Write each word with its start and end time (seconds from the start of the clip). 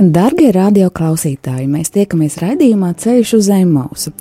Darbie 0.00 0.48
radioklausītāji, 0.56 1.66
mēs 1.68 1.90
tiekamies 1.92 2.38
raidījumā 2.40 2.94
Ceļš 3.02 3.32
uz 3.36 3.48
Zemausu. 3.50 4.12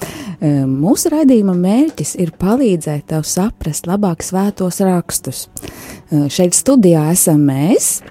E, 0.44 0.50
mūsu 0.68 1.08
raidījuma 1.14 1.54
mērķis 1.56 2.18
ir 2.20 2.34
palīdzēt 2.36 3.06
tev 3.14 3.24
saprast 3.24 3.88
labāk 3.88 4.26
svētos 4.26 4.82
rakstus. 4.84 5.46
E, 5.48 6.26
šeit 6.28 6.58
studijā 6.58 7.06
esam 7.14 7.46
mēs, 7.48 8.02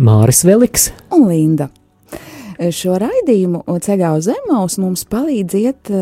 Māris 0.00 0.40
Veliks 0.48 0.88
un 1.12 1.28
Linda. 1.28 1.68
E, 2.56 2.72
šo 2.72 2.96
raidījumu 3.04 3.66
ceļā 3.84 4.16
uz 4.16 4.30
Zemausu 4.30 4.86
mums 4.86 5.04
palīdz 5.04 5.60
iet 5.60 5.94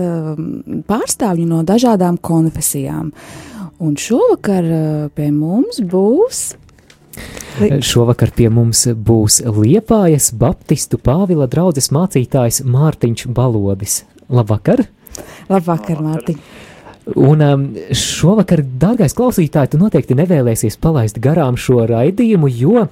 pārstāvji 0.87 1.51
no 1.51 1.65
dažādām 1.67 2.23
konfesijām. 2.23 3.11
Un 3.83 3.99
šovakar 3.99 4.71
pie 5.19 5.33
mums 5.35 5.83
būs 5.83 6.53
Šovakar 7.61 8.33
pie 8.33 8.49
mums 8.53 8.87
būs 8.89 9.43
Liepājas 9.45 10.31
Baptistu 10.39 10.99
Pāvila 10.99 11.49
draudzes 11.51 11.91
mācītājs 11.93 12.63
Mārtiņš 12.65 13.27
Balodis. 13.35 14.03
Labvakar! 14.33 14.87
Labvakar, 15.51 16.01
Mārtiņ! 16.01 16.39
Un 17.19 17.43
šovakar, 17.99 18.63
dārgais 18.63 19.15
klausītāj, 19.19 19.73
tu 19.73 19.81
noteikti 19.81 20.15
nevēlēsies 20.17 20.79
palaist 20.81 21.19
garām 21.23 21.59
šo 21.59 21.83
raidījumu, 21.91 22.49
jo 22.55 22.87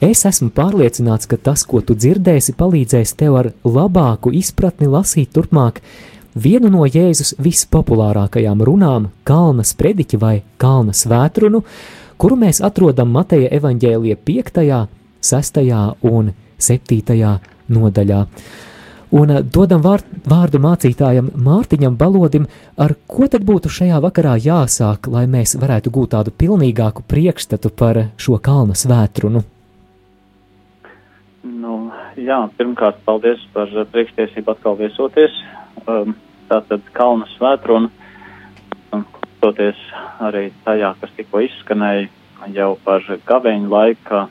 es 0.00 0.24
esmu 0.26 0.48
pārliecināts, 0.56 1.28
ka 1.28 1.36
tas, 1.36 1.66
ko 1.68 1.82
tu 1.84 1.94
dzirdēsi, 1.94 2.56
palīdzēs 2.56 3.12
tev 3.20 3.36
ar 3.36 3.50
labāku 3.68 4.32
izpratni 4.32 4.88
lasīt 4.88 5.34
turpmāk 5.36 5.82
vienu 6.34 6.72
no 6.72 6.86
Jēzus 6.88 7.34
vispopulārākajām 7.42 8.64
runām- 8.64 9.10
Kalnas 9.28 9.74
prediķi 9.76 10.18
vai 10.18 10.42
Kalnas 10.56 11.04
vētrunu, 11.06 11.62
kuru 12.20 12.36
mēs 12.36 12.60
atrodam 12.64 13.12
Mateja 13.16 13.48
evaņģēlija 13.56 14.18
5., 14.28 14.64
6. 15.24 15.60
un 16.10 16.32
7. 16.60 17.30
nodaļā. 17.72 18.24
Un 19.10 19.32
eh, 19.34 19.40
dodam 19.42 19.82
vār, 19.82 20.04
vārdu 20.28 20.60
mācītājam 20.62 21.32
Mārtiņam 21.46 21.96
Balodim, 21.98 22.46
ar 22.78 22.94
ko 23.10 23.26
tad 23.30 23.46
būtu 23.48 23.72
šajā 23.72 23.98
vakarā 24.04 24.36
jāsāk, 24.38 25.08
lai 25.10 25.24
mēs 25.30 25.56
varētu 25.58 25.90
gūt 25.94 26.12
tādu 26.14 26.34
pilnīgāku 26.36 27.02
priekšstatu 27.10 27.72
par 27.74 28.04
šo 28.20 28.38
kalna 28.38 28.76
svētrunu? 28.78 29.42
Nu, 31.42 31.74
jā, 32.20 32.42
pirmkārt, 32.60 33.00
paldies 33.08 33.42
par 33.54 33.72
priekštiesību 33.92 34.54
atkal 34.54 34.76
viesoties. 34.78 35.34
Um, 35.88 36.14
tātad 36.50 36.84
kalna 36.94 37.26
svētruna 37.34 37.90
Toties 39.40 39.78
arī 40.20 40.50
tajā, 40.66 40.92
kas 41.00 41.12
tikko 41.16 41.40
izskanēja 41.46 42.08
jau 42.52 42.74
par 42.84 43.04
gaveņu 43.28 43.70
laika 43.72 44.26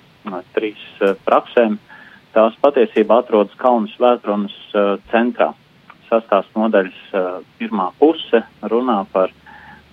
trīs 0.53 0.81
praksēm, 1.25 1.79
tās 2.35 2.57
patiesībā 2.61 3.23
atrodas 3.23 3.57
Kalnas 3.57 3.95
vētrunas 3.97 4.55
centrā. 5.09 5.53
Sastās 6.09 6.45
nodaļas 6.53 6.99
pirmā 7.57 7.89
puse 7.97 8.43
runā 8.61 8.99
par 9.13 9.33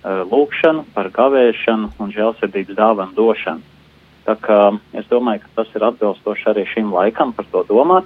lūkšanu, 0.05 0.85
par 0.93 1.09
gavēšanu 1.13 1.91
un 1.97 2.13
žēlsirdības 2.13 2.77
dāvanu 2.77 3.17
došanu. 3.17 3.65
Tā 4.27 4.35
kā 4.43 4.59
es 4.97 5.05
domāju, 5.09 5.45
ka 5.45 5.61
tas 5.61 5.75
ir 5.77 5.85
atbilstoši 5.87 6.49
arī 6.51 6.65
šim 6.73 6.91
laikam 6.93 7.33
par 7.33 7.47
to 7.51 7.63
domāt, 7.69 8.05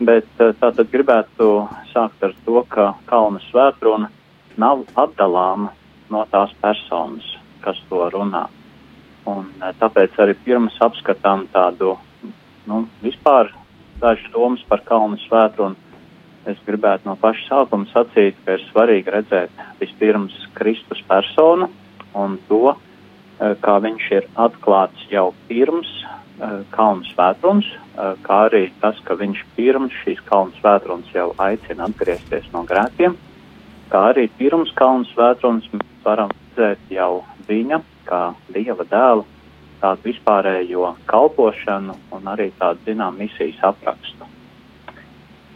bet 0.00 0.28
tātad 0.38 0.86
gribētu 0.92 1.66
sākt 1.92 2.22
ar 2.24 2.36
to, 2.46 2.62
ka 2.72 2.92
Kalnas 3.10 3.48
vētruna 3.52 4.08
nav 4.56 4.86
atdalāma 4.96 5.74
no 6.10 6.24
tās 6.32 6.52
personas, 6.62 7.26
kas 7.64 7.78
to 7.88 8.02
runā. 8.12 8.46
Un, 9.28 9.50
eh, 9.60 9.72
tāpēc 9.80 10.16
arī 10.18 10.36
pirms 10.44 10.78
apskatām 10.80 11.46
tādu 11.52 11.96
nu, 12.66 12.86
vispār 13.02 13.52
dažas 14.00 14.32
domas 14.32 14.62
par 14.68 14.80
kalnu 14.80 15.18
svētru. 15.26 15.74
Es 16.46 16.56
gribētu 16.66 17.06
no 17.06 17.16
paša 17.16 17.48
sākuma 17.48 17.86
sacīt, 17.92 18.36
ka 18.44 18.56
ir 18.56 18.64
svarīgi 18.70 19.12
redzēt 19.12 19.50
vispirms 19.80 20.34
Kristus 20.54 21.02
personu 21.08 21.68
un 22.14 22.38
to, 22.48 22.76
eh, 23.40 23.54
kā 23.60 23.80
viņš 23.80 24.10
ir 24.12 24.28
atklāts 24.36 25.10
jau 25.10 25.34
pirms 25.48 25.90
uh, 26.40 26.62
kalnu 26.70 27.02
svētrunas, 27.02 27.66
kā 28.22 28.36
arī 28.46 28.70
tas, 28.80 28.94
ka 29.04 29.16
viņš 29.18 29.40
pirms 29.56 29.94
šīs 30.04 30.20
kalnu 30.28 30.52
svētrunas 30.60 31.10
jau 31.12 31.34
aicina 31.42 31.88
atgriezties 31.88 32.46
no 32.52 32.62
grēkiem, 32.62 33.16
kā 33.92 34.04
arī 34.12 34.28
pirms 34.38 34.72
kalnu 34.76 35.08
svētrunas 35.12 35.68
varam 36.04 36.32
redzēt 36.58 36.90
jau 36.90 37.24
viņa, 37.48 37.80
kā 38.08 38.34
dieva 38.50 38.84
dēla, 38.84 39.24
tādu 39.78 40.08
vispārējo 40.08 40.96
kalpošanu 41.06 41.94
un 42.12 42.26
arī 42.26 42.50
tādu, 42.58 42.80
zinām, 42.86 43.18
misijas 43.18 43.60
aprakstu. 43.62 44.26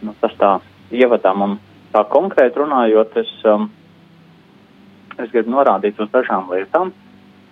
Nu, 0.03 0.15
tas 0.21 0.31
tā 0.39 0.53
ievadām 0.91 1.41
un 1.41 1.57
tā 1.91 2.03
konkrēti 2.07 2.59
runājot, 2.59 3.17
es, 3.19 3.31
um, 3.45 3.69
es 5.19 5.31
gribu 5.31 5.51
norādīt 5.51 5.99
uz 5.99 6.09
dažām 6.13 6.49
lietām. 6.51 6.93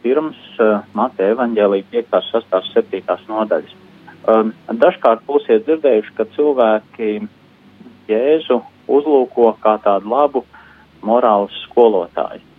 Pirms 0.02 0.40
uh, 0.59 0.81
Mateja 0.98 1.36
evaņģēlīja 1.36 1.90
5, 1.92 2.16
6, 2.31 2.72
7 2.74 3.28
nodaļas. 3.30 3.75
Um, 4.31 4.53
dažkārt 4.68 5.25
būsiet 5.28 5.68
dzirdējuši, 5.68 6.16
ka 6.18 6.25
cilvēki 6.36 7.12
Jēzu 8.09 8.62
uzlūko 8.92 9.53
kā 9.62 9.78
tādu 9.84 10.09
labu 10.12 10.42
morāls 11.06 11.56
skolotāju 11.67 12.51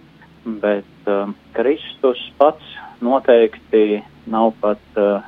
bet 0.44 0.84
uh, 1.06 1.28
Kristus 1.52 2.18
pats 2.38 2.76
noteikti 3.00 4.02
nav 4.30 4.52
pat 4.60 4.82
uh, 4.98 5.22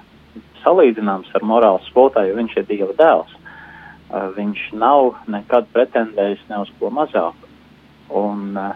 salīdzināms 0.65 1.31
ar 1.35 1.47
morāles 1.47 1.87
skolotāju, 1.91 2.33
jo 2.33 2.39
viņš 2.39 2.57
ir 2.59 2.69
Dieva 2.69 2.97
dēls. 2.99 3.35
Uh, 3.35 4.31
viņš 4.37 4.67
nav 4.79 5.15
nekad 5.31 5.69
pretendējis 5.75 6.45
ne 6.51 6.63
uz 6.65 6.73
ko 6.79 6.91
mazāku. 6.95 7.51
Un 8.15 8.59
uh, 8.59 8.75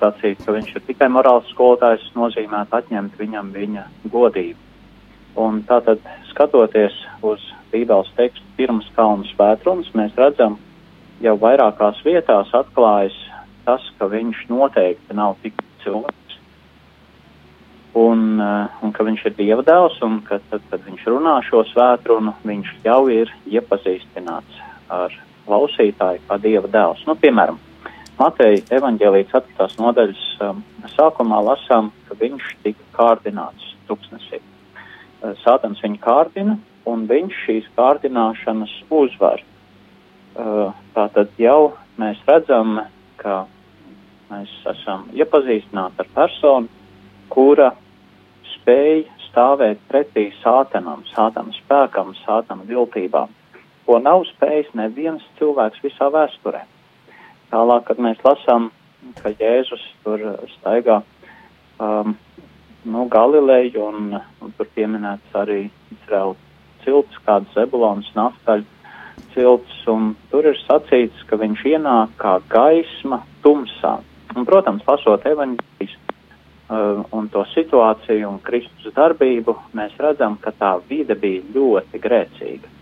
sacīt, 0.00 0.42
ka 0.44 0.54
viņš 0.54 0.74
ir 0.76 0.86
tikai 0.90 1.08
morāls 1.12 1.48
skolotājs, 1.54 2.10
nozīmē 2.18 2.66
atņemt 2.70 3.18
viņam 3.18 3.52
viņa 3.54 3.86
godību. 4.12 4.62
Un 5.36 5.60
tātad, 5.68 6.00
skatoties 6.30 6.94
uz 7.26 7.42
Bībeles 7.72 8.08
tekstu 8.16 8.44
pirms 8.56 8.86
kalnu 8.96 9.26
svētrunas, 9.34 9.90
mēs 9.96 10.14
redzam, 10.16 10.56
jau 11.20 11.34
vairākās 11.40 12.00
vietās 12.06 12.52
atklājas 12.56 13.16
tas, 13.66 13.84
ka 13.98 14.08
viņš 14.10 14.46
noteikti 14.52 15.16
nav 15.16 15.36
tik 15.42 15.60
cilvēks. 15.84 16.38
Un, 17.96 18.24
uh, 18.42 18.80
un 18.84 18.92
ka 18.92 19.06
viņš 19.06 19.22
ir 19.30 19.36
dieva 19.38 19.62
dēls, 19.64 19.96
un 20.04 20.20
ka 20.26 20.38
tad, 20.50 20.64
kad 20.70 20.82
viņš 20.84 21.06
runā 21.08 21.38
šo 21.46 21.62
svētrunu, 21.70 22.34
viņš 22.44 22.74
jau 22.84 23.06
ir 23.12 23.32
iepazīstināts 23.48 24.60
ar 24.92 25.14
klausītāju 25.46 26.20
kā 26.28 26.36
dieva 26.42 26.68
dēls. 26.68 27.06
Nu, 27.08 27.16
piemēram, 27.16 27.58
Mateja 28.16 28.62
evaņģēlīts 28.78 29.34
atkritās 29.36 29.74
nodaļas 29.80 30.20
um, 30.44 30.62
sākumā 30.94 31.40
lasām, 31.44 31.90
ka 32.08 32.16
viņš 32.20 32.52
tika 32.64 32.86
kārdināts 32.96 33.74
tuksnesī. 33.88 34.40
Uh, 34.40 35.34
Sātans 35.42 35.82
viņu 35.84 36.00
kārdina, 36.04 36.56
un 36.88 37.04
viņš 37.10 37.42
šīs 37.46 37.68
kārdināšanas 37.76 38.72
uzvar. 38.92 39.42
Uh, 40.36 40.72
tātad 40.96 41.32
jau 41.40 41.74
mēs 42.00 42.20
redzam, 42.28 42.80
ka 43.20 43.44
Mēs 44.30 44.52
esam 44.72 45.06
iepazīstināti 45.14 46.02
ar 46.02 46.08
personu, 46.14 46.70
kura 47.30 47.70
spēj 48.54 49.04
stāvēt 49.28 49.82
pretī 49.90 50.30
sātanam, 50.40 51.04
sātana 51.12 51.54
spēkam, 51.60 52.14
sātana 52.24 52.66
viltībām, 52.66 53.30
ko 53.86 53.98
nav 54.02 54.24
spējis 54.32 54.72
neviens 54.74 55.22
cilvēks 55.38 55.84
visā 55.84 56.10
vēsturē. 56.14 56.64
Tālāk, 57.52 57.84
kad 57.86 58.00
mēs 58.02 58.22
lasām, 58.26 58.70
ka 59.20 59.30
Jēzus 59.38 59.84
tur 60.02 60.24
staigā 60.56 61.02
um, 61.78 62.16
nu, 62.82 63.06
Galileju 63.12 63.84
un, 63.86 64.16
un 64.42 64.56
tur 64.58 64.70
pieminēts 64.74 65.38
arī 65.38 65.68
Izraela 65.94 66.34
cilts, 66.82 67.20
kāds 67.26 67.54
Zebulons, 67.54 68.10
Naftaļs 68.18 68.66
cilts, 69.34 69.78
un 69.90 70.14
tur 70.32 70.48
ir 70.48 70.58
sacīts, 70.64 71.22
ka 71.28 71.38
viņš 71.40 71.64
ienāk 71.76 72.14
kā 72.20 72.38
gaisma 72.52 73.22
tumsā. 73.44 73.98
Un, 74.36 74.44
protams, 74.44 74.84
lasot 74.84 75.24
evaņģēlijas 75.26 75.96
uh, 75.96 77.02
un 77.16 77.28
to 77.32 77.44
situāciju 77.54 78.28
un 78.28 78.38
Kristus 78.44 78.92
darbību, 78.96 79.54
mēs 79.76 79.96
redzam, 80.02 80.36
ka 80.42 80.52
tā 80.52 80.74
vide 80.88 81.16
bija 81.16 81.44
ļoti 81.54 82.00
grēcīga. 82.02 82.72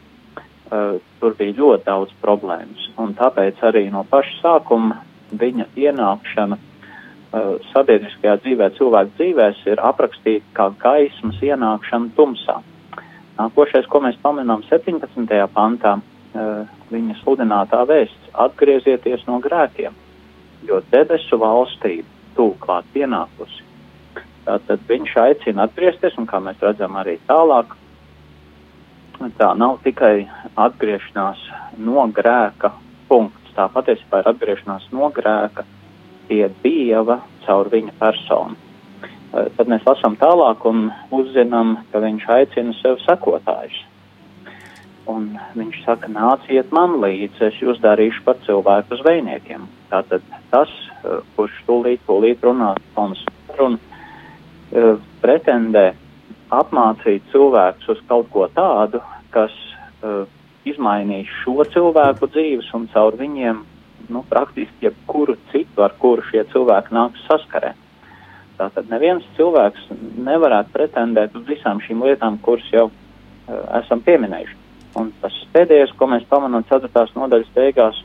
uh, 0.74 1.00
tur 1.20 1.36
bija 1.38 1.54
ļoti 1.58 1.86
daudz 1.86 2.14
problēmas. 2.22 2.88
Un 2.98 3.14
tāpēc 3.14 3.62
arī 3.62 3.86
no 3.94 4.02
paša 4.10 4.40
sākuma 4.40 4.98
viņa 5.30 5.68
ienākšana 5.78 6.58
uh, 6.58 7.54
sabiedriskajā 7.70 8.38
dzīvē, 8.42 8.70
cilvēku 8.78 9.14
dzīvēs, 9.18 9.62
ir 9.70 9.82
aprakstīta 9.82 10.50
kā 10.58 10.70
gaismas 10.82 11.38
ienākšana 11.42 12.14
tumsā. 12.18 12.60
Nākošais, 13.38 13.86
ko 13.90 14.00
mēs 14.02 14.18
pamanām 14.22 14.62
17. 14.70 15.38
pantā, 15.54 15.96
viņa 16.90 17.16
sludinātā 17.22 17.80
vēsts- 17.86 18.30
atgriezieties 18.46 19.26
no 19.26 19.40
grēkiem, 19.42 19.94
jo 20.69 20.81
debesu 20.93 21.38
valstība 21.40 22.08
tūklāt 22.37 22.88
pienākusi. 22.94 23.62
Tātad 24.44 24.82
viņš 24.88 25.14
aicina 25.22 25.64
atgriezties, 25.69 26.19
un 26.20 26.26
kā 26.28 26.40
mēs 26.44 26.61
redzam 26.61 26.96
arī 27.00 27.16
tālāk, 27.28 27.70
tā 29.38 29.52
nav 29.56 29.78
tikai 29.84 30.26
atgriešanās 30.61 31.40
no 31.81 32.05
grēka 32.12 32.75
punkts, 33.08 33.55
tā 33.56 33.69
patiesībā 33.72 34.20
ir 34.20 34.31
atgriešanās 34.34 34.90
no 34.93 35.08
grēka 35.14 35.64
pie 36.28 36.49
Dieva 36.62 37.20
caur 37.46 37.70
viņa 37.72 37.96
personu. 38.00 38.56
Tad 39.34 39.70
mēs 39.70 39.82
lasām 39.87 40.14
tālāk 40.20 40.62
un 40.69 40.87
uzzinām, 41.14 41.78
ka 41.90 42.02
viņš 42.05 42.28
aicina 42.37 42.76
sev 42.78 43.00
sekotājus. 43.02 43.81
Un 45.10 45.34
viņš 45.52 45.82
saka, 45.84 46.08
nāciet 46.08 46.70
man 46.72 46.96
līdzi, 47.02 47.42
es 47.50 47.58
jūs 47.60 47.80
darīšu 47.84 48.22
par 48.24 48.38
cilvēku 48.46 48.96
zvejniekiem. 49.02 49.66
Tātad 49.90 50.24
tas, 50.52 50.70
kurš 51.36 51.58
tūlīt, 51.66 52.00
tūlīt 52.08 52.44
runā, 52.46 52.70
un, 53.00 53.12
un 53.60 53.76
pretendē 55.20 55.90
apmācīt 56.54 57.28
cilvēkus 57.32 57.92
uz 57.94 58.00
kaut 58.08 58.30
ko 58.32 58.48
tādu, 58.56 59.02
kas 59.34 59.52
uh, 60.00 60.24
izmainīs 60.64 61.30
šo 61.42 61.64
cilvēku 61.74 62.30
dzīves 62.32 62.72
un 62.76 62.88
caur 62.92 63.16
viņiem 63.20 63.62
nu, 64.08 64.24
praktiski 64.28 64.88
jebkuru 64.88 65.36
citu, 65.52 65.84
ar 65.84 65.94
kuru 66.00 66.24
šie 66.30 66.44
cilvēki 66.52 66.94
nāks 66.96 67.24
saskarē. 67.28 67.74
Tātad 68.58 68.90
neviens 68.92 69.24
cilvēks 69.36 69.88
nevarētu 70.24 70.72
pretendēt 70.74 71.34
uz 71.36 71.48
visām 71.48 71.80
šīm 71.84 72.04
lietām, 72.06 72.38
kuras 72.44 72.68
jau 72.72 72.88
uh, 72.88 73.64
esam 73.80 74.04
pieminējuši. 74.04 74.63
Un 74.99 75.11
tas 75.23 75.37
pēdējais, 75.55 75.94
ko 75.99 76.06
mēs 76.11 76.26
pamanām 76.31 76.64
4. 76.70 76.91
nodaļas 77.17 77.50
beigās, 77.56 77.96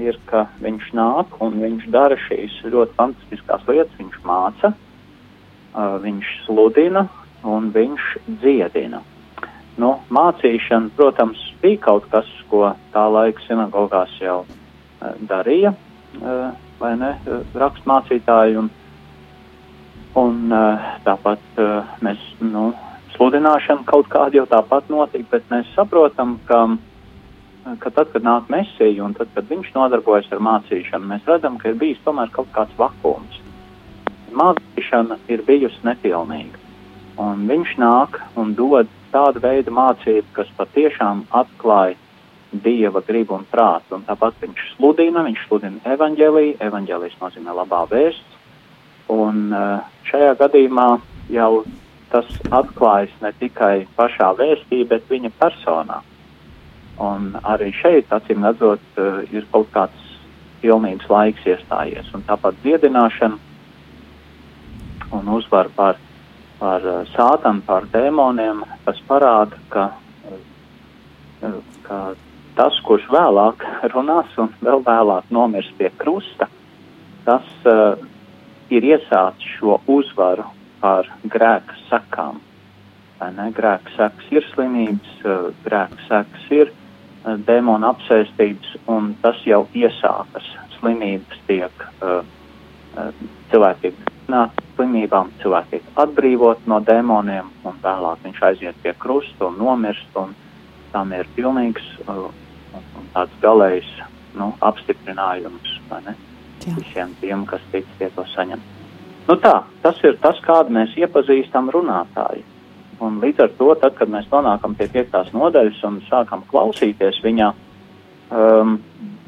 ir, 0.00 0.16
ka 0.28 0.46
viņš 0.64 0.92
nāk 0.96 1.34
un 1.44 1.58
viņš 1.60 1.88
dara 1.92 2.16
šīs 2.26 2.62
ļoti 2.64 2.96
fantastiskās 2.98 3.66
lietas. 3.68 3.96
Viņš 3.98 4.20
māca, 4.26 4.72
uh, 4.72 5.96
viņš 6.02 6.30
sludina 6.46 7.06
un 7.44 7.68
viņš 7.74 8.06
dziedina. 8.40 9.02
Nu, 9.80 9.90
mācīšana, 10.14 10.94
protams, 10.96 11.40
bija 11.60 11.82
kaut 11.88 12.06
kas, 12.12 12.28
ko 12.48 12.70
tā 12.94 13.04
laika 13.10 13.42
sinagogās 13.44 14.14
jau 14.22 14.44
uh, 14.46 15.12
darīja, 15.28 15.74
uh, 15.74 16.54
vai 16.80 16.94
ne, 16.98 17.12
rakstmācītāji, 17.58 18.56
un, 18.62 18.70
un 20.18 20.40
tāpat 21.04 21.60
mēs, 22.04 22.22
nu, 22.42 22.68
sludināšana 23.14 23.86
kaut 23.88 24.10
kāda 24.12 24.40
jau 24.40 24.46
tāpat 24.50 24.90
notika, 24.92 25.26
bet 25.36 25.48
mēs 25.52 25.70
saprotam, 25.76 26.36
ka, 26.48 26.64
ka 27.82 27.90
tad, 27.90 28.10
kad 28.12 28.26
nāk 28.26 28.50
mesija 28.52 29.04
un 29.06 29.14
tad, 29.16 29.30
kad 29.34 29.48
viņš 29.50 29.72
nodarbojas 29.76 30.30
ar 30.34 30.42
mācīšanu, 30.44 31.10
mēs 31.12 31.30
redzam, 31.30 31.58
ka 31.58 31.70
ir 31.70 31.80
bijis 31.80 32.02
tomēr 32.06 32.32
kaut 32.34 32.50
kāds 32.56 32.74
vakums. 32.80 33.40
Mācīšana 34.34 35.20
ir 35.30 35.44
bijusi 35.46 35.86
nepilnīga, 35.86 36.58
un 37.22 37.46
viņš 37.50 37.76
nāk 37.78 38.18
un 38.40 38.54
dod 38.58 38.90
tādu 39.14 39.42
veidu 39.42 39.70
mācību, 39.74 40.26
kas 40.34 40.50
patiešām 40.58 41.26
atklāja 41.30 41.94
dieva 42.62 43.02
gribu 43.06 43.36
un 43.38 43.46
prātu. 43.50 43.98
Un 43.98 44.04
tāpat 44.06 44.38
viņš 44.42 44.62
sludina, 44.74 45.24
viņš 45.26 45.46
sludina 45.48 45.94
evaņģēlīju, 45.94 46.58
evaņģēlijas 46.62 47.20
nozīmē 47.22 47.54
labā 47.54 47.84
vēsts. 47.90 48.40
Un 49.14 49.50
uh, 49.52 49.82
šajā 50.08 50.34
gadījumā 50.40 50.86
jau 51.34 51.64
tas 52.14 52.30
atklājas 52.54 53.14
ne 53.24 53.32
tikai 53.40 53.86
pašā 53.98 54.30
vēstī, 54.38 54.84
bet 54.86 55.10
viņa 55.10 55.32
personā. 55.40 55.98
Un 57.02 57.32
arī 57.42 57.72
šeit, 57.74 58.12
acīm 58.14 58.46
redzot, 58.46 58.84
uh, 59.02 59.20
ir 59.34 59.46
kaut 59.50 59.68
kāds 59.74 60.10
pilnības 60.62 61.10
laiks 61.10 61.44
iestājies. 61.50 62.06
Un 62.14 62.22
tāpat 62.28 62.54
dziedināšana 62.62 63.38
un 65.14 65.32
uzvar 65.34 65.68
par 65.74 65.98
par 66.58 66.84
uh, 66.86 67.02
sātanu, 67.14 67.62
par 67.66 67.86
dēmoniem, 67.92 68.62
tas 68.86 69.00
parāda, 69.08 69.58
ka, 69.72 69.88
uh, 71.42 71.58
ka 71.86 71.98
tas, 72.58 72.78
kurš 72.86 73.08
vēlāk 73.12 73.64
runās 73.94 74.38
un 74.40 74.52
vēl 74.64 74.84
vēlāk 74.86 75.30
nomirs 75.34 75.70
pie 75.78 75.90
krusta, 76.00 76.48
tas 77.26 77.68
uh, 77.68 77.98
ir 78.72 78.86
iesācis 78.94 79.58
šo 79.58 79.80
uzvaru 79.90 80.46
pār 80.84 81.08
grēka 81.32 81.76
sakām. 81.88 82.40
Grēka 83.56 83.92
sekas 83.96 84.32
ir 84.34 84.44
slimības, 84.52 85.12
uh, 85.24 85.46
grēka 85.64 86.00
sekas 86.08 86.48
ir 86.52 86.72
uh, 86.72 87.38
dēmona 87.48 87.94
apsēstības, 87.94 88.74
un 88.92 89.14
tas 89.22 89.40
jau 89.48 89.64
iesākas. 89.72 90.50
Slimības 90.76 91.40
tiek, 91.48 91.86
uh, 92.04 92.20
cilvēki 93.52 93.86
tiek 93.86 94.12
slimībām, 94.74 95.30
cilvēki 95.40 95.78
tiek 95.78 96.02
atbrīvot 96.04 96.68
no 96.68 96.80
dēmoniem, 96.84 97.48
un 97.64 97.80
vēlāk 97.84 98.26
viņš 98.26 98.42
aiziet 98.50 98.82
pie 98.84 98.92
krusta 99.00 99.48
un 99.48 99.56
nomirst, 99.62 100.10
un 100.20 100.36
tam 100.92 101.12
ir 101.16 101.28
pilnīgs 101.38 101.86
un 102.08 103.08
tāds 103.16 103.40
galējs 103.42 103.88
nu, 104.36 104.52
apstiprinājums 104.60 105.78
visiem 106.76 107.12
tiem, 107.20 107.44
kas 107.46 107.64
tic 107.72 107.88
tie 107.98 108.10
to 108.14 108.24
saņem. 108.34 108.73
Nu 109.28 109.38
tā, 109.40 109.54
tas 109.82 110.00
ir 110.04 110.18
tas, 110.20 110.40
kādu 110.44 110.74
mēs 110.76 110.92
iepazīstam 111.00 111.70
runātāju. 111.72 112.44
Un 113.04 113.18
līdz 113.22 113.46
ar 113.46 113.52
to, 113.58 113.70
tad, 113.80 113.96
kad 113.98 114.10
mēs 114.12 114.28
nonākam 114.30 114.76
pie 114.78 114.86
piektās 114.92 115.32
nodaļas 115.34 115.80
un 115.88 115.98
sākam 116.06 116.44
klausīties 116.50 117.18
viņā, 117.24 117.50
um, 118.30 118.78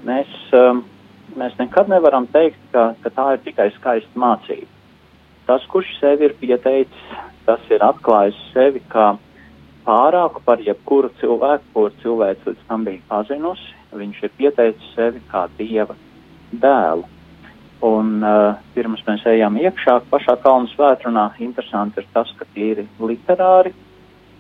mēs, 0.07 0.33
um, 0.55 0.85
mēs 1.37 1.57
nekad 1.59 1.91
nevaram 1.91 2.29
teikt, 2.31 2.61
ka, 2.73 2.93
ka 3.03 3.13
tā 3.17 3.33
ir 3.35 3.45
tikai 3.49 3.71
skaista 3.81 4.23
mācība 4.23 4.77
Tas, 5.47 5.63
kurš 5.71 5.87
sevi 6.01 6.27
ir 6.27 6.33
pieteicis, 6.41 7.03
tas 7.47 7.69
ir 7.71 7.83
atklājis 7.87 8.39
sevi 8.51 8.81
kā 8.91 9.13
pārāku 9.87 10.41
par 10.43 10.59
jebkuru 10.59 11.13
cilvēku, 11.21 11.69
kur 11.75 11.93
cilvēks 12.03 12.49
līdz 12.49 12.65
tam 12.67 12.87
bija 12.89 13.05
pazinusi. 13.07 13.75
Viņš 13.95 14.25
ir 14.27 14.33
pieteicis 14.41 14.89
sevi 14.97 15.23
kā 15.31 15.45
dieva 15.59 15.95
dēlu. 16.51 17.07
Un 17.85 18.23
uh, 18.25 18.55
pirms 18.73 19.03
mēs 19.05 19.27
ejam 19.29 19.59
iekšā 19.61 19.99
pašā 20.09 20.39
kalnu 20.41 20.71
svētrunā, 20.73 21.29
interesanti 21.45 22.01
ir 22.01 22.07
tas, 22.15 22.31
ka 22.39 22.49
tīri 22.55 22.87
literāri 23.01 23.75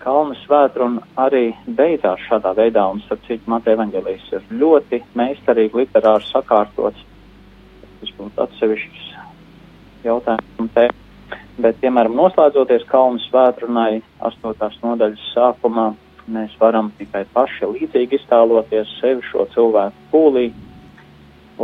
kalnu 0.06 0.36
svētruna 0.44 1.02
arī 1.18 1.50
beidzās 1.66 2.22
šādā 2.28 2.52
veidā, 2.56 2.84
un 2.92 3.02
starp 3.04 3.24
citu 3.26 3.50
Mateja 3.50 3.74
evaņģelijas 3.74 4.28
ir 4.36 4.44
ļoti 4.60 5.02
meistarīgi 5.18 5.80
literāri 5.80 6.28
sakārtots. 6.28 7.02
Tas 8.00 8.12
būtu 8.18 8.44
atsevišķs 8.44 9.08
jautājumu 10.06 10.68
te. 10.76 10.86
Bet, 11.56 11.78
piemēram, 11.80 12.14
noslēdzoties 12.14 12.84
kalnu 12.90 13.18
svētrunai, 13.26 14.02
astotās 14.28 14.76
nodaļas 14.84 15.30
sākumā, 15.32 15.88
mēs 16.30 16.54
varam 16.60 16.92
tikai 16.98 17.24
paši 17.34 17.70
līdzīgi 17.72 18.20
iztēloties 18.20 18.92
sevi 19.00 19.24
šo 19.26 19.46
cilvēku 19.54 20.10
pūlī 20.12 20.50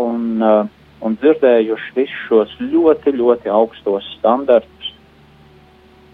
un, 0.03 0.23
uh, 0.43 0.82
un 1.03 1.17
dzirdējuši 1.21 1.95
visus 1.97 2.27
šos 2.29 2.53
ļoti, 2.61 3.15
ļoti 3.19 3.51
augstos 3.53 4.07
standartus. 4.19 4.93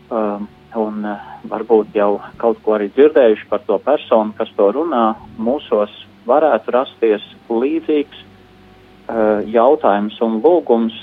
Um, 0.09 0.49
un 0.79 1.05
uh, 1.05 1.25
varbūt 1.49 1.97
jau 1.97 2.19
kaut 2.41 2.61
ko 2.65 2.77
arī 2.77 2.89
dzirdējuši 2.97 3.49
par 3.51 3.65
to 3.69 3.79
personu, 3.85 4.35
kas 4.37 4.51
to 4.57 4.71
runā, 4.73 5.13
mūsos 5.41 5.93
varētu 6.29 6.73
rasties 6.77 7.25
līdzīgs 7.49 8.23
uh, 8.23 9.45
jautājums 9.49 10.17
un 10.25 10.41
lūgums, 10.45 10.97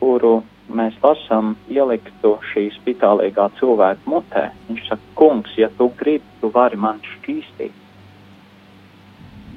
kuru 0.00 0.38
mēs 0.68 0.96
lasām 1.02 1.54
ieliktu 1.72 2.36
šī 2.52 2.68
spitālīgā 2.76 3.48
cilvēka 3.58 4.08
mutē. 4.08 4.48
Viņš 4.68 4.88
saka, 4.90 5.12
kungs, 5.18 5.52
ja 5.60 5.70
tu 5.78 5.90
gribi, 6.00 6.24
tu 6.40 6.52
vari 6.54 6.76
man 6.80 7.00
šķīstīt. 7.16 7.87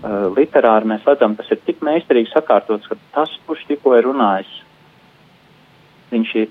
Uh, 0.02 0.32
literāri 0.34 0.90
mēs 0.90 1.06
redzam, 1.06 1.36
tas 1.38 1.50
ir 1.54 1.60
tik 1.66 1.84
meistarīgi 1.86 2.32
sakārtots, 2.32 2.90
ka 2.90 2.98
tas, 3.14 3.34
kurš 3.46 3.68
tikko 3.70 3.94
ir 4.00 4.08
runājis, 4.10 4.50
viņš 6.10 6.36
ir 6.42 6.50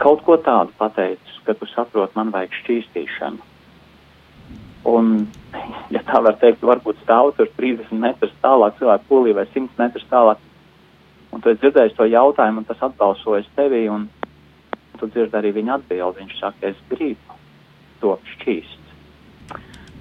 kaut 0.00 0.24
ko 0.24 0.38
tādu 0.40 0.72
pateicis, 0.78 1.40
ka 1.44 1.52
tu 1.58 1.68
saproti, 1.68 2.16
man 2.16 2.32
vajag 2.32 2.56
šķīstīšanu. 2.62 3.48
Un, 4.88 5.10
ja 5.94 6.00
tā 6.08 6.22
var 6.24 6.40
teikt, 6.40 6.64
varbūt 6.64 7.02
stāv 7.04 7.34
tur 7.36 7.52
30 7.60 7.92
metrus 8.00 8.32
tālāk, 8.40 8.78
cilvēku 8.80 9.10
pūlī 9.12 9.36
vai 9.36 9.44
100 9.52 9.76
metrus 9.76 10.08
tālāk, 10.08 10.40
Un 11.30 11.42
tu 11.42 11.52
esi 11.52 11.62
dzirdējis 11.62 11.96
to 11.98 12.06
jautājumu, 12.10 12.62
un 12.62 12.66
tas 12.66 12.82
atbalsojas 12.82 13.46
tevī, 13.54 13.84
un 13.92 14.08
tu 14.98 15.08
dzirdi 15.08 15.38
arī 15.38 15.54
viņa 15.60 15.76
atbildi. 15.78 16.24
Viņš 16.24 16.38
saka, 16.40 16.72
es 16.72 16.80
gribu 16.90 17.38
to 18.02 18.16
šķīst. 18.34 18.79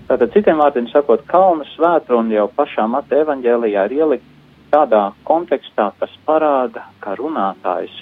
Tātad, 0.10 0.32
citiem 0.34 0.58
vārdiem 0.58 0.88
sakot, 0.90 1.22
kalna 1.30 1.68
svētruna 1.76 2.34
jau 2.34 2.48
pašā 2.58 2.88
Mata 2.90 3.20
evaņģēlijā 3.22 3.84
ir 3.86 3.94
ielikt 4.00 4.32
tādā 4.74 5.04
kontekstā, 5.28 5.92
kas 6.00 6.16
parāda, 6.26 6.88
ka 7.04 7.14
runātājs 7.20 7.94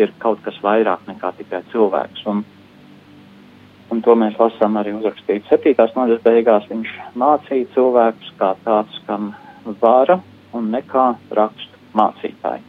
ir 0.00 0.14
kaut 0.22 0.40
kas 0.46 0.56
vairāk 0.64 1.04
nekā 1.10 1.34
tikai 1.42 1.60
cilvēks. 1.74 2.24
Un, 2.32 2.40
un 3.92 4.00
to 4.00 4.16
mēs 4.16 4.40
lasām 4.40 4.80
arī 4.80 4.96
uzrakstīt 4.96 5.44
septītās 5.50 5.92
nodaļas 5.92 6.24
beigās. 6.24 6.70
Viņš 6.72 6.96
mācīja 7.20 7.68
cilvēkus 7.76 8.32
kā 8.40 8.54
tāds, 8.64 8.96
kam 9.04 9.34
vara 9.84 10.22
un 10.56 10.72
nekā 10.72 11.06
rakstu 11.36 11.84
mācītāji. 12.00 12.64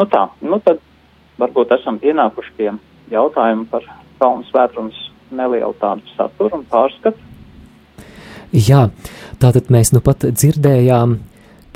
Nu 0.00 0.08
tā, 0.08 0.24
nu 0.40 0.56
tad 0.64 0.80
varbūt 1.36 1.76
esam 1.76 2.00
pienākuši 2.00 2.56
pie 2.56 2.72
jautājuma 3.12 3.68
par 3.68 3.84
kalnu 4.18 4.48
svētrunas 4.48 5.08
nelielu 5.28 5.76
tādu 5.84 6.16
saturu 6.16 6.62
un 6.62 6.70
pārskatu. 6.72 7.27
Jā, 8.52 8.88
tātad 9.42 9.68
mēs 9.72 9.92
nu 9.92 10.00
pat 10.04 10.24
dzirdējām, 10.24 11.18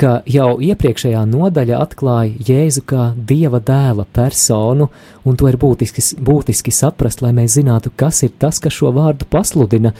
ka 0.01 0.13
jau 0.27 0.57
iepriekšējā 0.65 1.21
nodaļa 1.29 1.79
atklāja 1.85 2.47
Jēzu 2.49 2.83
kā 2.89 3.11
dieva 3.17 3.61
dēla 3.63 4.07
personu, 4.09 4.89
un 5.29 5.37
to 5.39 5.51
ir 5.51 5.59
būtiski, 5.61 6.03
būtiski 6.17 6.73
saprast, 6.75 7.23
lai 7.23 7.35
mēs 7.37 7.59
zinātu, 7.59 7.93
kas 7.97 8.23
ir 8.27 8.33
tas, 8.41 8.59
kas 8.63 8.75
šo 8.75 8.91
vārdu 8.97 9.29
pasludina. 9.31 9.93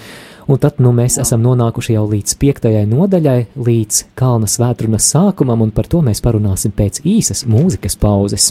Un 0.51 0.59
tad 0.59 0.81
nu, 0.83 0.91
mēs 0.97 1.21
esam 1.23 1.45
nonākuši 1.45 1.95
jau 1.95 2.09
līdz 2.11 2.35
piektajai 2.41 2.83
nodaļai, 2.91 3.39
līdz 3.55 4.03
kalna 4.19 4.51
svētrunas 4.51 5.07
sākumam, 5.13 5.63
un 5.63 5.71
par 5.71 5.87
to 5.87 6.03
mēs 6.03 6.25
parunāsim 6.25 6.75
pēc 6.75 7.05
īsas 7.07 7.47
mūzikas 7.47 8.01
pauzes. 8.01 8.51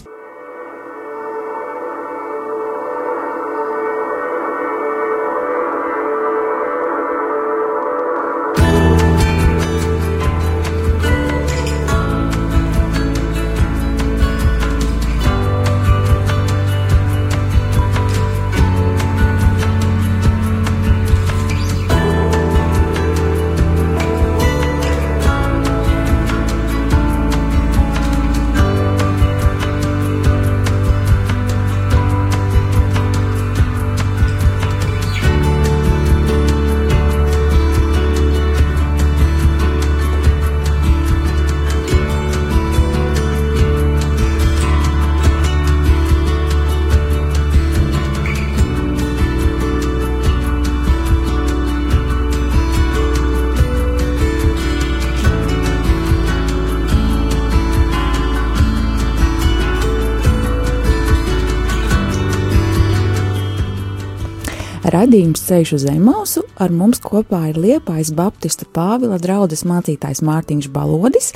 Ceļš 65.51 65.71
uz 65.75 65.83
Emausu 65.91 66.45
ar 66.63 66.71
mums 66.71 67.01
kopā 67.03 67.41
ir 67.49 67.57
Liepais 67.59 68.13
Baptista 68.15 68.63
Pāvila 68.71 69.17
draudzes 69.19 69.65
mācītājs 69.67 70.21
Mārtiņš 70.23 70.69
Balodis, 70.71 71.33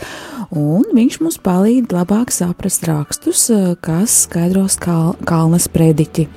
un 0.56 0.86
viņš 0.96 1.18
mums 1.20 1.38
palīdz 1.44 1.92
labāk 1.92 2.32
saprast 2.32 2.88
rakstus, 2.88 3.50
eh, 3.52 3.74
kas 3.76 4.22
skaidros 4.24 4.80
kal 4.80 5.18
kalnas 5.28 5.68
prediķi. 5.68 6.30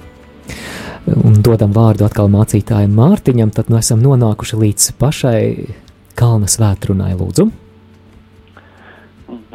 Un 1.22 1.38
dodam 1.38 1.70
vārdu 1.76 2.08
atkal 2.08 2.26
mācītājiem 2.32 2.98
Mārtiņam, 2.98 3.54
tad 3.54 3.70
nu 3.70 3.78
esam 3.78 4.02
nonākuši 4.02 4.58
līdz 4.64 4.90
pašai 4.98 5.42
kalnas 6.18 6.58
vētrunai, 6.58 7.14
lūdzu. 7.14 7.50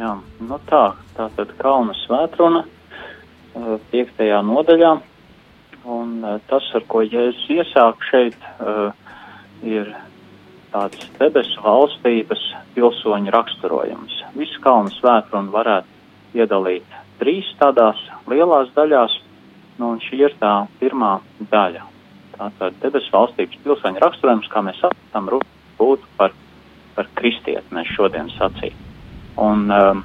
Jā, 0.00 0.16
nu 0.40 0.60
tā, 0.70 0.94
tā 1.18 1.28
tad 1.36 1.52
kalnas 1.60 2.00
vētruna 2.08 2.64
eh, 2.64 3.76
piektajā 3.92 4.40
nodaļā 4.48 5.00
Un 5.84 6.22
uh, 6.24 6.40
tas, 6.48 6.64
ar 6.76 6.84
ko 6.88 7.02
Jēzus 7.04 7.44
iesāk 7.52 8.04
šeit, 8.08 8.36
uh, 8.64 8.92
ir 9.64 9.90
tāds 10.72 11.08
debesu 11.18 11.60
valstības 11.62 12.42
pilsoņu 12.74 13.32
raksturojums. 13.34 14.16
Visu 14.34 14.60
kalnu 14.64 14.92
svētkrunu 14.96 15.52
varētu 15.54 16.40
iedalīt 16.40 16.96
trīs 17.20 17.50
tādās 17.60 18.00
lielās 18.30 18.72
daļās, 18.74 19.18
nu, 19.78 19.92
un 19.94 20.00
šī 20.02 20.24
ir 20.24 20.38
tā 20.40 20.54
pirmā 20.80 21.18
daļa. 21.52 21.84
Tātad 22.34 22.80
debesu 22.82 23.12
valstības 23.14 23.60
pilsoņu 23.66 24.02
raksturojums, 24.02 24.50
kā 24.50 24.64
mēs 24.66 24.80
saprotam, 24.82 25.30
būtu 25.78 26.10
par, 26.18 26.34
par 26.96 27.10
kristieti, 27.18 27.74
mēs 27.74 27.92
šodien 27.94 28.32
sacītu. 28.34 28.90
Un, 29.44 29.68
um, 29.70 30.02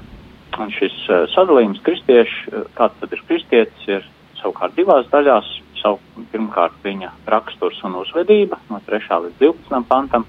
un 0.59 0.71
šis 0.75 0.93
sadalījums 1.33 1.81
kristieši, 1.86 2.63
kāds 2.77 3.01
tad 3.01 3.15
ir 3.15 3.25
kristietis, 3.29 3.89
ir 3.89 4.05
savukārt 4.41 4.77
divās 4.77 5.09
daļās 5.13 5.50
savu, 5.79 6.00
pirmkārt 6.31 6.77
viņa 6.83 7.12
raksturs 7.29 7.79
un 7.88 7.98
uzvedība 8.01 8.59
no 8.69 8.81
3. 8.86 9.07
līdz 9.25 9.39
12. 9.41 9.81
pantam, 9.89 10.25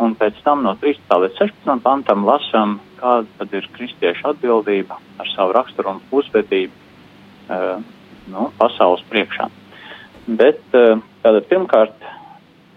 un 0.00 0.14
pēc 0.18 0.40
tam 0.44 0.64
no 0.66 0.74
13. 0.80 1.16
līdz 1.24 1.40
16. 1.40 1.82
pantam 1.84 2.24
lasām, 2.28 2.78
kāda 3.00 3.28
tad 3.38 3.56
ir 3.56 3.68
kristiešu 3.76 4.32
atbildība 4.32 4.98
ar 5.20 5.32
savu 5.34 5.54
raksturu 5.56 5.96
un 5.96 6.00
uzvedību 6.20 6.72
uh, 6.72 7.82
nu, 8.32 8.48
pasaules 8.58 9.04
priekšā. 9.12 9.50
Bet 10.40 10.62
uh, 10.76 10.98
tātad 11.24 11.48
pirmkārt 11.50 12.10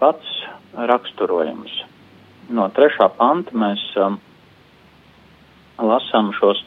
pats 0.00 0.38
raksturojums. 0.74 1.74
No 2.52 2.68
3. 2.76 3.08
panta 3.16 3.56
mēs 3.56 3.82
um, 4.00 4.18
lasām 5.80 6.32
šos 6.36 6.60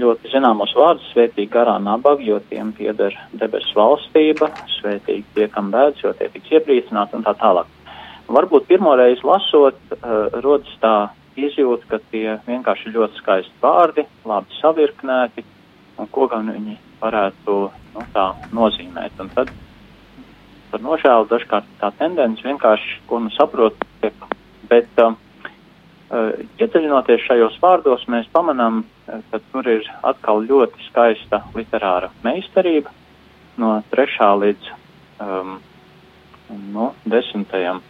ļoti 0.00 0.30
zināmos 0.32 0.74
vārdus, 0.76 1.06
svētīgi 1.12 1.50
garā 1.52 1.76
nabaga, 1.82 2.22
jo 2.24 2.40
tiem 2.50 2.72
pieder 2.76 3.14
debesu 3.38 3.76
valstība, 3.78 4.50
svētīgi 4.78 5.24
tie, 5.36 5.48
kam 5.52 5.70
bēdz, 5.74 6.02
jo 6.04 6.12
tie 6.18 6.30
tiks 6.34 6.52
iepriecināti 6.58 7.18
un 7.18 7.26
tā 7.26 7.34
tālāk. 7.40 7.70
Varbūt 8.34 8.68
pirmoreiz 8.70 9.22
lasot, 9.26 9.78
uh, 9.98 10.32
rodas 10.44 10.72
tā 10.82 10.94
izjūta, 11.36 11.86
ka 11.90 12.00
tie 12.12 12.38
vienkārši 12.46 12.94
ļoti 12.94 13.20
skaisti 13.20 13.60
vārdi, 13.62 14.06
labi 14.26 14.58
savirknēti, 14.60 15.44
un 16.00 16.10
ko 16.10 16.28
gan 16.32 16.48
viņi 16.54 16.78
varētu 17.02 17.58
nu, 17.94 18.06
tā 18.14 18.30
nozīmēt. 18.54 19.20
Un 19.20 19.30
tad 19.36 19.52
par 20.70 20.82
nožēlu 20.82 21.28
dažkārt 21.30 21.68
tā 21.82 21.92
tendence 22.00 22.42
vienkārši, 22.46 23.02
ko 23.10 23.20
nu 23.22 23.34
saprot, 23.36 23.76
bet 24.70 24.88
Uh, 24.98 25.12
iedziļinoties 26.62 27.24
šajos 27.26 27.56
vārdos, 27.62 28.04
mēs 28.10 28.28
pamanām, 28.34 28.82
uh, 28.84 29.22
ka 29.30 29.40
tur 29.52 29.68
ir 29.70 29.88
atkal 30.06 30.44
ļoti 30.46 30.88
skaista 30.88 31.42
literāra 31.56 32.10
meistarība 32.24 32.92
no 33.60 33.76
3. 33.92 34.28
līdz 34.42 34.70
um, 35.22 35.56
no 36.74 36.92
10. 37.06 37.80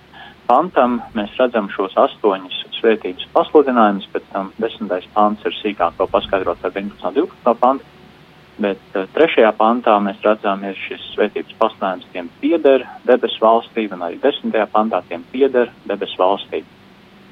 pantam. 0.48 1.00
Mēs 1.16 1.34
redzam 1.40 1.70
šos 1.72 1.96
astoņus 2.00 2.60
svētības 2.78 3.26
pasludinājumus, 3.32 4.08
pēc 4.12 4.30
tam 4.32 4.52
10. 4.60 5.10
pants 5.14 5.44
ir 5.48 5.56
sīkāk 5.62 5.98
to 5.98 6.08
paskaidrots 6.12 6.64
ar 6.64 6.72
11. 6.72 7.04
un 7.08 7.18
12. 7.18 7.58
pantu. 7.60 7.92
Bet 8.54 8.94
uh, 8.94 9.08
trešajā 9.16 9.50
pantā 9.58 9.96
mēs 10.04 10.20
redzam, 10.22 10.62
ir 10.62 10.78
šis 10.78 11.02
svētības 11.16 11.56
pasludinājums, 11.58 12.08
tiem 12.14 12.30
pieder 12.40 12.86
debesu 13.08 13.42
valstība, 13.42 13.98
un 13.98 14.06
arī 14.06 14.20
desmitajā 14.22 14.68
pantā 14.70 15.02
tiem 15.08 15.26
pieder 15.32 15.72
debesu 15.88 16.20
valstība. 16.20 16.83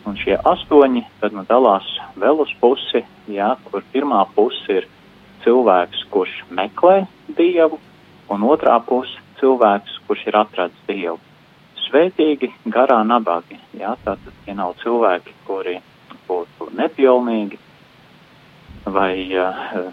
Un 0.08 0.16
šie 0.18 0.34
astoņi 0.34 1.04
tad 1.20 1.34
nu 1.36 1.44
dalās 1.46 1.86
vēl 2.18 2.42
uz 2.42 2.50
pusi, 2.60 3.04
jā, 3.30 3.52
kur 3.68 3.84
pirmā 3.92 4.24
puse 4.34 4.80
ir 4.80 4.88
cilvēks, 5.44 6.06
kurš 6.10 6.32
meklē 6.50 7.04
dievu, 7.38 7.78
un 8.32 8.46
otrā 8.48 8.78
puse 8.86 9.22
cilvēks, 9.40 10.00
kurš 10.08 10.26
ir 10.30 10.38
atradzis 10.42 10.88
dievu. 10.88 11.18
Svētīgi, 11.86 12.50
garā 12.72 13.02
nabagi, 13.06 13.58
jā, 13.78 13.94
tātad 14.04 14.42
tie 14.44 14.56
nav 14.58 14.74
cilvēki, 14.82 15.34
kuri 15.46 15.78
būtu 16.28 16.70
nepilnīgi 16.78 17.58
vai 18.92 19.14
uh, 19.38 19.92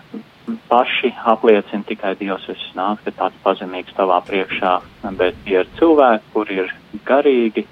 paši 0.69 1.11
apliecina 1.25 1.85
tikai 1.85 2.15
Dievs, 2.19 2.47
es 2.49 2.61
nāku 2.77 3.11
tāds 3.13 3.37
pazemīgs 3.43 3.93
tavā 3.97 4.21
priekšā, 4.25 4.79
bet 5.19 5.37
tie 5.45 5.59
ir 5.61 5.69
cilvēki, 5.77 6.31
kuri 6.33 6.61
ir 6.63 6.73
garīgi 7.05 7.65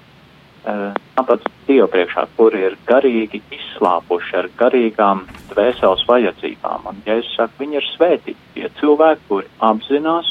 tāpat 0.68 1.46
Dievu 1.68 1.88
priekšā, 1.92 2.26
kuri 2.36 2.62
ir 2.64 2.76
garīgi 2.88 3.42
izslāpuši 3.52 4.36
ar 4.38 4.48
garīgām 4.60 5.26
dvēseles 5.50 6.04
vajadzībām. 6.08 6.86
Un, 6.88 7.02
ja 7.06 7.18
es 7.20 7.28
saku, 7.36 7.64
viņi 7.64 7.80
ir 7.80 7.88
svētīti, 7.92 8.38
tie 8.54 8.70
cilvēki, 8.80 9.26
kuri 9.28 9.50
apzinās 9.68 10.30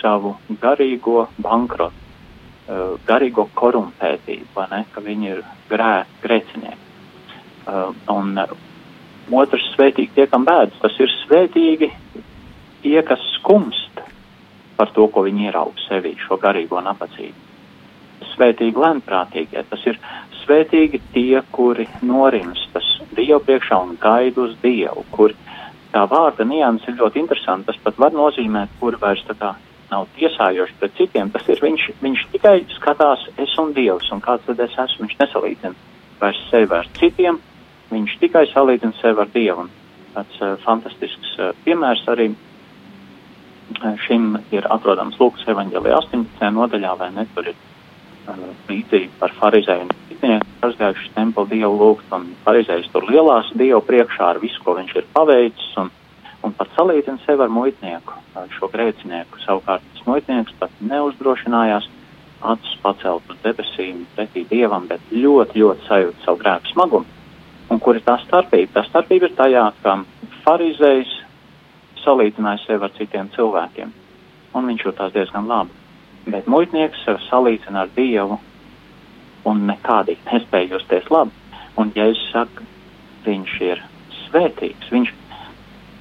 savu 0.00 0.36
garīgo 0.62 1.28
bankrotu. 1.42 1.98
garīgo 3.06 3.48
korumpētību, 3.58 4.66
ne, 4.70 4.84
ka 4.94 5.00
viņi 5.02 5.28
ir 5.28 5.40
grē, 5.68 6.04
grēcinieki. 6.22 6.86
Un 8.08 8.38
otrs 9.42 9.66
svētīgi 9.74 10.14
tie, 10.14 10.26
kam 10.30 10.46
bēdas, 10.46 10.78
tas 10.80 10.94
ir 11.02 11.10
svētīgi 11.26 11.90
tie, 12.82 13.02
kas 13.02 13.22
skumst 13.38 14.02
par 14.76 14.94
to, 14.94 15.08
ko 15.08 15.26
viņi 15.26 15.50
ieraug 15.50 15.74
sevī, 15.88 16.14
šo 16.22 16.38
garīgo 16.42 16.80
nabadzību. 16.80 17.51
Svētīgi 18.32 18.78
lēnprātīgie, 18.78 19.64
tas 19.70 19.82
ir 19.90 19.98
svētīgi 20.42 21.00
tie, 21.14 21.42
kuri 21.54 21.88
norimstas 22.02 22.88
Dievu 23.12 23.42
priekšā 23.44 23.78
un 23.84 23.96
gaida 24.00 24.46
uz 24.46 24.54
Dievu, 24.62 25.04
kur 25.12 25.34
tā 25.92 26.06
vārda 26.08 26.46
nianses 26.48 26.88
ir 26.88 27.00
ļoti 27.00 27.20
interesanta. 27.20 27.72
Tas 27.72 27.82
pat 27.84 27.98
var 28.00 28.14
nozīmēt, 28.16 28.72
kur 28.80 28.96
vairs 29.00 29.24
tā 29.28 29.36
kā 29.38 29.52
nav 29.92 30.08
tiesājoši 30.16 30.78
pret 30.80 30.94
citiem. 30.96 31.30
Tas 31.34 31.48
ir 31.52 31.60
viņš, 31.62 31.88
viņš 32.02 32.24
tikai 32.32 32.56
skatās 32.72 33.26
es 33.42 33.56
un 33.60 33.74
Dievs, 33.76 34.08
un 34.14 34.22
kāds 34.24 34.46
tad 34.48 34.62
es 34.64 34.72
esmu. 34.72 35.06
Viņš 35.06 35.18
nesalīdzina 35.20 35.74
vairs 36.22 36.40
sevi 36.50 36.78
ar 36.78 36.88
citiem, 36.98 37.40
viņš 37.92 38.16
tikai 38.22 38.46
salīdzina 38.52 38.96
sevi 39.00 39.24
ar 39.24 39.34
Dievu. 39.34 39.66
Un 39.66 40.16
tāds 40.16 40.40
uh, 40.40 40.54
fantastisks 40.64 41.36
uh, 41.38 41.52
piemērs 41.66 42.06
arī 42.12 42.30
uh, 42.32 43.92
šim 44.06 44.38
ir 44.54 44.68
atrodams 44.72 45.20
Lūkas 45.20 45.44
evaņģēlī 45.52 45.94
18. 45.98 46.48
nodaļā, 46.56 46.96
vai 47.00 47.12
ne, 47.16 47.26
tur 47.34 47.52
ir 47.52 47.60
līdzīgi 48.68 49.10
par 49.20 49.32
farizēju 49.38 49.86
un 49.86 49.94
citnieku 50.08 50.68
aizgājuši 50.68 51.10
templi 51.16 51.48
Dievu 51.50 51.78
lūgt, 51.80 52.12
un 52.14 52.28
pareizais 52.44 52.86
tur 52.92 53.06
lielās 53.10 53.50
Dievu 53.58 53.82
priekšā 53.86 54.32
ar 54.34 54.40
visu, 54.42 54.60
ko 54.64 54.76
viņš 54.78 54.94
ir 55.00 55.08
paveicis, 55.14 55.72
un, 55.82 55.90
un 56.46 56.54
pat 56.58 56.70
salīdzina 56.76 57.18
sevi 57.26 57.42
ar 57.42 57.50
muitnieku, 57.52 58.20
šo 58.58 58.70
grēcinieku. 58.72 59.42
Savukārt 59.46 59.82
tas 59.94 60.06
muitnieks 60.06 60.54
pat 60.60 60.78
neuzdrošinājās 60.80 61.88
acis 62.52 62.78
pacelt 62.82 63.28
uz 63.30 63.42
debesīm 63.42 64.06
pretī 64.16 64.46
Dievam, 64.50 64.86
bet 64.90 65.02
ļoti, 65.10 65.62
ļoti 65.62 65.86
sajūt 65.88 66.24
savu 66.24 66.40
grēku 66.42 66.72
smagumu. 66.72 67.20
Un 67.70 67.80
kur 67.80 67.96
ir 67.96 68.04
tā 68.06 68.18
starpība? 68.24 68.74
Tā 68.74 68.86
starpība 68.88 69.30
ir 69.30 69.36
tajā, 69.38 69.68
ka 69.82 69.98
farizējs 70.42 71.12
salīdzināja 72.02 72.66
sevi 72.66 72.88
ar 72.88 72.96
citiem 72.98 73.30
cilvēkiem, 73.36 73.94
un 74.58 74.68
viņš 74.68 74.84
jutās 74.88 75.14
diezgan 75.14 75.46
labi. 75.48 75.81
Bet 76.26 76.46
muitnieks 76.46 77.02
sev 77.04 77.18
salīdzina 77.26 77.84
ar 77.84 77.90
Dievu, 77.96 78.38
un 79.48 79.64
nekādīgi 79.66 80.28
nespēja 80.28 80.76
justies 80.76 81.08
labi. 81.10 81.34
Un, 81.80 81.90
ja 81.96 82.06
es 82.10 82.20
saku, 82.30 82.66
viņš 83.26 83.56
ir 83.64 83.82
svētīgs, 84.26 84.90
viņš, 84.92 85.12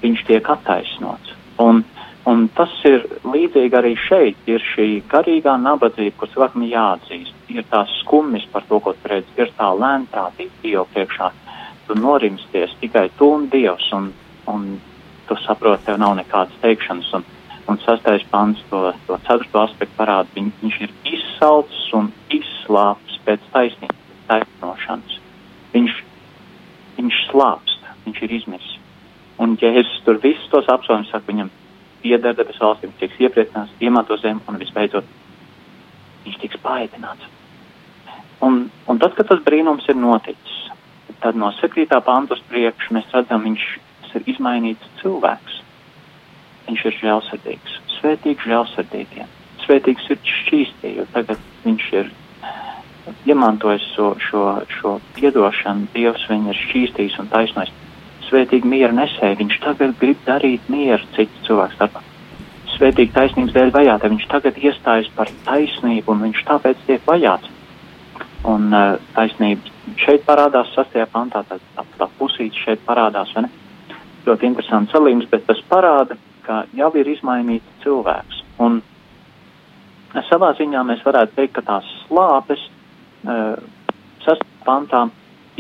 viņš 0.03 0.23
tiek 0.27 0.49
attaisnots. 0.53 1.33
Un, 1.61 1.83
un 2.29 2.45
tas 2.57 2.73
ir 2.89 3.05
līdzīgi 3.25 3.77
arī 3.77 3.95
šeit, 3.99 4.39
ir 4.51 4.63
šī 4.73 4.87
garīgā 5.11 5.55
nabadzība, 5.61 6.15
ko 6.19 6.29
cilvēkam 6.33 6.67
jāatzīst. 6.69 7.37
Ir 7.51 7.65
tās 7.71 7.91
skumjas 8.01 8.45
par 8.51 8.65
to, 8.69 8.79
ko 8.83 8.93
redz, 9.09 9.27
ir 9.39 9.51
tā 9.57 9.71
lēnprātība 9.75 10.63
Dievu 10.63 10.85
priekšā. 10.93 11.31
Tu 11.87 11.97
norimsties 11.97 12.77
tikai 12.83 13.09
tu 13.17 13.33
un 13.35 13.49
Dievs, 13.51 13.89
un, 13.97 14.11
un 14.51 14.67
tu 15.27 15.37
saproti, 15.45 15.87
tev 15.87 15.99
nav 16.03 16.15
nekādas 16.19 16.61
teikšanas. 16.63 17.09
Un, 17.17 17.25
un 17.71 17.79
sastais 17.85 18.23
pants 18.31 18.61
to, 18.69 18.83
to 19.07 19.17
ceturto 19.27 19.63
aspektu 19.63 19.97
parāda, 19.97 20.29
viņ, 20.35 20.51
viņš 20.61 20.77
ir 20.85 20.93
izsalcis 21.15 21.87
un 21.97 22.11
izslāpts 22.33 23.19
pēc 23.25 23.47
taisnības, 23.53 24.13
taisnošanas. 24.29 25.17
Viņš, 25.73 25.97
viņš 26.99 27.23
slāpst, 27.29 27.89
viņš 28.05 28.21
ir 28.27 28.37
izmisis. 28.41 28.77
Un 29.41 29.55
Jēzus 29.57 30.03
tur 30.05 30.19
visus 30.21 30.49
tos 30.51 30.69
apsvērums 30.69 31.09
saka, 31.09 31.25
viņam 31.31 31.49
pieder 32.03 32.35
debes 32.37 32.59
valstīm, 32.61 32.93
tiks 32.99 33.19
iepriecināts, 33.21 33.73
iemanto 33.81 34.17
zem 34.21 34.41
un 34.49 34.59
visbeidzot 34.61 35.07
viņš 36.25 36.41
tiks 36.41 36.59
paēdināts. 36.61 37.29
Un, 38.41 38.65
un 38.89 39.01
tad, 39.01 39.15
kad 39.17 39.29
tas 39.29 39.41
brīnums 39.45 39.87
ir 39.89 39.97
noticis, 40.01 40.57
tad 41.21 41.37
no 41.37 41.51
7. 41.59 41.85
pantu 42.05 42.37
uz 42.37 42.43
priekšu 42.49 42.95
mēs 42.97 43.09
redzam, 43.13 43.46
viņš 43.46 43.65
ir 44.17 44.29
izmainīts 44.33 44.96
cilvēks. 45.01 45.60
Viņš 46.72 46.84
ir 46.88 46.94
žēlsirdīgs, 47.01 47.72
svētīgs 47.98 48.46
žēlsirdīgiem, 48.48 49.31
svētīgs 49.66 50.05
ir 50.14 50.20
šķīstī, 50.24 50.92
jo 51.01 51.03
tagad 51.12 51.42
viņš 51.66 51.88
ir 52.00 52.12
iemantojis 53.27 53.90
šo, 53.92 54.14
šo, 54.24 54.44
šo 54.72 54.94
piedošanu, 55.18 55.90
Dievs 55.92 56.24
viņu 56.29 56.53
ir 56.53 56.62
šķīstījis 56.62 57.18
un 57.20 57.27
taisnojis. 57.34 57.74
Svētīgi 58.29 58.72
miera 58.72 58.96
nesēja, 58.96 59.36
viņš 59.42 59.60
tagad 59.66 59.98
grib 60.00 60.24
darīt 60.24 60.72
mieru 60.72 61.03
citu 61.18 61.44
cilvēku 61.50 61.75
starpā. 61.75 62.05
Svētīgi 62.77 63.12
taisnības 63.20 63.57
dēļ 63.57 63.74
vajāta, 63.75 64.14
viņš 64.16 64.29
tagad 64.31 64.64
iestājas 64.64 65.12
par 65.18 65.36
taisnību 65.50 66.16
un 66.16 66.24
viņš 66.29 66.46
tāpēc 66.48 66.88
tiek 66.88 67.03
vajāts. 67.12 67.51
Un 68.48 68.72
uh, 68.72 68.96
taisnība 69.14 69.98
šeit 70.01 70.24
parādās 70.25 70.72
sastajā 70.77 71.12
pantā, 71.12 71.44
tā, 71.51 71.60
tā, 71.75 71.86
tā 72.00 72.07
pusīte 72.18 72.64
šeit 72.64 72.88
parādās, 72.88 73.36
vai 73.36 73.50
ne? 73.50 73.51
Ļoti 74.24 74.48
interesants 74.48 74.96
salījums, 74.96 75.27
bet 75.29 75.44
tas 75.50 75.60
parāda, 75.70 76.16
ka 76.51 76.66
jau 76.75 76.92
ir 77.00 77.07
izmainīts 77.07 77.79
cilvēks. 77.85 78.44
Un 78.59 78.81
savā 80.27 80.51
ziņā 80.59 80.83
mēs 80.87 81.03
varētu 81.07 81.37
teikt, 81.37 81.55
ka 81.55 81.64
tās 81.70 81.87
slāpes 82.03 82.64
uh, 82.68 83.55
sastapantā 84.25 85.05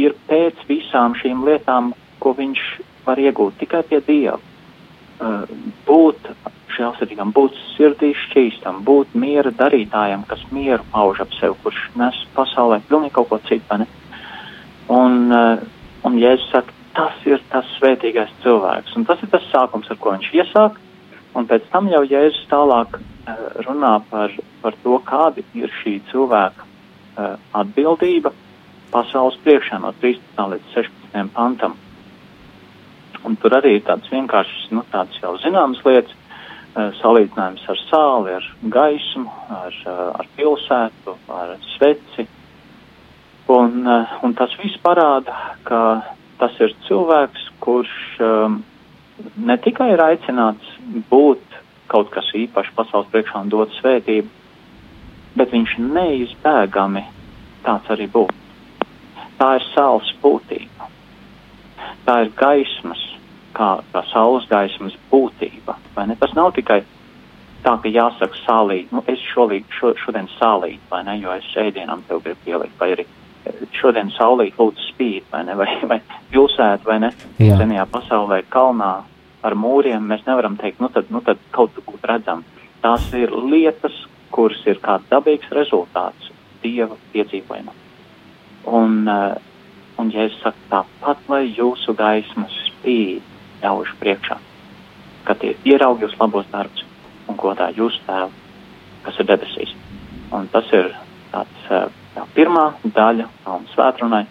ir 0.01 0.17
pēc 0.27 0.59
visām 0.67 1.15
šīm 1.21 1.45
lietām, 1.47 1.93
ko 2.19 2.35
viņš 2.35 2.63
var 3.05 3.21
iegūt 3.23 3.61
tikai 3.61 3.85
pie 3.87 4.01
Dieva. 4.07 4.39
Uh, 5.21 5.45
būt 5.87 6.27
žēlsirdīgam, 6.75 7.31
būt 7.35 7.55
sirdī 7.75 8.11
šķīstam, 8.25 8.81
būt 8.87 9.15
miera 9.15 9.51
darītājam, 9.55 10.25
kas 10.27 10.43
mieru 10.51 10.83
pauž 10.91 11.21
ap 11.23 11.33
sevi, 11.37 11.55
kurš 11.63 11.81
nes 11.99 12.19
pasaulē 12.35 12.81
pilnīgi 12.89 13.15
kaut 13.15 13.29
ko 13.31 13.39
citu. 13.47 13.79
Un, 14.91 15.17
uh, 15.31 15.61
un 16.07 16.19
Jēzus 16.19 16.51
saka, 16.51 16.80
tas 16.95 17.25
ir 17.27 17.41
tas 17.51 17.67
svētīgais 17.77 18.31
cilvēks, 18.43 18.95
un 18.97 19.05
tas 19.07 19.21
ir 19.23 19.31
tas 19.31 19.45
sākums, 19.51 19.89
ar 19.91 19.99
ko 20.01 20.13
viņš 20.15 20.31
iesāk, 20.37 20.79
un 21.37 21.47
pēc 21.49 21.67
tam 21.71 21.89
jau 21.91 22.01
Jēzus 22.07 22.47
tālāk 22.51 22.97
uh, 22.97 23.03
runā 23.65 23.97
par, 24.09 24.33
par 24.63 24.77
to, 24.83 24.97
kādi 25.07 25.45
ir 25.57 25.71
šī 25.81 25.97
cilvēka 26.11 26.65
uh, 26.65 27.35
atbildība 27.63 28.33
pasaules 28.91 29.39
priekšā 29.45 29.79
no 29.83 29.93
13. 30.01 30.41
līdz 30.55 30.73
16. 30.75 31.31
pantam. 31.35 31.77
Un 33.27 33.37
tur 33.37 33.53
arī 33.53 33.77
ir 33.77 33.85
tāds 33.87 34.09
vienkāršs, 34.11 34.71
nu, 34.75 34.83
tāds 34.91 35.19
jau 35.21 35.35
zināmas 35.43 35.83
lietas, 35.87 36.15
uh, 36.15 36.89
salīdzinājums 36.99 37.67
ar 37.71 37.83
sāli, 37.87 38.37
ar 38.39 38.47
gaismu, 38.75 39.27
ar, 39.61 39.81
ar 40.19 40.31
pilsētu, 40.37 41.17
ar 41.31 41.57
sveci. 41.75 42.27
Un, 43.51 43.83
un 44.23 44.33
tas 44.37 44.53
viss 44.61 44.79
parāda, 44.79 45.33
ka 45.67 45.79
tas 46.41 46.57
ir 46.63 46.73
cilvēks, 46.87 47.47
kurš 47.61 47.95
um, 48.25 48.59
ne 49.37 49.57
tikai 49.61 49.91
ir 49.93 50.01
aicināts 50.01 50.75
būt 51.11 51.43
kaut 51.91 52.09
kas 52.13 52.29
īpašs 52.37 52.73
pasaules 52.75 53.09
priekšā 53.13 53.43
un 53.43 53.51
dot 53.51 53.73
svētību, 53.77 54.29
bet 55.37 55.51
viņš 55.53 55.75
neizbēgami 55.83 57.03
tāds 57.65 57.91
arī 57.93 58.07
būtu. 58.11 58.37
Tā 59.37 59.55
ir 59.57 59.67
saules 59.73 60.09
būtība. 60.21 60.89
Tā 62.05 62.17
ir 62.25 62.31
gaismas, 62.37 63.01
kā, 63.57 63.69
kā 63.93 64.03
saules 64.11 64.47
gaismas 64.49 64.97
būtība. 65.11 65.77
Tas 65.95 66.35
nav 66.37 66.53
tikai 66.57 66.81
tā, 67.65 67.75
ka 67.81 67.89
jāsaka 67.89 68.37
sālīt, 68.45 68.91
nu 68.93 69.03
es 69.11 69.21
šolī, 69.33 69.61
šo, 69.77 69.93
šodien 70.01 70.29
sālīt, 70.39 70.81
vai 70.89 71.03
ne, 71.07 71.17
jo 71.21 71.33
es 71.35 71.49
ēdienam 71.57 72.05
tev 72.07 72.23
gribu 72.25 72.45
pielikt, 72.45 72.77
vai 72.79 72.93
arī 72.95 73.07
šodien 73.77 74.11
saulīt 74.15 74.57
lūdzu 74.59 74.91
spīd, 74.91 75.27
vai 75.31 75.43
ne, 75.47 75.55
vai, 75.61 75.69
vai 75.87 75.99
pilsēt, 76.31 76.85
vai 76.87 76.99
ne, 77.05 77.11
Jā. 77.41 77.57
senajā 77.61 77.87
pasaulē 77.91 78.41
kalnā 78.53 78.93
ar 79.41 79.57
mūriem, 79.57 80.05
mēs 80.09 80.25
nevaram 80.27 80.57
teikt, 80.59 80.81
nu 80.83 80.89
tad, 80.93 81.09
nu 81.09 81.21
tad 81.25 81.41
kaut 81.55 81.77
būt 81.85 82.05
redzam. 82.09 82.43
Tās 82.81 83.07
ir 83.17 83.33
lietas, 83.33 83.95
kuras 84.33 84.61
ir 84.69 84.79
kā 84.81 84.99
dabīgs 85.09 85.49
rezultāts 85.53 86.29
dieva 86.61 86.97
piedzīvojumam. 87.13 87.77
Un, 88.69 89.01
uh, 89.09 89.33
un 89.97 90.11
ja 90.13 90.27
es 90.29 90.37
saku 90.43 90.69
tāpat, 90.69 91.25
lai 91.29 91.43
jūsu 91.49 91.95
gaismas 91.97 92.53
spīd 92.67 93.25
ļaužu 93.63 93.97
priekšā, 94.01 94.37
ka 95.25 95.37
tie 95.41 95.55
ieraug 95.65 96.01
jūs 96.01 96.13
labos 96.21 96.45
darbus 96.53 96.85
un 97.29 97.37
godā 97.37 97.71
jūsu 97.73 98.01
tēvu, 98.05 98.31
kas 99.05 99.17
ir 99.21 99.29
debesīs. 99.29 99.73
Un 100.31 100.47
tas 100.53 100.69
ir 100.77 100.93
tāds 101.33 101.73
uh, 101.73 101.89
tā 102.15 102.25
pirmā 102.35 102.65
daļa 102.83 103.27
un 103.53 103.67
svētrunai, 103.73 104.23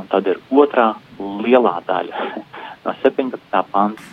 un 0.00 0.08
tad 0.12 0.28
ir 0.30 0.40
otrā 0.50 0.92
lielā 1.18 1.78
daļa 1.88 2.28
no 2.84 2.94
17. 3.02 3.64
panta. 3.72 4.12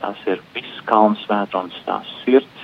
Tas 0.00 0.20
ir 0.24 0.40
viss 0.54 0.78
kalns 0.88 1.20
svētrunas, 1.26 1.76
tās 1.84 2.08
sirds, 2.22 2.62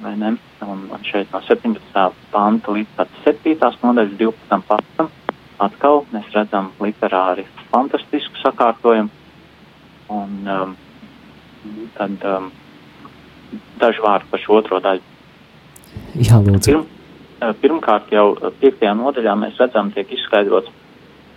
vai 0.00 0.14
ne? 0.16 0.30
Un, 0.64 0.86
un 0.88 1.02
šeit 1.04 1.28
no 1.34 1.42
17. 1.44 2.06
panta 2.32 2.72
līdz 2.72 2.94
pat 2.96 3.12
7. 3.26 3.56
nodaļas 3.82 4.16
12. 4.16 4.62
pantam 4.68 5.10
atkal 5.60 6.04
mēs 6.12 6.30
redzam 6.34 6.70
literāri 6.80 7.44
fantastisku 7.70 8.40
sakārtojumu. 8.40 9.12
Un 10.10 10.48
um, 10.50 10.72
tad 11.98 12.24
um, 12.26 12.48
daži 13.82 14.02
vārdi 14.04 14.30
par 14.32 14.42
šo 14.42 14.56
otro 14.58 14.80
daļu. 14.82 15.04
Jā, 16.18 16.40
lūdzu. 16.40 16.64
Pirm, 16.72 16.86
pirmkārt 17.60 18.12
jau 18.12 18.34
piektajā 18.60 18.92
nodaļā 18.98 19.34
mēs 19.38 19.60
redzam, 19.60 19.92
tiek 19.94 20.10
izskaidrots 20.12 20.72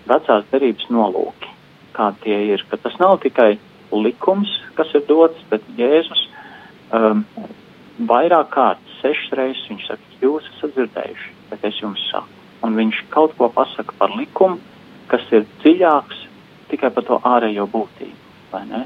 vecās 0.10 0.46
derības 0.52 0.90
nolūki, 0.92 1.52
kādi 1.96 2.26
tie 2.26 2.40
ir, 2.54 2.66
ka 2.70 2.80
tas 2.82 2.96
nav 3.00 3.20
tikai 3.24 3.56
likums, 3.94 4.52
kas 4.78 4.92
ir 4.98 5.06
dots, 5.08 5.40
bet 5.52 5.64
Jēzus 5.78 6.26
um, 6.92 7.24
vairāk 8.10 8.50
kārtas, 8.54 8.98
sešas 9.02 9.38
reizes 9.38 9.70
viņš 9.70 9.86
saka, 9.92 10.18
jūs 10.24 10.50
esat 10.56 10.76
dzirdējuši, 10.76 11.32
bet 11.52 11.68
es 11.70 11.80
jums 11.82 12.04
saku. 12.10 12.42
Un 12.64 12.78
viņš 12.80 13.04
kaut 13.12 13.36
ko 13.38 13.50
pasaka 13.52 13.96
par 14.00 14.14
likumu, 14.16 14.60
kas 15.12 15.24
ir 15.36 15.46
dziļāks 15.62 16.22
tikai 16.72 16.92
par 16.96 17.06
to 17.08 17.20
ārējo 17.28 17.68
būtību, 17.70 18.36
vai 18.54 18.64
ne? 18.70 18.86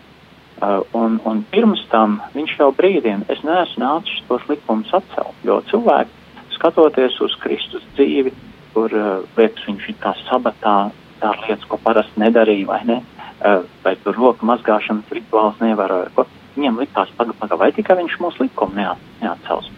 Uh, 0.58 0.82
un, 0.98 1.20
un 1.30 1.44
pirms 1.54 1.84
tam 1.92 2.18
viņš 2.34 2.56
jau 2.58 2.72
brīdiem, 2.74 3.28
es 3.30 3.44
neesmu 3.46 3.84
nācis 3.84 4.24
tos 4.26 4.42
likumus 4.50 4.90
atcelt, 4.98 5.38
jo 5.46 5.60
cilvēki, 5.70 6.17
skatoties 6.58 7.18
uz 7.24 7.36
Kristus 7.42 7.86
dzīvi, 7.96 8.34
kur 8.74 8.94
uh, 8.94 9.22
liekas 9.38 9.68
viņš 9.70 9.92
ir 9.92 10.00
kā 10.02 10.14
sabatā, 10.26 10.78
tā 11.22 11.32
lietas, 11.44 11.66
ko 11.70 11.80
parasti 11.82 12.22
nedarīja, 12.22 12.68
vai 12.70 12.82
ne? 12.90 12.98
Uh, 13.38 13.64
vai 13.86 13.96
tur 14.04 14.18
roku 14.18 14.48
mazgāšanas 14.50 15.14
rituāls 15.14 15.62
nevaroja, 15.62 16.12
ko 16.16 16.28
viņiem 16.56 16.82
likās, 16.82 17.14
paga, 17.18 17.36
paga, 17.38 17.60
vai 17.62 17.72
tikai 17.76 18.00
viņš 18.02 18.18
mūsu 18.22 18.48
likumu 18.48 18.78
neat, 18.78 19.02
neatcels. 19.22 19.70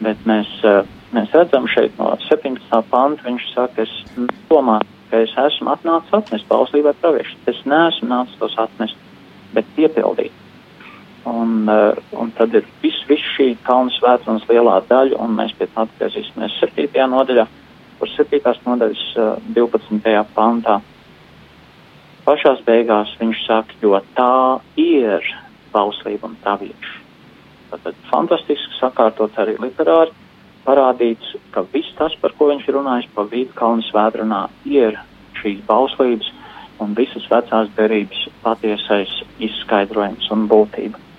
Bet 0.00 0.22
mēs, 0.30 0.50
uh, 0.64 0.86
mēs 1.14 1.34
redzam 1.36 1.68
šeit 1.70 1.98
no 2.00 2.14
17. 2.28 2.80
panta, 2.90 3.26
viņš 3.26 3.50
saka, 3.52 3.84
es 3.84 4.26
domāju, 4.48 4.88
ka 5.10 5.22
es 5.26 5.34
esmu 5.44 5.74
atnācis 5.74 6.14
atnest 6.14 6.46
bauslībai 6.50 6.94
praviešu. 7.02 7.38
Es 7.50 7.58
neesmu 7.66 8.10
nācis 8.14 8.38
tos 8.38 8.54
atnest 8.62 8.98
bet 9.54 9.66
piepildīt. 9.76 10.34
Un, 11.28 11.68
uh, 11.68 11.96
un 12.16 12.30
tad 12.32 12.54
ir 12.56 12.64
viss 12.80 13.04
vis 13.08 13.24
šī 13.36 13.50
kalnu 13.66 13.92
svētdienas 13.98 14.46
lielā 14.48 14.78
daļa, 14.88 15.18
un 15.20 15.34
mēs 15.36 15.52
pie 15.58 15.68
tā 15.68 15.84
atgriezīsimies 15.84 16.56
7. 16.62 16.88
nodaļā, 17.12 17.44
kur 18.00 18.12
7. 18.14 18.40
nodaļas 18.64 19.02
uh, 19.20 19.34
12. 19.56 20.14
pantā. 20.36 20.78
Pašās 22.24 22.64
beigās 22.64 23.12
viņš 23.20 23.44
saka, 23.44 23.76
jo 23.82 24.00
tā 24.16 24.60
ir 24.80 25.28
bauslība 25.74 26.30
un 26.30 26.38
pravieši. 26.40 26.96
Tad 27.70 27.94
fantastiski 28.10 28.80
sakārtot 28.80 29.36
arī 29.38 29.54
literāri 29.60 30.16
parādīts, 30.64 31.36
ka 31.54 31.62
viss 31.72 31.92
tas, 31.98 32.16
par 32.22 32.34
ko 32.38 32.50
viņš 32.50 32.66
ir 32.68 32.76
runājis 32.76 33.12
pa 33.14 33.24
vidu 33.28 33.52
kalnu 33.58 33.84
svētdienā, 33.88 34.46
ir 34.68 34.98
šīs 35.40 35.62
bauslības 35.68 36.32
un 36.80 36.96
visas 36.96 37.28
vecās 37.30 37.70
derības 37.76 38.26
patiesais 38.44 39.12
izskaidrojums 39.38 40.28
un 40.34 40.48
būtība. 40.50 41.09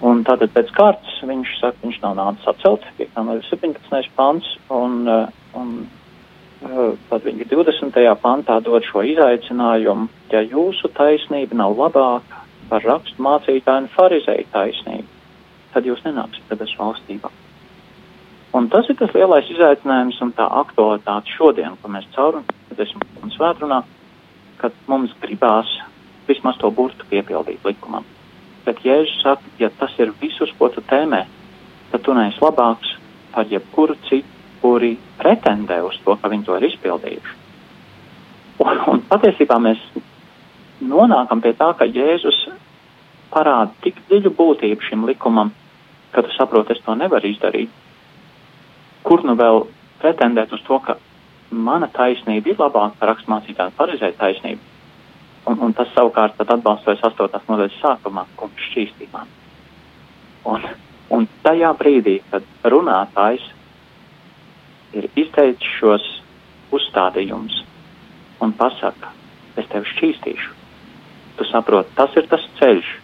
Un 0.00 0.22
tātad 0.24 0.52
pēc 0.54 0.70
kārtas 0.72 1.16
viņš 1.28 1.56
saka, 1.60 1.76
viņš 1.84 1.96
nav 2.00 2.14
nācis 2.16 2.48
atcelt, 2.48 2.84
5. 2.96 3.18
no 3.26 3.34
17. 3.44 4.12
pants, 4.16 4.46
un, 4.72 5.02
uh, 5.04 5.26
un 5.60 5.74
uh, 6.64 6.94
tad 7.10 7.26
viņi 7.26 7.44
20. 7.50 7.98
pantā 8.22 8.56
dod 8.64 8.86
šo 8.88 9.02
izaicinājumu, 9.04 10.08
ja 10.32 10.40
jūsu 10.40 10.88
taisnība 10.96 11.58
nav 11.60 11.76
labāka 11.76 12.40
par 12.70 12.86
rakstu 12.86 13.20
mācītāju 13.20 13.84
un 13.84 13.90
farizēju 13.92 14.48
taisnību, 14.54 15.08
tad 15.74 15.88
jūs 15.88 16.00
nenāksiet 16.06 16.48
debesu 16.48 16.80
valstībā. 16.80 17.32
Un 18.56 18.70
tas 18.72 18.88
ir 18.90 18.96
tas 18.98 19.12
lielais 19.14 19.50
izaicinājums 19.52 20.16
un 20.24 20.32
tā 20.34 20.46
aktualitāte 20.62 21.30
šodien, 21.36 21.76
ko 21.82 21.90
mēs 21.92 22.08
cauram 22.16 22.48
desmit 22.72 23.20
un 23.22 23.34
svētrunā, 23.36 23.82
kad 24.62 24.80
mums 24.88 25.12
gribās 25.20 25.68
vismaz 26.26 26.56
to 26.58 26.72
burtu 26.72 27.04
piepildīt 27.12 27.68
likumam. 27.68 28.08
Bet 28.70 28.84
Jēzus 28.86 29.24
saka, 29.24 29.42
ja 29.58 29.66
tas 29.80 29.96
ir 29.98 30.12
visus, 30.20 30.52
ko 30.54 30.68
tu 30.70 30.78
tēmē, 30.86 31.24
tad 31.90 32.04
tu 32.06 32.14
neesi 32.14 32.38
labāks 32.38 32.92
par 33.34 33.50
jebkuru 33.50 33.96
citu, 34.06 34.38
kuri 34.60 34.92
pretendē 35.18 35.80
uz 35.82 35.96
to, 36.04 36.14
ka 36.14 36.30
viņi 36.30 36.46
to 36.46 36.58
ir 36.58 36.68
izpildījuši. 36.68 37.34
Un, 38.62 38.80
un 38.92 39.02
patiesībā 39.10 39.56
mēs 39.58 39.82
nonākam 40.86 41.42
pie 41.42 41.54
tā, 41.58 41.72
ka 41.74 41.88
Jēzus 41.90 42.44
parāda 43.34 43.74
tik 43.82 43.98
dziļu 44.06 44.34
būtību 44.38 44.86
šim 44.86 45.06
likumam, 45.10 45.50
ka 46.14 46.22
tu 46.22 46.30
saproti, 46.36 46.76
es 46.76 46.86
to 46.86 46.94
nevaru 46.94 47.30
izdarīt. 47.34 47.74
Kur 49.02 49.26
nu 49.26 49.34
vēl 49.34 49.64
pretendēt 49.98 50.52
uz 50.54 50.62
to, 50.66 50.78
ka 50.84 51.00
mana 51.50 51.90
taisnība 51.90 52.52
ir 52.52 52.60
labāka 52.60 53.00
par 53.00 53.16
raksturmācītāju 53.16 53.74
pareizai 53.80 54.12
taisnību? 54.20 54.62
Un, 55.48 55.56
un 55.64 55.72
tas 55.72 55.88
savukārt 55.96 56.36
tad 56.36 56.52
atbalstojas 56.52 57.00
8. 57.08 57.40
nodaļas 57.48 57.80
sākumā, 57.80 58.26
kungs 58.36 58.59
šķīstībā. 58.70 59.24
Un, 60.50 60.64
un 61.12 61.26
tajā 61.44 61.72
brīdī, 61.78 62.20
kad 62.30 62.46
runātājs 62.72 63.44
ir 64.96 65.10
izteicis 65.20 65.76
šos 65.78 66.06
uzstādījumus 66.74 67.60
un 68.42 68.54
pasaka, 68.56 69.12
es 69.60 69.68
tevi 69.70 69.90
šķīstīšu, 69.92 70.56
tu 71.38 71.46
saproti, 71.50 71.94
tas 71.98 72.16
ir 72.16 72.30
tas 72.30 72.46
ceļš, 72.60 72.94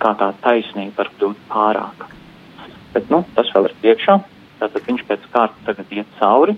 kā 0.00 0.14
tā 0.18 0.32
taisnība 0.42 1.02
var 1.02 1.12
kļūt 1.16 1.46
pārāka. 1.50 2.10
Bet, 2.94 3.06
nu, 3.12 3.22
tas 3.36 3.52
vēl 3.54 3.68
ir 3.68 3.78
priekšā, 3.84 4.18
tātad 4.58 4.86
viņš 4.88 5.06
pēc 5.06 5.30
kārtas 5.32 5.66
tagad 5.68 5.92
iet 5.94 6.18
cauri 6.18 6.56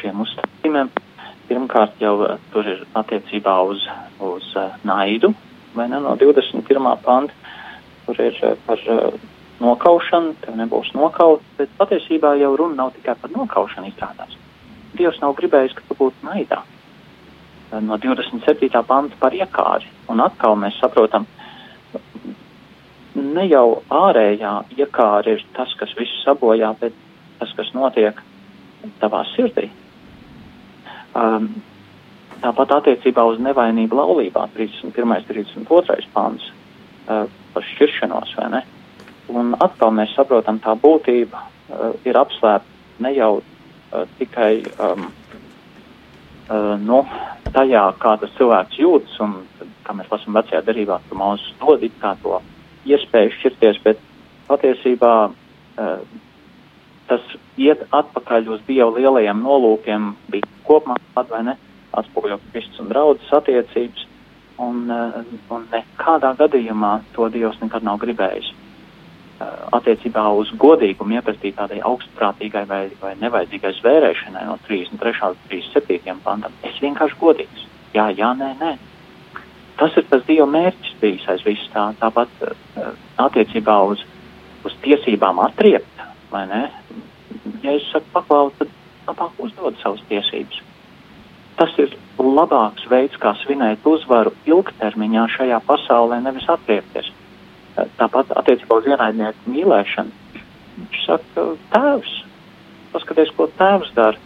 šiem 0.00 0.24
uzstādījumiem 0.24 0.90
Pirmkārt 1.48 2.00
jau 2.00 2.14
eh, 2.24 2.38
tur 2.52 2.68
ir 2.68 2.84
attiecībā 2.96 3.54
uz, 3.68 3.82
uz 4.24 4.46
uh, 4.56 4.76
naidu, 4.88 5.34
vai 5.74 5.88
ne, 5.90 6.00
no 6.00 6.16
21. 6.20 6.90
panta, 7.04 7.34
kur 8.06 8.20
ir 8.20 8.38
uh, 8.42 8.54
par 8.66 8.80
uh, 8.90 9.18
nokaušanu, 9.62 10.34
tev 10.42 10.56
nebūs 10.58 10.92
nokaut, 10.96 11.42
bet 11.58 11.72
patiesībā 11.78 12.34
jau 12.40 12.54
runa 12.58 12.82
nav 12.82 12.94
tikai 12.96 13.16
par 13.20 13.32
nokaušanu 13.34 13.90
izrādās. 13.92 14.36
Dievs 14.94 15.20
nav 15.22 15.34
gribējis, 15.38 15.74
ka 15.76 15.86
tu 15.88 15.98
būtu 15.98 16.26
naidā. 16.26 16.62
No 17.82 17.96
27. 17.98 18.70
panta 18.86 19.16
par 19.18 19.34
iekāri, 19.34 19.88
un 20.12 20.22
atkal 20.22 20.54
mēs 20.58 20.76
saprotam, 20.78 21.26
ne 23.14 23.46
jau 23.48 23.82
ārējā 23.90 24.52
iekāra 24.78 25.34
ir 25.34 25.42
tas, 25.56 25.72
kas 25.78 25.94
visu 25.98 26.20
sabojā, 26.22 26.70
bet 26.80 26.94
tas, 27.40 27.50
kas 27.56 27.72
notiek 27.74 28.20
tavā 29.00 29.24
sirdī. 29.32 29.70
Um, 31.14 31.50
tāpat 32.42 32.72
attiecībā 32.78 33.24
uz 33.28 33.40
nevainību 33.42 33.98
laulībā 33.98 34.48
31. 34.56 35.26
32. 35.28 36.08
pāns 36.14 36.46
uh, 36.50 37.26
par 37.54 37.66
šķiršanos, 37.74 38.34
vai 38.38 38.48
ne? 38.56 38.62
Un 39.34 39.54
atkal 39.64 39.92
mēs 39.96 40.14
saprotam, 40.16 40.60
tā 40.62 40.74
būtība 40.80 41.44
uh, 41.44 41.92
ir 42.04 42.18
apslēpta 42.20 43.04
ne 43.04 43.14
jau 43.16 43.30
uh, 43.40 44.04
tikai 44.18 44.64
um, 44.78 45.06
uh, 46.48 46.74
nu, 46.80 47.04
tajā, 47.54 47.86
kā 48.02 48.16
tas 48.20 48.34
cilvēks 48.38 48.80
jūtas, 48.80 49.16
un 49.24 49.38
kā 49.84 49.96
mēs 49.96 50.10
lasām 50.12 50.36
vecajā 50.38 50.62
derībā, 50.66 51.00
ka 51.08 51.18
mūsu 51.18 51.56
dod 51.60 51.82
it 51.86 51.96
kā 52.02 52.14
to 52.22 52.40
iespēju 52.88 53.32
šķirties, 53.38 53.80
bet 53.84 54.00
patiesībā 54.48 55.14
uh, 55.28 56.20
tas 57.08 57.36
iet 57.60 57.84
atpakaļ 57.92 58.50
uz 58.54 58.64
Dieva 58.68 58.90
lielajiem 58.96 59.42
nolūkiem, 59.44 60.12
bija 60.32 60.48
kopumā 60.66 60.96
vai 61.30 61.42
ne, 61.48 61.56
atspoguļo 62.00 62.40
Kristus 62.52 62.82
un 62.82 62.90
draudzes 62.92 63.32
attiecības, 63.38 64.06
un, 64.64 64.84
eh, 64.90 65.22
un 65.50 65.66
nekādā 65.72 66.34
gadījumā 66.38 67.00
to 67.14 67.28
Dievs 67.28 67.60
nekad 67.62 67.82
nav 67.82 67.98
gribējis. 68.02 68.52
Eh, 69.34 69.46
attiecībā 69.74 70.24
uz 70.38 70.50
godīgumu 70.62 71.16
ieprastīt 71.18 71.56
tādai 71.58 71.80
augstprātīgai 71.82 72.66
vai, 72.70 72.82
vai 73.00 73.14
nevajadzīgai 73.18 73.72
zvērēšanai 73.80 74.44
no 74.46 74.58
33. 74.68 75.34
līdz 75.50 75.72
37. 75.74 76.20
pantam. 76.22 76.52
Es 76.62 76.78
vienkārši 76.78 77.18
godīgs. 77.18 77.64
Jā, 77.94 78.08
jā, 78.14 78.30
nē, 78.38 78.52
nē. 78.60 78.76
Tas 79.78 79.96
ir 79.98 80.06
tas 80.10 80.22
Dieva 80.28 80.46
mērķis 80.46 80.94
bijis 81.00 81.26
aiz 81.30 81.42
visu 81.42 81.66
tā. 81.72 81.88
Tāpat 81.98 82.30
uh, 82.46 82.92
attiecībā 83.18 83.74
uz, 83.90 84.04
uz 84.66 84.76
tiesībām 84.86 85.40
atriept, 85.42 86.04
vai 86.30 86.44
ne? 86.46 86.62
Ja 87.64 87.74
es 87.74 87.86
saku 87.90 88.06
paklau, 88.14 88.52
tad 88.58 88.70
labāk 89.08 89.42
uzdod 89.42 89.78
savas 89.82 90.02
tiesības. 90.10 90.62
Tas 91.58 91.74
ir 91.78 91.94
labāks 92.18 92.86
veids, 92.90 93.16
kā 93.22 93.34
svinēt 93.42 93.86
uzvaru 93.86 94.32
ilgtermiņā 94.48 95.28
šajā 95.36 95.60
pasaulē, 95.68 96.18
nevis 96.24 96.48
atriepties. 96.50 97.10
Tāpat 97.98 98.32
attiecībā 98.40 98.78
uz 98.80 98.86
ienaidnieku 98.90 99.50
mīlēšanu. 99.50 100.22
Viņš 100.74 101.00
saka, 101.06 101.48
tēvs, 101.74 102.14
paskaties, 102.94 103.34
ko 103.36 103.48
tēvs 103.58 103.92
dara. 103.94 104.18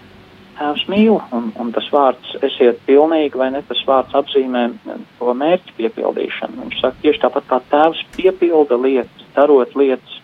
Tēvs 0.59 0.87
mīl, 0.91 1.21
un, 1.37 1.53
un 1.61 1.69
tas 1.73 1.87
vārds 1.95 2.33
esiet 2.43 2.81
pilnīgi, 2.88 3.38
vai 3.38 3.51
ne, 3.55 3.61
tas 3.69 3.81
vārds 3.87 4.17
apzīmē 4.19 4.64
to 5.21 5.35
mērķu 5.43 5.77
piepildīšanu. 5.77 6.64
Viņš 6.64 6.81
saka, 6.81 6.99
tieši 7.05 7.23
tāpat 7.25 7.51
kā 7.51 7.61
tēvs 7.71 8.01
piepilda 8.17 8.81
lietas, 8.81 9.29
darot 9.37 9.77
lietas 9.79 10.17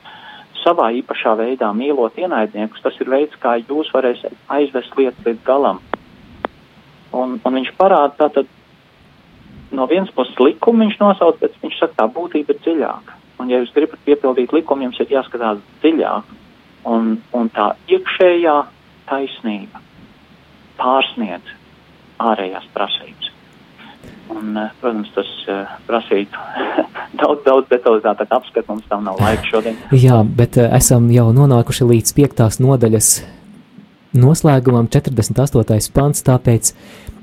savā 0.65 0.89
īpašā 0.99 1.37
veidā 1.39 1.69
mīlot 1.77 2.17
ienaidniekus, 2.19 2.83
tas 2.83 2.97
ir 3.01 3.13
veids, 3.13 3.37
kā 3.41 3.59
jūs 3.61 3.93
varēsiet 3.95 4.35
aizvest 4.57 4.97
lietas 4.99 5.29
līdz 5.29 5.45
galam. 5.47 5.83
Un, 7.15 7.37
un 7.39 7.59
viņš 7.59 7.73
parāda 7.79 8.15
tātad 8.25 8.49
no 9.75 9.87
vienas 9.91 10.13
puses 10.15 10.39
likumu 10.43 10.85
viņš 10.85 10.97
nosauc, 11.01 11.39
bet 11.43 11.55
viņš 11.63 11.81
saka, 11.81 11.99
tā 12.03 12.09
būtība 12.11 12.55
ir 12.55 12.63
dziļāka. 12.65 13.21
Un 13.43 13.51
ja 13.51 13.61
jūs 13.61 13.75
gribat 13.75 14.03
piepildīt 14.07 14.55
likumu, 14.55 14.87
jums 14.87 15.01
ir 15.03 15.15
jāskatās 15.17 15.61
dziļāk. 15.83 16.33
Un, 16.91 17.15
un 17.35 17.51
tā 17.55 17.73
iekšējā 17.91 18.57
taisnība 19.09 19.81
pārsniedz 20.79 21.55
ārējās 22.23 22.67
prasības. 22.75 23.31
Un, 24.35 24.57
eh, 24.57 24.71
protams, 24.81 25.11
tas 25.15 25.31
uh, 25.53 25.73
prasītu 25.89 26.39
daudz, 27.21 27.43
daudz 27.45 27.69
detalizētāku 27.71 28.37
apskatu. 28.39 28.67
Mums 28.73 28.89
tam 28.89 29.05
nav 29.05 29.21
laika 29.21 29.45
šodien. 29.49 29.79
Jā, 29.93 30.23
bet 30.25 30.59
uh, 30.61 30.71
esam 30.77 31.11
jau 31.13 31.29
nonākuši 31.37 31.89
līdz 31.91 32.15
piektās 32.17 32.61
nodaļas 32.63 33.11
noslēgumam, 34.17 34.89
48. 34.89 35.93
pants. 35.95 36.25
Tāpēc 36.25 36.73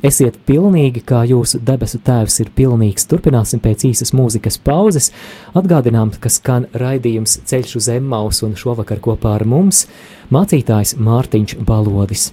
esiet 0.04 0.40
pilnīgi, 0.48 1.04
kā 1.06 1.24
jūsu 1.30 1.62
debesu 1.66 2.02
tēvs 2.04 2.42
ir 2.44 2.52
pilnīgs. 2.58 3.08
Turpināsim 3.12 3.62
pēc 3.64 3.88
īsas 3.92 4.14
mūzikas 4.18 4.60
pauzes. 4.66 5.12
Atgādinām, 5.58 6.14
ka 6.20 6.32
skan 6.34 6.68
raidījums 6.74 7.40
Ceļš 7.50 7.78
uz 7.82 7.90
Emmaus 7.96 8.44
un 8.46 8.58
šovakar 8.60 9.02
kopā 9.04 9.38
ar 9.40 9.48
mums 9.48 9.86
mācītājs 10.34 10.98
Mārtiņš 11.00 11.60
Balodis. 11.66 12.32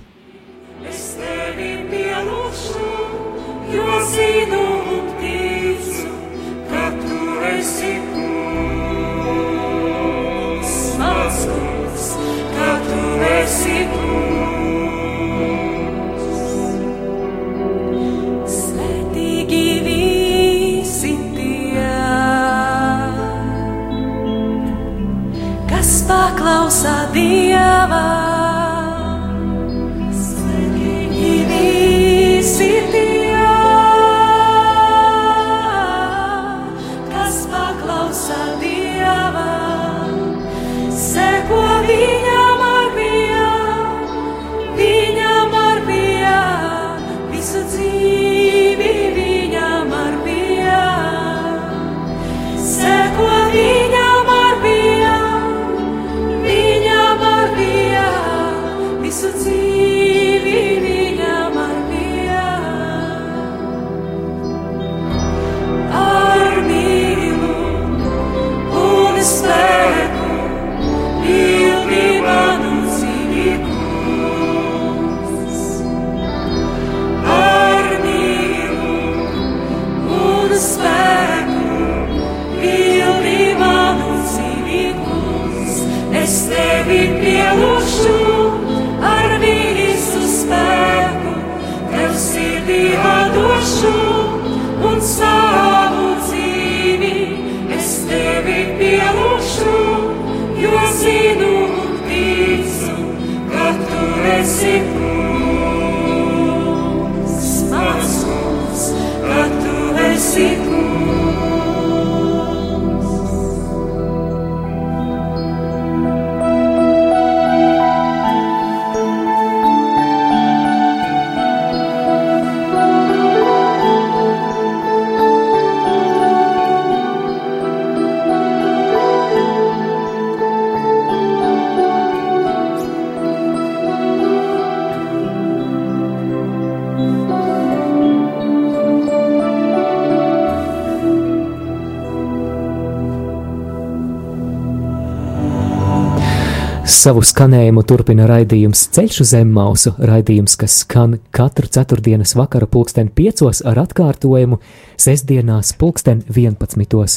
Savu 146.99 147.21
skanējumu 147.23 147.85
turpina 147.87 148.25
raidījums 148.27 148.81
Ceļš 148.97 149.21
uz 149.23 149.29
Zemmausu, 149.31 149.93
raidījums, 150.03 150.57
kas 150.59 150.81
skan 150.83 151.13
katru 151.31 151.69
ceturtdienas 151.71 152.33
vakaru 152.35 152.67
pulksten 152.73 153.13
piecos 153.15 153.61
ar 153.63 153.79
atkārtojumu 153.85 154.57
sestdienās 154.99 155.77
pulksten 155.79 156.25
11. 156.27 157.13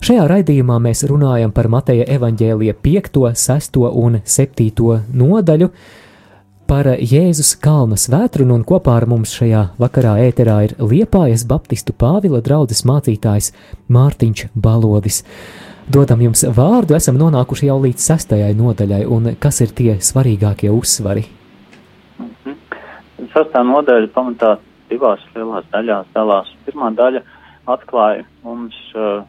Šajā 0.00 0.22
raidījumā 0.30 0.78
mēs 0.86 1.04
runājam 1.10 1.52
par 1.52 1.68
Mateja 1.74 2.06
evaņģēlija 2.14 2.78
5, 2.86 3.18
6 3.42 3.76
un 3.90 4.16
7 4.24 4.96
nodaļu, 5.20 5.68
par 6.70 6.88
Jēzus 6.96 7.50
kalna 7.60 7.98
svētrunu, 8.00 8.56
un 8.56 8.64
kopā 8.64 8.94
ar 9.02 9.04
mums 9.10 9.34
šajā 9.36 9.66
vakarā 9.82 10.14
ēterā 10.30 10.56
ir 10.70 10.72
Liepājas 10.80 11.44
Baptistu 11.50 11.92
Pāvila 11.92 12.40
draudzes 12.40 12.80
mācītājs 12.88 13.52
Mārtiņš 13.92 14.46
Balodis. 14.56 15.20
Dodam 15.92 16.22
jums 16.24 16.40
vārdu, 16.56 16.94
esam 16.96 17.18
nonākuši 17.20 17.66
jau 17.66 17.74
līdz 17.82 18.04
sastajai 18.06 18.52
nodaļai, 18.56 19.02
un 19.12 19.34
kas 19.42 19.58
ir 19.60 19.72
tie 19.76 19.94
svarīgākie 20.00 20.70
uzsvari? 20.72 21.24
-hmm. 22.18 23.26
Sastā 23.34 23.60
nodaļa 23.60 24.08
pamatā 24.14 24.52
divās 24.88 25.20
lielās 25.34 25.66
daļās 25.72 26.06
dalās. 26.14 26.48
Pirmā 26.64 26.88
daļa 26.96 27.20
atklāja 27.74 28.24
mums 28.44 28.78
uh, 28.94 29.24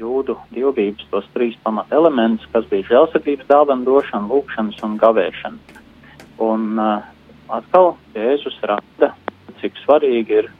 jūdu 0.00 0.36
dievbības 0.54 1.06
tos 1.10 1.28
trīs 1.34 1.54
pamata 1.62 1.94
elementus, 1.94 2.48
kas 2.52 2.66
bija 2.70 2.88
žēlsirdības 2.88 3.46
dāvana 3.46 3.84
došana, 3.84 4.26
lūkšanas 4.32 4.82
un 4.82 4.96
gavēšana. 4.98 5.58
Un 6.38 6.78
uh, 6.78 7.04
atkal 7.48 7.94
Jēzus 8.14 8.58
rada, 8.62 9.12
cik 9.60 9.78
svarīgi 9.84 10.40
ir 10.40 10.50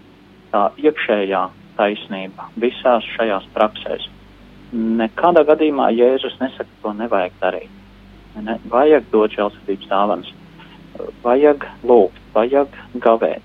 tā 0.52 0.70
iekšējā 0.76 1.42
taisnība 1.80 2.46
visās 2.56 3.10
šajās 3.16 3.50
praksēs 3.54 4.06
nekādā 4.72 5.44
gadījumā 5.48 5.90
Jēzus 5.96 6.36
nesaka, 6.42 6.70
to 6.82 6.92
nevajag 6.96 7.36
darīt. 7.40 7.74
Ne, 8.38 8.58
vajag 8.70 9.08
dot 9.10 9.32
žēlsirdības 9.34 9.88
dāvanas, 9.90 10.32
vajag 11.24 11.64
lūgt, 11.88 12.20
vajag 12.34 12.74
gavēt. 13.02 13.42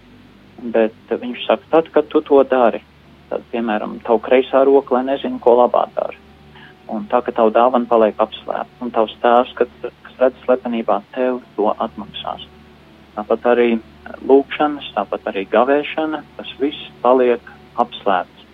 Bet 0.74 0.96
viņš 1.10 1.46
saka, 1.48 1.70
tad, 1.72 1.90
kad 1.96 2.10
tu 2.12 2.22
to 2.22 2.44
dari, 2.48 2.84
tad, 3.32 3.42
piemēram, 3.52 3.98
tavu 4.06 4.22
kreisā 4.24 4.64
roka, 4.68 4.96
lai 4.98 5.08
nezinu, 5.14 5.42
ko 5.44 5.58
labā 5.64 5.88
dari. 5.96 6.20
Un 6.94 7.08
tā, 7.10 7.24
ka 7.24 7.34
tavu 7.34 7.52
dāvana 7.56 7.90
paliek 7.90 8.20
apslēpta, 8.20 8.80
un 8.84 8.92
tavs 8.94 9.16
tēvs, 9.24 9.56
kad, 9.58 9.72
kas 9.82 10.20
redz 10.20 10.46
slepenībā, 10.46 11.00
tev 11.16 11.42
to 11.58 11.72
atmaksās. 11.74 12.46
Tāpat 13.16 13.46
arī 13.54 13.68
lūkšanas, 14.28 14.92
tāpat 14.96 15.30
arī 15.32 15.46
gavēšana, 15.52 16.24
tas 16.38 16.56
viss 16.60 16.92
paliek 17.02 17.42
apslēpts. 17.82 18.48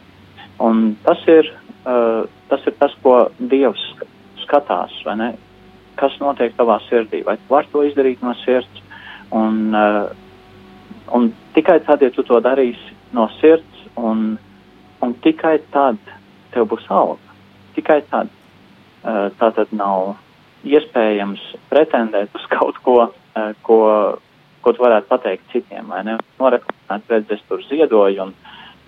Un 0.63 0.93
tas 1.05 1.21
ir 1.32 1.47
uh, 1.49 2.27
tas 2.50 2.66
ir 2.68 2.76
tas, 2.80 2.96
ko 3.04 3.30
Dievs 3.40 3.84
skatās, 4.44 4.94
vai 5.06 5.16
ne? 5.20 5.30
Kas 6.00 6.16
notiek 6.22 6.56
tavā 6.58 6.80
sirdī, 6.88 7.24
vai 7.28 7.38
tu 7.38 7.54
vari 7.54 7.72
to 7.74 7.84
izdarīt 7.88 8.24
no 8.26 8.34
sirds? 8.44 8.84
Un, 9.36 9.76
uh, 9.76 10.10
un 11.16 11.30
tikai 11.54 11.80
tad, 11.86 12.02
ja 12.02 12.10
tu 12.14 12.24
to 12.26 12.40
darīsi 12.42 12.96
no 13.14 13.28
sirds, 13.40 13.84
un, 14.00 14.38
un 15.06 15.14
tikai 15.26 15.58
tad 15.74 16.00
tev 16.54 16.70
būs 16.72 16.88
alga. 16.90 17.36
Tikai 17.76 18.02
tad. 18.10 18.32
Uh, 19.00 19.30
tā 19.40 19.52
tad 19.56 19.70
nav 19.72 20.18
iespējams 20.68 21.44
pretendēt 21.70 22.34
uz 22.36 22.48
kaut 22.52 22.80
ko, 22.84 22.98
uh, 23.08 23.52
ko, 23.64 23.80
ko 24.66 24.74
tu 24.76 24.84
varētu 24.84 25.08
pateikt 25.12 25.54
citiem, 25.54 25.88
vai 25.92 26.02
ne? 26.08 26.18
Noreklamēt, 26.42 27.06
redz, 27.12 27.32
es 27.38 27.46
tur 27.48 27.64
ziedoju, 27.70 28.26
un, 28.26 28.34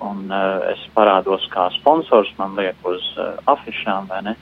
un 0.02 0.26
uh, 0.32 0.64
es 0.72 0.82
parādos 0.96 1.46
kā 1.54 1.70
sponsors, 1.78 2.32
man 2.40 2.56
liek 2.58 2.78
uz 2.88 3.04
uh, 3.18 3.36
afišām, 3.54 4.10
vai 4.12 4.24
ne? 4.30 4.38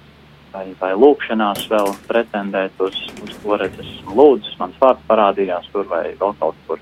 vai, 0.54 0.66
vai 0.80 0.92
lūkšanās 0.98 1.68
vēl 1.70 1.92
pretendēt 2.08 2.82
uz, 2.84 2.98
uz 3.24 3.36
to, 3.42 3.56
redz, 3.60 3.80
esmu 3.84 4.16
lūdzis, 4.18 4.58
mans 4.62 4.78
vārds 4.82 5.06
parādījās 5.10 5.70
tur 5.74 5.88
vai 5.90 6.10
vēl 6.20 6.36
kaut 6.42 6.58
kur, 6.68 6.82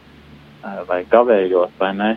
vai 0.87 1.01
gavējot, 1.11 1.73
vai 1.79 1.93
ne, 1.97 2.11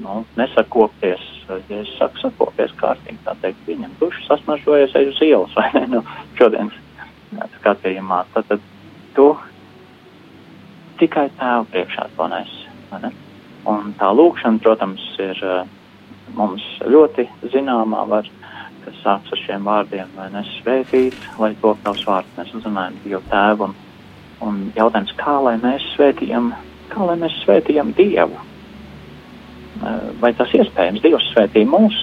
nu, 0.00 0.22
nesakopties, 0.38 1.24
ja 1.48 1.80
es 1.80 1.92
saku 1.98 2.22
sakopties 2.22 2.74
kārtīgi, 2.80 3.20
tā 3.26 3.36
teikt, 3.42 3.64
viņam 3.68 3.96
dušu 4.00 4.26
sasmažojies 4.28 4.96
ej 5.00 5.10
uz 5.12 5.22
ielas, 5.26 5.56
vai 5.58 5.70
ne, 5.78 5.86
nu, 5.96 6.04
šodienas 6.38 6.76
skatījumā, 7.60 8.24
tad, 8.34 8.48
tad 8.50 8.68
tu 9.16 9.32
tikai 11.00 11.30
tēvu 11.38 11.68
priekšā 11.72 12.08
nes, 12.34 12.56
vai 12.90 13.04
ne? 13.06 13.12
Un 13.68 13.92
tā 14.00 14.08
lūkšana, 14.16 14.62
protams, 14.64 15.02
ir 15.20 15.40
uh, 15.44 15.64
mums 16.36 16.64
ļoti 16.86 17.26
zināmā, 17.52 18.04
var, 18.08 18.28
kas 18.84 19.00
sāks 19.04 19.32
ar 19.34 19.42
šiem 19.42 19.66
vārdiem, 19.68 20.12
vai 20.16 20.30
nesvētīt, 20.32 21.16
lai 21.40 21.52
to 21.60 21.74
tavs 21.84 22.06
vārds 22.08 22.36
mēs 22.38 22.54
uzrunājam 22.56 23.00
Dievu 23.04 23.22
tēvu. 23.30 23.68
Un, 23.68 23.74
un 24.46 24.60
jautājums, 24.76 25.12
kā 25.20 25.36
lai 25.44 25.56
mēs 25.60 25.84
svētījam, 25.96 26.52
kā 26.92 27.08
lai 27.10 27.18
mēs 27.20 27.36
svētījam 27.44 27.92
Dievu? 27.98 28.46
Vai 30.20 30.32
tas 30.36 30.52
iespējams? 30.56 31.00
Dievs 31.04 31.28
svētī 31.32 31.64
mūs, 31.68 31.96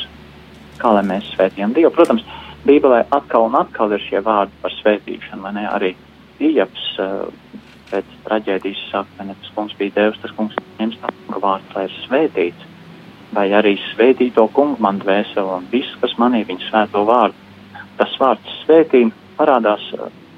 kā 0.82 0.94
lai 0.96 1.04
mēs 1.06 1.28
svētījam 1.36 1.76
Dievu? 1.78 1.94
Protams, 1.94 2.26
Bībelē 2.68 3.04
atkal 3.14 3.48
un 3.48 3.58
atkal 3.58 3.94
ir 3.96 4.04
šie 4.04 4.22
vārdi 4.26 4.54
par 4.62 4.74
svētīšanu, 4.82 5.46
vai 5.46 5.54
ne? 5.58 5.66
Arī 5.70 5.94
Ieps 6.44 6.84
pēc 7.92 8.16
traģēdijas 8.26 8.88
saka, 8.92 9.10
ka 9.18 9.28
ne 9.28 9.36
tas 9.42 9.54
kungs 9.56 9.76
bija 9.80 9.96
Dievs, 9.96 10.20
tas 10.24 10.34
kungs 10.38 10.58
ņems 10.80 11.00
tā 11.02 11.14
kunga 11.20 11.44
vārds, 11.44 11.76
lai 11.76 11.86
ir 11.88 11.96
svētīts 12.06 12.74
vai 13.36 13.50
arī 13.54 13.76
svētīto 13.92 14.48
kungu 14.56 14.82
man 14.84 15.02
dvēseli 15.02 15.52
un 15.58 15.68
viss, 15.72 15.98
kas 16.02 16.16
manī 16.22 16.44
viņa 16.48 16.70
svēto 16.70 17.04
vārdu. 17.08 17.36
Tas 17.98 18.14
vārds 18.22 18.56
svētī 18.64 19.04
parādās, 19.38 19.84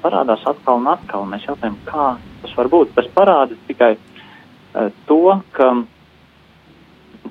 parādās 0.02 0.44
atkal 0.48 0.80
un 0.80 0.90
atkal. 0.90 1.26
Mēs 1.28 1.46
jautājam, 1.48 1.78
kā 1.86 2.10
tas 2.42 2.56
var 2.56 2.70
būt. 2.72 2.94
Tas 2.96 3.08
parāda 3.14 3.56
tikai 3.68 3.92
uh, 3.96 4.90
to, 5.06 5.22
ka, 5.56 5.70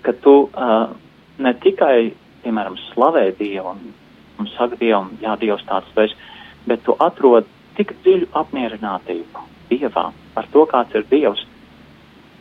ka 0.05 0.15
tu 0.23 0.35
uh, 0.47 0.89
ne 1.39 1.53
tikai, 1.65 2.11
piemēram, 2.45 2.77
slavē 2.89 3.29
Dievu 3.39 3.73
un, 3.73 3.93
un 4.39 4.51
saka 4.55 4.79
Dievam, 4.79 5.13
jā, 5.23 5.35
Dievs 5.41 5.65
tāds 5.67 5.89
tu 5.93 6.05
esi, 6.05 6.17
bet 6.69 6.85
tu 6.85 6.95
atrod 7.03 7.47
tik 7.77 7.95
dziļu 8.03 8.29
apmierinātību 8.35 9.47
Dievā 9.69 10.09
par 10.35 10.51
to, 10.53 10.65
kāds 10.69 10.95
ir 10.97 11.07
Dievs, 11.09 11.45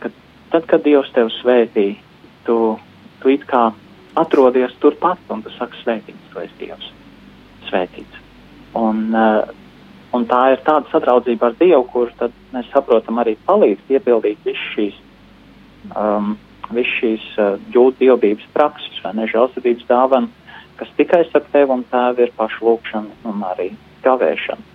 ka 0.02 0.10
tad, 0.52 0.68
kad 0.70 0.84
Dievs 0.84 1.10
tevi 1.14 1.32
svētī, 1.40 1.88
tu 2.46 2.58
tu 3.20 3.32
it 3.32 3.44
kā 3.48 3.68
atrodies 4.18 4.74
turpat, 4.82 5.20
un 5.32 5.42
tu 5.42 5.52
saki, 5.56 5.78
svētīts, 5.82 6.30
tu 6.32 6.42
esi 6.42 6.58
Dievs, 6.62 6.90
svētīts. 7.68 8.22
Un, 8.78 9.08
uh, 9.16 9.50
un 10.14 10.26
tā 10.30 10.42
ir 10.54 10.62
tāda 10.66 10.90
sadraudzība 10.92 11.50
ar 11.50 11.58
Dievu, 11.60 11.84
kur 11.92 12.12
mēs 12.54 12.70
saprotam 12.72 13.20
arī 13.22 13.36
palīdz 13.48 13.86
piepildīt 13.90 14.42
visu 14.46 14.72
šīs, 14.74 14.98
um, 15.94 16.36
visu 16.74 16.96
šīs 17.00 17.28
uh, 17.36 17.54
jūtu 17.74 18.04
dievbības 18.04 18.50
prakses, 18.56 19.02
vai 19.04 19.14
ne, 19.18 19.28
žēlsirdības 19.30 19.88
dāvana, 19.90 20.54
kas 20.78 20.90
tikai 20.98 21.24
starp 21.28 21.48
tevi 21.54 21.74
un 21.74 21.86
tēvi 21.90 22.28
ir 22.28 22.34
pašlūkšana 22.38 23.30
un 23.30 23.46
arī 23.52 23.72
gavēšana. 24.04 24.67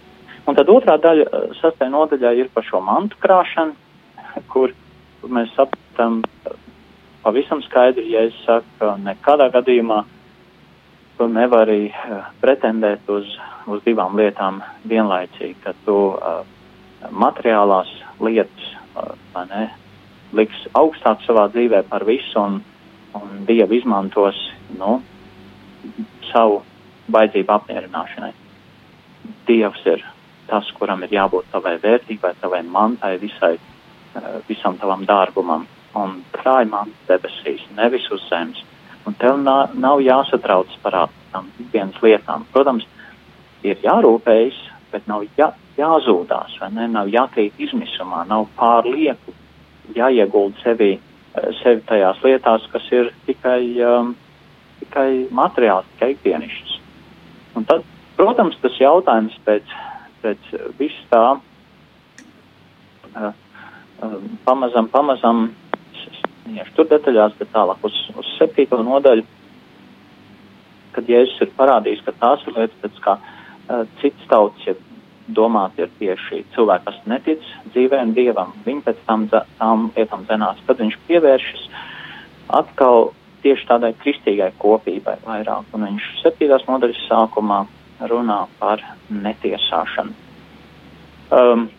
Un 0.43 0.57
tad 0.57 0.67
otrā 0.67 0.97
daļa, 0.99 1.25
sastajā 1.61 1.91
nodaļā 1.91 2.33
ir 2.35 2.49
par 2.51 2.65
šo 2.67 2.81
mantu 2.83 3.19
krāšanu, 3.23 3.75
kur, 4.51 4.73
mēs 5.23 5.53
saprotam 5.55 6.19
pavisam 7.23 7.61
skaidri, 7.63 8.09
ja 8.11 8.25
es 8.27 8.35
saku, 8.43 8.67
ka 8.81 8.97
nekādā 8.99 9.47
gadījumā 9.53 10.01
tu 11.17 11.29
nevari 11.31 11.87
uh, 11.87 12.25
pretendēt 12.41 13.07
uz, 13.13 13.29
uz 13.71 13.83
divām 13.85 14.17
lietām 14.19 14.59
vienlaicīgi, 14.89 15.55
ka 15.63 15.75
tu 15.85 15.95
uh, 16.11 16.41
materiālās 17.11 17.91
lietas, 18.19 18.67
uh, 18.97 19.13
ne, 19.47 19.67
liks 20.35 20.65
augstāk 20.75 21.23
savā 21.23 21.47
dzīvē 21.53 21.85
par 21.87 22.03
visu 22.09 22.41
un, 22.41 22.59
un 23.15 23.45
Dievu 23.47 23.77
izmantos, 23.77 24.39
nu, 24.75 24.97
savu 26.33 26.63
baidzību 27.13 27.55
apmierināšanai. 27.55 28.33
Dievs 29.47 29.87
ir 29.87 30.03
tas, 30.47 30.69
kuram 30.77 31.03
ir 31.03 31.15
jābūt 31.15 31.51
tavai 31.51 31.77
vērtībai, 31.83 32.33
tavai 32.41 32.61
mantai, 32.63 33.15
visai, 33.21 33.55
uh, 33.57 34.39
visam 34.49 34.77
tavam 34.81 35.05
dārgumam 35.09 35.67
un 35.99 36.19
krāj 36.33 36.67
man 36.69 36.93
debesīs, 37.07 37.63
nevis 37.77 38.09
uz 38.11 38.23
zemes. 38.29 38.63
Un 39.07 39.15
tev 39.19 39.37
nā, 39.41 39.57
nav 39.75 40.01
jāsatrauc 40.01 40.71
par 40.83 41.09
tām 41.33 41.49
ikdienas 41.59 41.99
lietām. 42.01 42.45
Protams, 42.53 42.85
ir 43.67 43.79
jārūpējas, 43.83 44.59
bet 44.93 45.07
nav 45.11 45.25
jā, 45.37 45.49
jāzūdās, 45.77 46.57
vai 46.61 46.69
ne? 46.75 46.87
Nav 46.91 47.09
jākrīt 47.11 47.59
izmisumā, 47.65 48.23
nav 48.29 48.47
pārlieku 48.57 49.33
jāiegulda 49.97 50.61
sevi, 50.63 50.91
sevi 51.61 51.83
tajās 51.89 52.21
lietās, 52.23 52.67
kas 52.71 52.85
ir 52.95 53.11
tikai, 53.27 53.59
um, 53.83 54.13
tikai 54.81 55.09
materiāls, 55.33 55.89
tikai 55.95 56.13
ikdienišķis. 56.15 56.77
Un 57.59 57.67
tad, 57.69 57.83
protams, 58.17 58.57
tas 58.63 58.77
jautājums 58.79 59.35
pēc, 59.45 59.73
pēc 60.23 60.53
viss 60.79 61.05
tā 61.11 61.23
uh, 61.35 61.43
um, 64.01 64.39
pamazam, 64.47 64.89
pamazam 64.93 65.51
Iešu 66.43 66.73
tur 66.75 66.87
detaļās, 66.91 67.37
bet 67.39 67.53
tālāk 67.53 67.85
uz, 67.87 67.95
uz 68.19 68.27
septīto 68.35 68.75
nodaļu, 68.83 69.23
kad 70.91 71.07
Jēzus 71.07 71.39
ir 71.45 71.53
parādījis, 71.55 72.01
ka 72.03 72.11
tās 72.19 72.43
ir 72.43 72.57
lietas, 72.57 72.81
pēc 72.81 72.99
kā 73.05 73.13
uh, 73.15 73.85
cits 74.01 74.27
tauts, 74.27 74.65
ja 74.67 74.75
domāt 75.31 75.79
ir 75.79 75.87
tieši 76.01 76.41
cilvēki, 76.51 76.85
kas 76.89 76.99
netic 77.07 77.47
dzīvēm 77.71 78.11
Dievam, 78.17 78.51
viņi 78.65 78.83
pēc 78.83 78.99
tam 79.07 79.23
tām 79.31 79.87
lietām 79.95 80.27
zenās, 80.27 80.59
tad 80.67 80.83
viņš 80.83 80.99
pievēršas 81.07 81.63
atkal 82.59 83.13
tieši 83.43 83.67
tādai 83.69 83.93
kristīgai 84.03 84.51
kopībai 84.59 85.15
vairāk, 85.23 85.71
un 85.75 85.87
viņš 85.87 86.09
septītās 86.25 86.67
nodaļas 86.67 87.07
sākumā 87.07 87.63
runā 88.01 88.43
par 88.59 88.81
netiesāšanu. 89.09 90.13
Um, 91.33 91.69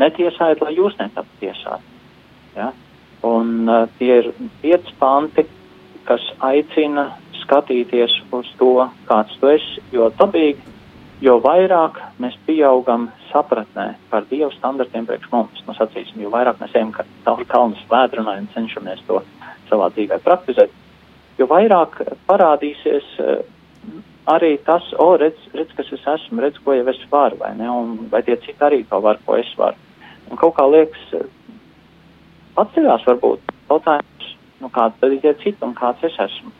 netiesājiet, 0.00 0.62
lai 0.62 0.74
jūs 0.76 0.96
netaptu 0.98 1.44
tiesāti. 1.44 1.96
Ja? 2.56 2.72
Un 3.26 3.68
uh, 3.68 3.86
tie 3.98 4.20
ir 4.22 4.32
pieci 4.62 4.94
panti, 5.00 5.46
kas 6.08 6.24
aicina 6.44 7.10
skatīties 7.42 8.14
uz 8.34 8.48
to, 8.60 8.88
kāds 9.08 9.36
tu 9.40 9.50
esi, 9.50 9.82
jo 9.92 10.10
dabīgi, 10.18 10.60
jo 11.24 11.38
vairāk 11.42 11.98
mēs 12.22 12.36
pieaugam 12.46 13.08
sapratnē 13.30 13.90
par 14.10 14.26
Dievu 14.30 14.50
standartiem 14.54 15.06
priekš 15.08 15.30
mums, 15.32 15.62
nu 15.66 15.74
sacīsim, 15.76 16.20
jo 16.22 16.32
vairāk 16.32 16.60
mēs 16.62 16.76
ejam 16.76 16.92
caur 17.24 17.44
kalnu 17.48 17.78
svētrunai 17.86 18.38
un 18.42 18.50
cenšamies 18.54 19.02
to 19.08 19.22
savā 19.70 19.90
dzīvē 19.96 20.20
praktizēt, 20.24 20.72
jo 21.40 21.48
vairāk 21.50 22.02
parādīsies 22.28 23.08
uh, 23.24 23.40
arī 24.28 24.56
tas, 24.66 24.84
o, 25.00 25.08
redz, 25.20 25.48
redz, 25.56 25.72
kas 25.76 25.92
es 25.96 26.04
esmu, 26.14 26.42
redz, 26.44 26.60
ko 26.64 26.76
jau 26.76 26.86
es 26.92 27.00
varu, 27.12 27.38
vai 27.40 27.54
ne, 27.56 27.68
un 27.70 28.08
vai 28.12 28.22
tie 28.26 28.36
citi 28.44 28.64
arī 28.64 28.82
to 28.88 29.00
var, 29.04 29.20
ko 29.26 29.38
es 29.40 29.50
varu. 29.56 29.78
Un 30.28 30.40
kaut 30.40 30.56
kā 30.58 30.66
liekas, 30.68 31.28
atceļās 32.60 33.06
varbūt 33.08 33.54
jautājums, 33.70 34.34
nu 34.60 34.70
kāds 34.74 34.98
tad 35.00 35.14
ir 35.14 35.22
tie 35.24 35.34
citi 35.44 35.64
un 35.64 35.74
kāds 35.78 36.04
es 36.04 36.18
esmu. 36.26 36.52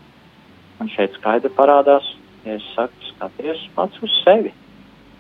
Un 0.79 0.91
šeit 0.95 1.17
skaidri 1.19 1.51
parādās, 1.53 2.07
ja 2.47 2.57
es 2.57 2.67
saku, 2.75 3.13
skaties 3.13 3.65
pats 3.77 4.01
uz 4.05 4.15
sevi. 4.23 4.55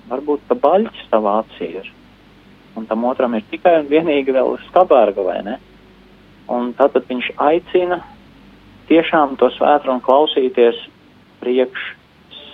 Varbūt 0.08 0.46
pa 0.48 0.56
baļķis 0.56 1.08
tavā 1.12 1.40
acī 1.42 1.72
ir. 1.82 1.88
Un 2.78 2.86
tam 2.88 3.04
otram 3.04 3.34
ir 3.34 3.44
tikai 3.50 3.74
un 3.82 3.90
vienīgi 3.90 4.32
vēl 4.32 4.54
skabērga, 4.68 5.24
vai 5.26 5.40
ne? 5.44 5.58
Un 6.48 6.70
tātad 6.78 7.04
viņš 7.10 7.32
aicina 7.44 7.98
tiešām 8.88 9.36
to 9.36 9.50
svētru 9.58 9.92
un 9.92 10.04
klausīties 10.04 10.78
priekš 11.42 11.97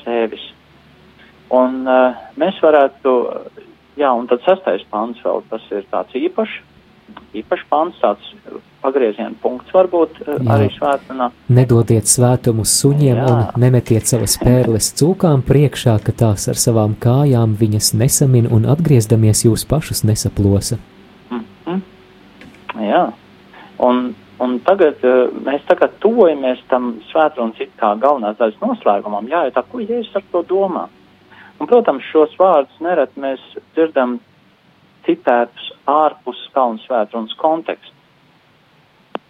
sevis. 0.05 0.45
Un 1.55 1.83
uh, 1.87 2.21
mēs 2.41 2.61
varētu, 2.65 3.17
jā, 4.01 4.13
un 4.13 4.29
tad 4.31 4.45
sastais 4.47 4.85
pants 4.91 5.21
vēl, 5.25 5.43
tas 5.51 5.67
ir 5.75 5.85
tāds 5.93 6.17
īpašs, 6.19 6.55
īpašs 7.41 7.67
pants, 7.71 8.01
tāds 8.03 8.33
pagrieziena 8.85 9.35
punkts 9.43 9.73
varbūt 9.75 10.19
eh, 10.23 10.31
Jā. 10.35 10.57
arī 10.57 10.69
svētdienā. 10.75 11.29
Nedodiet 11.57 12.09
svētumu 12.11 12.67
suņiem 12.69 13.21
Jā. 13.21 13.27
un 13.31 13.63
nemetiet 13.63 14.09
savas 14.11 14.37
pērles 14.43 14.91
cūkām 14.99 15.45
priekšā, 15.47 15.97
ka 16.05 16.15
tās 16.25 16.49
ar 16.53 16.61
savām 16.61 16.97
kājām 17.01 17.57
viņas 17.61 17.95
nesamin 18.01 18.51
un 18.53 18.69
atgriezdamies 18.71 19.45
jūs 19.47 19.67
pašus 19.69 20.05
nesaplosa. 20.05 20.79
Mm 21.31 21.45
-hmm. 21.67 21.81
Jā, 22.85 23.05
un, 23.79 24.15
un 24.45 24.59
tagad 24.67 25.03
eh, 25.07 25.25
mēs 25.47 25.65
tagad 25.69 25.97
tuvojamies 26.03 26.63
tam 26.71 26.95
svētdienas 27.11 27.61
it 27.65 27.73
kā 27.81 27.95
galvenās 28.01 28.39
daļas 28.39 28.61
noslēgumam. 28.63 29.29
Jā, 29.31 29.47
tā 29.55 29.65
ko 29.71 29.83
Jēzus 29.83 30.15
ar 30.21 30.25
to 30.33 30.45
domā? 30.49 30.87
Un, 31.61 31.69
protams, 31.71 32.05
šos 32.11 32.35
vārdus 32.39 32.81
nerad 32.83 33.15
mēs 33.21 33.43
dzirdam 33.75 34.19
citētus 35.07 35.71
ārpus 35.91 36.41
kalnu 36.55 36.83
svētrunas 36.85 37.37
konteksta. 37.39 37.93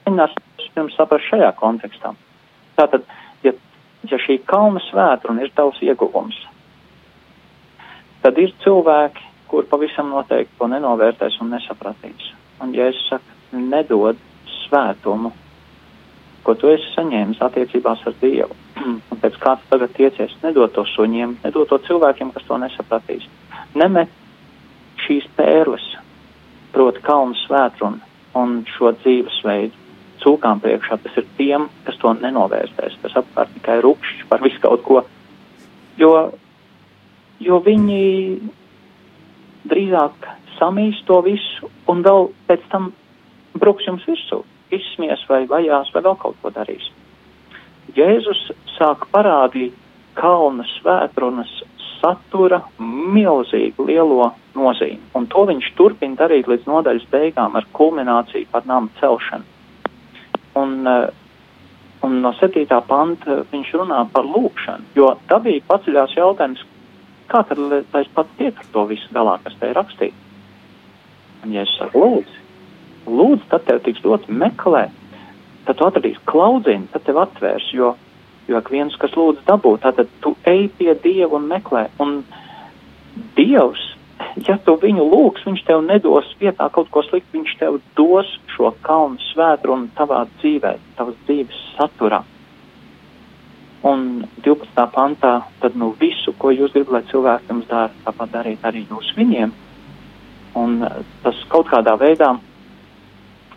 Mēģināsim 0.04 0.78
jums 0.78 0.96
saprast 0.98 1.28
šajā 1.30 1.50
kontekstā. 1.58 2.14
Tātad, 2.78 3.06
ja, 3.44 3.54
ja 4.10 4.18
šī 4.20 4.40
kalna 4.48 4.82
svētruna 4.88 5.44
ir 5.44 5.52
tavs 5.56 5.80
ieguvums, 5.84 6.36
tad 8.24 8.38
ir 8.40 8.52
cilvēki, 8.64 9.30
kur 9.50 9.66
pavisam 9.70 10.10
noteikti 10.12 10.58
to 10.58 10.68
nenovērtēs 10.72 11.38
un 11.44 11.52
nesapratīs. 11.54 12.30
Un, 12.64 12.72
ja 12.76 12.88
es 12.90 13.00
saku, 13.08 13.36
nedod 13.54 14.18
svētumu, 14.74 15.30
ko 16.44 16.54
tu 16.58 16.68
esi 16.68 16.90
saņēmis 16.96 17.40
attiecībās 17.44 18.02
ar 18.08 18.16
Dievu, 18.20 18.56
un 19.10 19.20
pēc 19.22 19.38
kā 19.40 19.54
tu 19.60 19.70
tagad 19.70 19.94
tiecies, 19.96 20.34
nedod 20.42 20.74
to 20.74 20.84
suņiem, 20.94 21.38
nedod 21.44 21.70
to 21.70 21.78
cilvēkiem, 21.86 22.32
kas 22.34 22.46
to 22.48 22.58
nesapratīs. 22.58 23.28
Nemet 23.78 24.10
šīs 25.06 25.28
pērles, 25.38 25.86
proti 26.74 27.02
kalnu 27.06 27.38
svētrunu 27.44 28.02
un 28.34 28.62
šo 28.74 28.92
dzīvesveidu 28.98 29.82
cūkām 30.24 30.60
priekšā, 30.64 30.98
tas 31.04 31.18
ir 31.20 31.26
tiem, 31.38 31.68
kas 31.86 31.98
to 32.00 32.12
nenovērstēs, 32.18 32.98
kas 33.02 33.18
apkārt 33.20 33.52
tikai 33.54 33.78
rupšķi 33.84 34.26
par 34.30 34.42
visu 34.42 34.60
kaut 34.62 34.82
ko, 34.86 35.02
jo, 36.00 36.12
jo 37.44 37.60
viņi 37.62 38.00
drīzāk 39.70 40.28
samīs 40.58 41.00
to 41.08 41.20
visu 41.26 41.70
un 41.90 42.02
vēl 42.06 42.30
pēc 42.48 42.66
tam 42.72 42.90
bruks 43.60 43.86
jums 43.86 44.04
virsū, 44.08 44.42
izsmies 44.72 45.24
vai 45.28 45.44
vajās 45.50 45.90
vai 45.94 46.02
vēl 46.02 46.16
kaut 46.20 46.36
ko 46.42 46.52
darīs. 46.54 46.90
Jēzus 47.94 48.50
sāk 48.78 49.06
parādīt 49.12 49.74
kalna 50.18 50.64
svētrunas 50.78 51.52
satura 52.00 52.60
milzīgu 52.78 53.86
lielo 53.88 54.30
nozīmi, 54.56 55.00
un 55.16 55.26
to 55.32 55.44
viņš 55.48 55.70
turpina 55.78 56.18
darīt 56.18 56.48
līdz 56.50 56.68
nodaļas 56.68 57.06
beigām 57.12 57.56
ar 57.56 57.66
kulmināciju 57.76 58.50
par 58.52 58.66
nama 58.68 58.90
celšanu. 59.00 59.44
Un, 60.60 60.86
eh, 60.86 61.08
un 62.06 62.20
no 62.22 62.32
7. 62.40 62.80
panta 62.88 63.42
viņš 63.52 63.72
runā 63.80 64.04
par 64.12 64.24
lūkšanu, 64.24 64.94
jo 64.94 65.16
dabīgi 65.28 65.64
paceļās 65.68 66.16
jautājums, 66.16 66.64
kā 67.28 67.42
tad 67.48 67.58
es 68.00 68.12
pats 68.14 68.36
tiek 68.38 68.58
ar 68.58 68.70
to 68.72 68.84
visu 68.86 69.08
galā, 69.12 69.38
kas 69.42 69.56
te 69.60 69.70
ir 69.70 69.74
rakstīts. 69.74 70.20
Un, 71.42 71.52
ja 71.52 71.62
es 71.62 71.72
saku, 71.78 72.00
lūdzu, 72.00 72.43
lūdzu, 73.06 73.48
tad 73.50 73.66
tev 73.68 73.82
tiks 73.84 74.02
dots 74.04 74.28
meklēt, 74.28 74.92
tad 75.66 75.78
tu 75.78 75.86
atradīsi 75.86 76.22
klaudziņu, 76.28 76.90
tad 76.92 77.06
tev 77.06 77.20
atvērs, 77.24 77.70
jo, 77.76 77.94
jo 78.48 78.60
ik 78.60 78.70
viens, 78.72 78.96
kas 79.00 79.16
lūdz 79.18 79.44
dabūt, 79.48 79.84
tad 79.84 80.08
tu 80.24 80.34
ej 80.48 80.68
pie 80.78 80.94
Dieva 81.04 81.38
un 81.38 81.48
meklē. 81.50 81.86
Un 82.02 82.22
Dievs, 83.38 83.82
ja 84.48 84.58
tu 84.66 84.76
viņu 84.80 85.06
lūgs, 85.06 85.44
viņš 85.46 85.64
tev 85.68 85.82
nedos 85.86 86.28
vietā 86.40 86.68
kaut 86.74 86.90
ko 86.92 87.04
sliktu, 87.06 87.38
viņš 87.38 87.56
tev 87.60 87.80
dos 87.98 88.30
šo 88.54 88.74
kalnu 88.86 89.20
svētru 89.32 89.76
un 89.76 89.88
tavā 89.98 90.24
dzīvē, 90.38 90.76
tavas 90.98 91.18
dzīves 91.26 91.60
saturā. 91.78 92.24
Un 93.84 94.24
12. 94.40 94.86
pantā, 94.94 95.34
tad 95.60 95.74
nu 95.76 95.90
visu, 96.00 96.32
ko 96.40 96.48
jūs 96.54 96.72
gribat, 96.72 96.92
lai 96.94 97.10
cilvēki 97.10 97.50
jums 97.52 97.66
dara, 97.68 97.92
tāpat 98.06 98.32
darīt 98.32 98.64
arī 98.64 98.86
jūs 98.88 99.10
viņiem. 99.18 99.52
Un 100.56 100.78
tas 101.24 101.42
kaut 101.52 101.68
kādā 101.68 101.92
veidā 102.00 102.30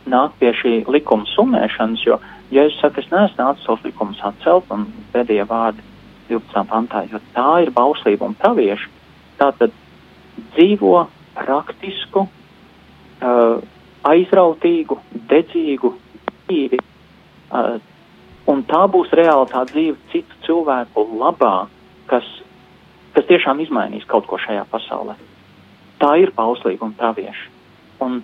nāk 0.09 0.37
pie 0.39 0.53
šī 0.55 0.73
likuma 0.91 1.27
summēšanas, 1.33 2.05
jo, 2.07 2.19
ja 2.53 2.65
es 2.67 2.77
saku, 2.81 3.01
es 3.03 3.11
neesmu 3.11 3.39
nācis 3.41 3.67
tos 3.67 3.83
likumus 3.85 4.21
atcelt 4.25 4.71
un 4.73 4.87
pēdējie 5.13 5.47
vārdi 5.49 5.83
12. 6.29 6.63
pantā, 6.69 7.03
jo 7.11 7.21
tā 7.35 7.49
ir 7.63 7.71
bauslība 7.75 8.27
un 8.27 8.35
pravieši, 8.39 8.89
tā 9.39 9.51
tad 9.59 9.75
dzīvo 10.55 11.05
praktisku, 11.37 12.25
uh, 12.27 13.61
aizrautīgu, 14.07 14.97
dedzīgu 15.29 15.93
dzīvi, 16.47 16.81
uh, 16.81 17.77
un 18.51 18.63
tā 18.67 18.83
būs 18.91 19.13
reāli 19.15 19.51
tā 19.51 19.63
dzīve 19.71 19.97
citu 20.11 20.41
cilvēku 20.47 21.05
labā, 21.19 21.67
kas, 22.11 22.27
kas 23.15 23.27
tiešām 23.29 23.61
izmainīs 23.63 24.07
kaut 24.07 24.27
ko 24.29 24.39
šajā 24.41 24.65
pasaulē. 24.71 25.17
Tā 26.01 26.11
ir 26.21 26.33
bauslība 26.35 26.85
un 26.87 26.93
pravieši. 26.97 27.49
Un, 28.05 28.19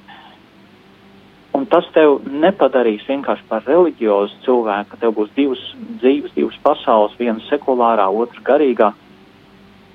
un 1.54 1.66
tas 1.70 1.86
tev 1.94 2.22
nepadarīs 2.28 3.06
vienkārši 3.08 3.46
par 3.50 3.66
reliģiozu 3.68 4.42
cilvēku, 4.46 4.90
ka 4.92 5.02
tev 5.02 5.14
būs 5.18 5.32
divas 5.38 5.62
dzīves, 6.02 6.34
divas 6.38 6.58
pasaules, 6.66 7.16
viena 7.20 7.42
sekulārā, 7.50 8.08
otra 8.10 8.42
garīgā, 8.50 8.90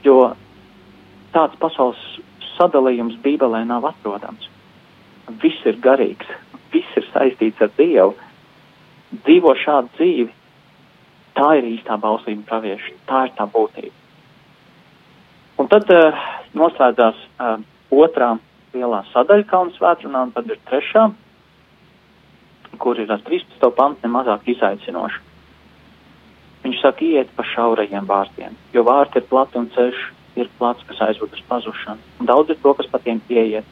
jo 0.07 0.19
tāds 1.35 1.59
pasaules 1.61 2.01
sadalījums 2.55 3.19
Bībelē 3.25 3.65
nav 3.67 3.87
atrodams. 3.91 4.49
Viss 5.43 5.67
ir 5.69 5.79
garīgs, 5.85 6.31
viss 6.73 6.99
ir 6.99 7.07
saistīts 7.13 7.63
ar 7.63 7.71
Dievu. 7.77 8.17
Dzīvo 9.25 9.55
šādu 9.57 9.89
dzīvi, 9.97 10.33
tā 11.37 11.53
ir 11.59 11.71
īstā 11.75 11.97
bauslība 12.01 12.45
pravieši, 12.49 12.97
tā 13.09 13.27
ir 13.29 13.33
tā 13.39 13.47
būtība. 13.49 13.95
Un 15.59 15.71
tad 15.71 15.89
uh, 15.91 16.27
noslēdzās 16.55 17.23
uh, 17.41 17.57
otrā 17.91 18.35
lielā 18.75 19.01
sadaļa 19.13 19.47
Kalnu 19.49 19.75
svētrunā, 19.75 20.29
un 20.29 20.35
tad 20.37 20.51
ir 20.53 20.61
trešā, 20.69 21.09
kur 22.79 22.99
ir 22.99 23.11
ar 23.13 23.23
13. 23.27 23.71
pantu 23.77 24.07
nemazāk 24.07 24.47
izaicinoša. 24.55 25.25
Viņš 26.65 26.81
saka, 26.83 27.05
iet 27.05 27.31
pa 27.37 27.47
šaurajiem 27.47 28.07
vārtiem, 28.07 28.55
jo 28.75 28.85
vārti 28.87 29.21
ir 29.21 29.29
plati 29.31 29.59
un 29.61 29.69
ceļš 29.75 30.05
ir 30.39 30.51
plats, 30.59 30.85
kas 30.89 31.01
aizved 31.09 31.35
uz 31.35 31.43
pazušanu. 31.49 32.03
Un 32.21 32.31
daudz 32.31 32.51
ir 32.51 32.61
to, 32.63 32.75
kas 32.79 32.91
pa 32.91 33.01
tiem 33.03 33.21
ieiet. 33.31 33.67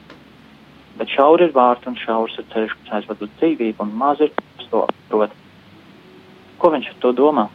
Bet 0.96 1.12
šauri 1.12 1.48
ir 1.48 1.54
vārti 1.54 1.90
un 1.90 1.98
šaurs 2.00 2.38
ir 2.40 2.46
ceļš, 2.54 2.74
kas 2.82 2.98
aizved 3.00 3.22
uz 3.26 3.32
dzīvību, 3.40 3.84
un 3.84 3.94
maz 4.00 4.22
ir, 4.24 4.32
to 4.70 4.86
prot. 5.10 5.34
Ko 6.58 6.72
viņš 6.72 6.90
ar 6.90 7.00
to 7.04 7.12
domā? 7.14 7.46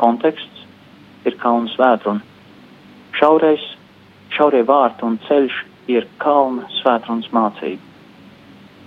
Konteksts 0.00 0.66
ir 1.28 1.36
kalnu 1.38 1.70
svētruna 1.74 2.24
Šaurais, 3.22 3.62
šaurie 4.32 4.62
vārti 4.66 5.04
un 5.06 5.18
ceļš 5.28 5.56
ir 5.92 6.06
kalna 6.22 6.64
svētrunas 6.80 7.28
mācība. 7.34 7.82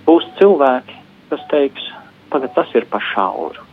Būs 0.06 0.26
cilvēki, 0.40 0.95
kas 1.30 1.42
teiks, 1.50 1.88
pagad 2.32 2.54
tas 2.56 2.72
ir 2.74 2.86
pa 2.90 3.00
šauru. 3.12 3.64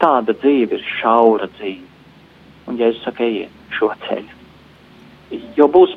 Tāda 0.00 0.34
dzīve 0.36 0.78
ir 0.78 0.88
šaura 1.00 1.48
dzīve. 1.56 1.86
Un 2.66 2.80
ja 2.80 2.90
es 2.90 2.98
saku, 3.04 3.22
ejiet 3.22 3.74
šo 3.76 3.92
ceļu, 4.06 5.40
jo 5.58 5.66
būs 5.70 5.92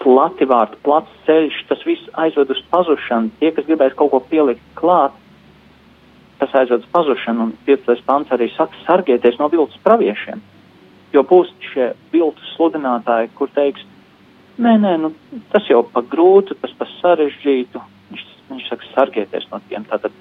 plati 0.00 0.46
vārti, 0.48 0.78
plats 0.84 1.12
ceļš, 1.26 1.58
tas 1.68 1.82
viss 1.84 2.12
aizved 2.16 2.50
uz 2.54 2.60
pazušanu. 2.70 3.34
Tie, 3.40 3.50
kas 3.52 3.66
gribēs 3.68 3.96
kaut 3.98 4.12
ko 4.14 4.20
pielikt 4.30 4.62
klāt, 4.78 5.16
tas 6.40 6.54
aizved 6.56 6.86
uz 6.86 6.92
pazušanu. 6.94 7.48
Un 7.48 7.56
15. 7.66 8.06
pants 8.06 8.32
arī 8.32 8.48
saka, 8.54 8.78
sargieties 8.86 9.36
no 9.40 9.50
viltus 9.52 9.80
praviešiem 9.84 10.40
Jo 11.12 11.24
būs 11.24 11.50
šie 11.70 11.92
viltus 12.12 12.48
sludinātāji, 12.56 13.30
kur 13.38 13.48
teiks, 13.56 13.84
nē, 14.60 14.74
nē, 14.82 14.96
nu, 15.00 15.12
tas 15.54 15.68
jau 15.70 15.80
pa 15.88 16.02
grūtu, 16.04 16.56
tas 16.60 16.74
pa 16.76 16.88
sarežģītu. 16.98 17.80
Viņš, 18.10 18.24
viņš 18.50 18.66
saka, 18.68 18.90
sargieties 18.92 19.46
no 19.52 19.60
tiem. 19.70 19.86
Tātad 19.88 20.12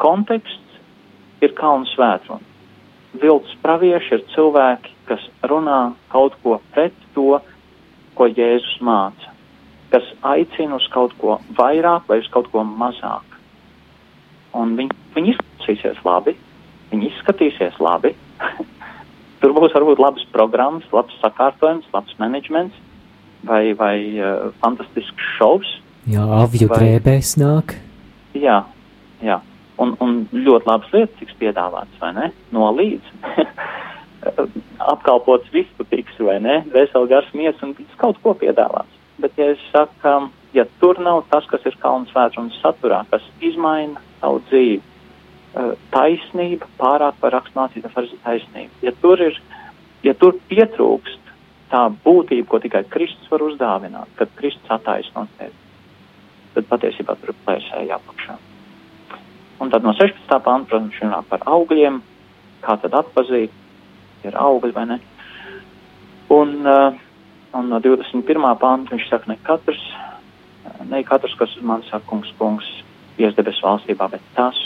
konteksts 0.00 1.44
ir 1.44 1.54
kalnu 1.58 1.88
svētruna. 1.94 2.44
Viltus 3.18 3.54
pravieši 3.62 4.18
ir 4.18 4.24
cilvēki, 4.34 4.92
kas 5.08 5.22
runā 5.50 5.94
kaut 6.12 6.36
ko 6.42 6.58
pret 6.74 6.94
to, 7.14 7.38
ko 8.18 8.28
Jēzus 8.28 8.80
māca, 8.84 9.32
kas 9.92 10.06
aicina 10.26 10.76
uz 10.76 10.86
kaut 10.92 11.14
ko 11.20 11.38
vairāk 11.58 12.08
vai 12.10 12.20
uz 12.22 12.28
kaut 12.34 12.50
ko 12.52 12.64
mazāk. 12.66 13.24
Un 14.58 14.74
viņi, 14.78 14.96
viņi 15.14 15.34
izskatīsies 15.36 16.02
labi, 16.04 16.34
viņi 16.92 17.12
izskatīsies 17.12 17.78
labi, 17.82 18.14
Tur 19.42 19.54
būs 19.54 19.74
varbūt 19.74 20.00
labas 20.02 20.24
programmas, 20.34 20.86
labs 20.94 21.14
sakārtojums, 21.22 21.86
labs 21.94 22.14
menedžments 22.18 22.74
vai, 23.46 23.70
vai 23.78 23.96
uh, 24.18 24.48
fantastisks 24.62 25.34
šovs. 25.36 25.70
Jā, 26.10 26.24
avju 26.42 26.70
drēbēs 26.72 27.36
nāk. 27.38 27.76
Jā, 28.34 28.62
jā. 29.22 29.38
Un, 29.78 29.94
un 30.02 30.24
ļoti 30.34 30.66
labas 30.66 30.90
lietas 30.94 31.18
tiks 31.20 31.36
piedāvāts, 31.38 32.00
vai 32.02 32.10
ne? 32.16 32.30
No 32.54 32.72
līdz. 32.74 33.12
Apkalpots 34.92 35.52
viss 35.54 35.86
tiks, 35.92 36.18
vai 36.18 36.40
ne? 36.42 36.60
Veseli 36.74 37.12
gars 37.12 37.30
mies 37.34 37.62
un 37.62 37.76
kaut 38.00 38.18
ko 38.24 38.34
piedāvāts. 38.38 38.96
Bet, 39.22 39.38
ja 39.38 39.52
es 39.54 39.62
saku, 39.70 40.28
ja 40.54 40.66
tur 40.82 40.98
nav 41.02 41.24
tas, 41.30 41.46
kas 41.50 41.64
ir 41.66 41.78
kalns 41.82 42.10
vētrums 42.14 42.58
saturā, 42.62 43.04
kas 43.10 43.24
izmaina 43.42 44.02
savu 44.20 44.42
dzīvi, 44.50 44.82
Eh, 45.56 45.70
taisnība 45.90 46.66
pārāk 46.78 47.16
par 47.22 47.32
raksturmācību, 47.32 47.86
tas 47.86 47.94
var 47.96 48.04
būt 48.10 48.20
taisnība. 48.24 48.80
Ja 48.84 48.92
tur 49.00 49.22
ir, 49.24 49.38
ja 50.04 50.12
tur 50.14 50.36
pietrūkst 50.50 51.32
tā 51.72 51.86
būtība, 52.04 52.46
ko 52.50 52.60
tikai 52.60 52.82
Kristus 52.92 53.30
var 53.32 53.46
uzdāvināt, 53.46 54.12
kad 54.20 54.34
Kristus 54.36 54.70
attaisno 54.76 55.24
tevi, 55.38 55.56
tad 56.54 56.68
patiesībā 56.68 57.16
tur 57.16 57.32
ir 57.32 57.40
plēsēji 57.46 57.94
apakšā. 57.96 58.36
Un 59.58 59.70
tad 59.70 59.82
no 59.82 59.92
16. 59.96 60.28
pānta, 60.44 60.70
protams, 60.70 60.98
runā 61.02 61.18
par 61.26 61.42
augļiem, 61.50 61.98
kā 62.62 62.76
tad 62.82 62.94
atpazīt, 62.94 63.54
ir 64.26 64.36
augļi 64.38 64.74
vai 64.76 64.84
ne. 64.92 64.98
Un, 66.34 66.54
uh, 66.62 66.94
un 67.58 67.70
no 67.72 67.80
21. 67.82 68.46
pānta 68.60 68.94
viņš 68.94 69.08
saka, 69.10 69.32
ne 69.32 69.38
katrs, 69.42 69.82
ne 70.86 71.02
katrs, 71.06 71.34
kas 71.40 71.56
uz 71.58 71.64
mani 71.66 71.88
saka, 71.88 72.06
kungs, 72.10 72.30
kungs, 72.38 72.68
iesdebes 73.18 73.58
valstībā, 73.64 74.10
bet 74.12 74.22
tas, 74.36 74.58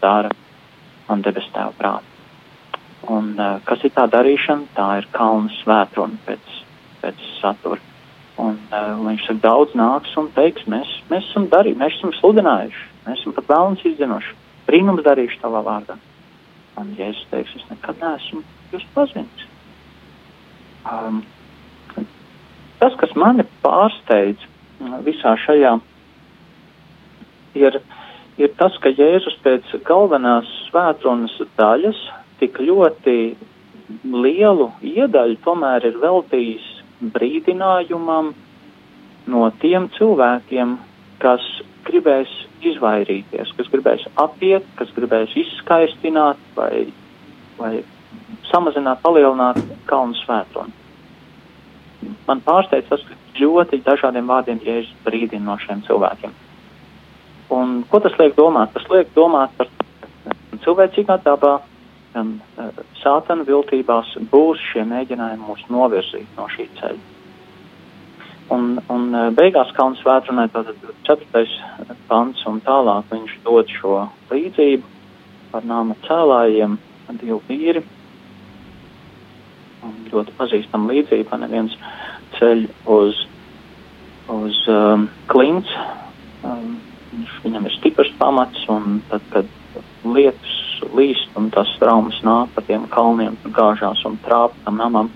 dara 0.00 0.32
man 1.08 1.24
debes 1.26 1.48
tēva 1.52 1.74
prātu. 1.76 2.16
Un 3.08 3.34
uh, 3.36 3.58
kas 3.68 3.84
ir 3.84 3.92
tā 3.96 4.08
darīšana? 4.10 4.72
Tā 4.76 4.88
ir 5.02 5.08
kalna 5.12 5.52
svētruna 5.60 6.16
pēc, 6.26 6.56
pēc 7.02 7.28
satura. 7.42 7.84
viņš 8.38 9.26
saka, 9.26 9.40
daudz 9.44 9.76
nāks 9.76 10.16
un 10.16 10.32
teiks, 10.32 10.64
mēs, 10.70 10.88
mēs 11.10 11.28
esam 11.30 11.48
darījuši, 11.52 11.80
mēs 11.80 11.96
esam 11.98 12.12
sludinājuši, 12.20 12.84
mēs 13.08 13.22
esam 13.22 13.34
pat 13.36 13.48
vēlams 13.48 13.84
izzinuši, 13.88 14.36
brīnums 14.68 15.04
darījuši 15.06 15.40
tavā 15.42 15.64
vārdā. 15.66 15.96
Un 16.78 16.94
Jēzus 16.98 17.26
teiks, 17.32 17.56
es 17.58 17.66
nekad 17.72 17.98
neesmu 18.02 18.44
jūs 18.72 18.84
pazinis. 18.94 19.46
Um, 20.86 21.22
tas, 22.78 22.94
kas 23.00 23.14
mani 23.18 23.46
pārsteidz 23.64 24.44
uh, 24.44 24.98
visā 25.06 25.34
šajā, 25.42 25.74
ir, 27.58 27.80
ir 28.38 28.54
tas, 28.60 28.76
ka 28.84 28.92
Jēzus 28.94 29.40
pēc 29.42 29.74
galvenās 29.88 30.50
svētrunas 30.68 31.34
daļas 31.58 32.04
tik 32.38 32.60
ļoti 32.62 33.18
lielu 34.04 34.68
iedaļu 34.84 35.40
tomēr 35.44 35.88
ir 35.88 35.96
veltījis 36.02 36.66
brīdinājumam 37.14 38.34
no 39.28 39.48
tiem 39.62 39.88
cilvēkiem, 39.96 40.76
kas 41.22 41.44
gribēs 41.88 42.30
izvairīties, 42.64 43.52
kas 43.56 43.70
gribēs 43.72 44.04
apiet, 44.20 44.66
kas 44.78 44.90
gribēs 44.96 45.34
izskaistināt 45.38 46.40
vai, 46.56 46.88
vai 47.58 47.72
samazināt, 48.50 49.00
palielināt 49.04 49.60
kalnu 49.88 50.16
svētrumu. 50.22 50.74
Man 52.28 52.42
pārsteidz 52.46 52.86
tas, 52.90 53.02
ka 53.02 53.16
ļoti 53.40 53.80
dažādiem 53.86 54.28
vārdiem 54.30 54.60
Jēzus 54.64 54.94
brīdina 55.04 55.44
no 55.48 55.56
šiem 55.62 55.82
cilvēkiem. 55.86 56.34
Un 57.54 57.82
ko 57.90 58.00
tas 58.04 58.14
liek 58.20 58.36
domāt? 58.36 58.74
Tas 58.74 58.86
liek 58.92 59.10
domāt 59.16 59.54
par 59.58 59.70
cilvēcīgā 60.64 61.18
dabā, 61.24 61.58
gan 62.14 62.34
uh, 62.38 62.82
sātana 63.02 63.46
viltībās 63.48 64.14
būs 64.32 64.62
šie 64.72 64.84
mēģinājumi 64.88 65.48
mūs 65.48 65.64
novirzīt 65.72 66.38
no 66.38 66.48
šī 66.54 66.68
ceļa. 66.80 67.17
Un, 68.54 68.78
un 68.88 69.08
uh, 69.12 69.28
beigās 69.36 69.70
Kalns 69.76 70.00
vētrunē 70.06 70.46
tātad 70.54 70.78
4. 71.04 71.42
pants 72.08 72.44
un 72.48 72.62
tālāk 72.64 73.10
viņš 73.12 73.34
dod 73.44 73.68
šo 73.76 73.98
līdzību 74.30 74.96
par 75.52 75.64
nāma 75.68 75.96
cēlājiem, 76.06 76.76
divi 77.20 77.38
vīri, 77.48 77.82
ļoti 80.12 80.34
pazīstama 80.38 80.92
līdzība. 80.92 81.40
Neviens 81.44 81.76
ceļ 82.38 82.64
uz, 82.92 83.20
uz 84.32 84.60
um, 84.72 85.08
klints, 85.30 85.72
um, 86.44 86.76
viņam 87.44 87.68
ir 87.68 87.76
stiprs 87.78 88.12
pamats, 88.20 88.64
un 88.72 89.00
tad, 89.12 89.24
kad 89.32 89.48
lietus 90.04 90.56
līst 90.94 91.34
un 91.38 91.50
tas 91.54 91.70
traumas 91.80 92.20
nāk 92.24 92.52
pa 92.54 92.64
tiem 92.66 92.86
kalniem, 92.92 93.36
gāžās 93.54 94.04
un 94.08 94.18
trāp 94.24 94.54
tam 94.64 94.78
namam, 94.80 95.10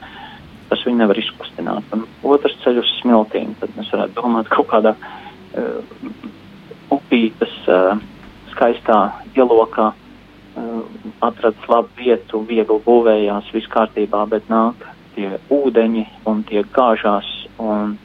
tas 0.72 0.84
viņu 0.88 1.02
nevar 1.02 1.18
izkustināt. 1.20 1.84
Un 1.92 2.06
otrs 2.24 2.56
ceļ 2.64 2.80
uz 2.80 2.92
smiltīm, 3.02 3.52
tad 3.60 3.74
mēs 3.76 3.90
varētu 3.92 4.16
domāt 4.16 4.48
kaut 4.52 4.70
kādā 4.70 4.94
uh, 4.96 5.82
upītas 6.96 7.52
uh, 7.68 7.98
skaistā 8.54 8.98
ielokā 9.36 9.90
uh, 9.92 10.78
atradas 11.28 11.68
labu 11.68 11.92
vietu, 11.98 12.40
viegli 12.48 12.78
būvējās, 12.86 13.50
viss 13.52 13.68
kārtībā, 13.72 14.24
bet 14.32 14.48
nāk 14.52 14.86
tie 15.12 15.34
ūdeņi 15.52 16.06
un 16.30 16.40
tie 16.48 16.62
gāžās 16.72 17.28
un, 17.60 17.98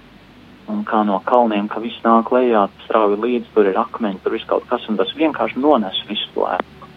un 0.68 0.84
kā 0.88 1.05
no 1.07 1.22
kalniem, 1.24 1.70
ka 1.72 1.80
viss 1.84 2.03
nāk 2.03 2.34
lejā, 2.36 2.65
strauji 2.84 3.22
līdzi, 3.24 3.53
tur 3.55 3.72
ir 3.72 3.80
akmeņi, 3.80 4.20
tur 4.26 4.36
viss 4.36 4.49
kaut 4.49 4.68
kas, 4.68 4.84
un 4.91 4.99
tas 4.99 5.15
vienkārši 5.15 5.63
nones 5.63 6.03
visu 6.09 6.28
to 6.36 6.49
ēku. 6.51 6.91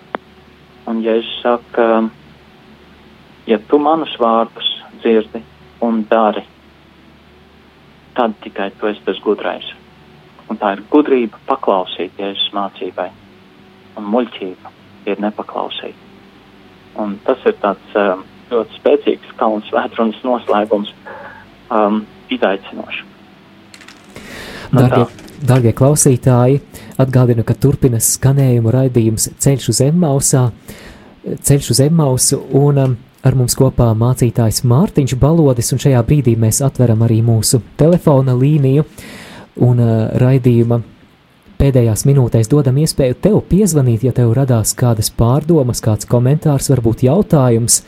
Un 0.91 1.05
ja 1.07 1.15
es 1.21 1.31
saku, 1.45 2.11
ja 3.47 3.63
tu 3.71 3.79
manus 3.79 4.19
vārdus 4.19 4.67
dzirdi 4.99 5.45
un 5.81 6.05
dari, 6.11 6.45
tad 8.15 8.35
tikai 8.45 8.71
tu 8.79 8.91
esi 8.91 9.03
tas 9.05 9.21
gudrais. 9.25 9.67
Un 10.51 10.59
tā 10.59 10.75
ir 10.75 10.85
gudrība 10.91 11.39
paklausīt 11.47 12.19
Jēzus 12.19 12.51
mācībai, 12.57 13.09
un 13.97 14.09
muļķība 14.13 14.73
ir 15.11 15.23
nepaklausīt. 15.23 15.95
Un 17.01 17.15
tas 17.25 17.39
ir 17.47 17.55
tāds 17.63 17.97
um, 17.97 18.25
ļoti 18.51 18.81
spēcīgs 18.81 19.37
kalns 19.39 19.71
vētrunas 19.73 20.19
noslēgums, 20.27 20.91
um, 21.71 22.03
izaicinošs. 22.35 23.05
Nu 24.71 24.83
Darbie, 24.83 25.07
darbie 25.43 25.73
klausītāji, 25.75 26.61
atgādinu, 27.01 27.43
ka 27.47 27.57
turpina 27.59 27.99
skanējumu 28.03 28.75
raidījums 28.75 29.31
Ceļš 29.43 29.71
uz 29.73 29.81
Emmausā, 29.87 30.45
Ceļš 31.47 31.71
uz 31.75 31.81
Emmausu, 31.87 32.39
un 32.59 32.83
um, 32.85 32.99
ar 33.27 33.37
mums 33.37 33.57
kopā 33.59 33.91
mācītājs 33.99 34.63
Mārtiņš 34.69 35.17
Balodis, 35.21 35.73
un 35.75 35.83
šajā 35.83 36.01
brīdī 36.07 36.37
mēs 36.41 36.63
atveram 36.65 37.05
arī 37.07 37.21
mūsu 37.25 37.61
telefona 37.81 38.37
līniju 38.39 38.87
un 39.67 39.83
uh, 39.83 39.93
raidījuma 40.21 40.81
pēdējās 41.61 42.07
minūtēs 42.09 42.49
dodam 42.49 42.79
iespēju 42.81 43.19
tev 43.21 43.43
piezvanīt, 43.51 44.07
ja 44.07 44.15
tev 44.17 44.33
radās 44.37 44.73
kādas 44.79 45.13
pārdomas, 45.13 45.83
kāds 45.85 46.09
komentārs, 46.09 46.71
varbūt 46.73 47.05
jautājums. 47.05 47.83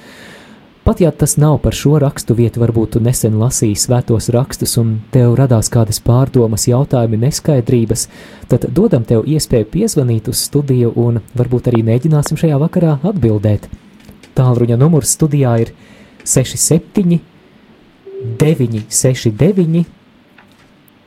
Pat 0.82 0.98
ja 0.98 1.12
tas 1.14 1.36
nav 1.38 1.60
par 1.62 1.76
šo 1.78 1.94
rakstu 2.02 2.34
vietu, 2.34 2.58
varbūt 2.60 2.96
tu 2.96 3.00
nesen 3.00 3.36
lasīji 3.38 3.78
svētos 3.78 4.26
rakstus 4.34 4.74
un 4.82 4.96
tev 5.14 5.36
radās 5.38 5.70
kādas 5.72 6.02
pārdomas, 6.02 6.66
jautājumi, 6.66 7.20
neskaidrības, 7.22 8.08
tad 8.50 8.66
dodam 8.74 9.06
tev 9.06 9.22
iespēju 9.30 9.70
piezvanīt 9.76 10.28
uz 10.32 10.42
studiju 10.50 10.90
un 10.98 11.22
varbūt 11.38 11.70
arī 11.70 11.84
mēģināsim 11.86 12.40
šajā 12.42 12.58
vakarā 12.66 12.98
atbildēt. 13.12 13.70
Tālruņa 14.38 14.78
numurs 14.80 15.16
studijā 15.16 15.56
ir 15.64 15.74
67 16.24 17.20
969 18.40 19.84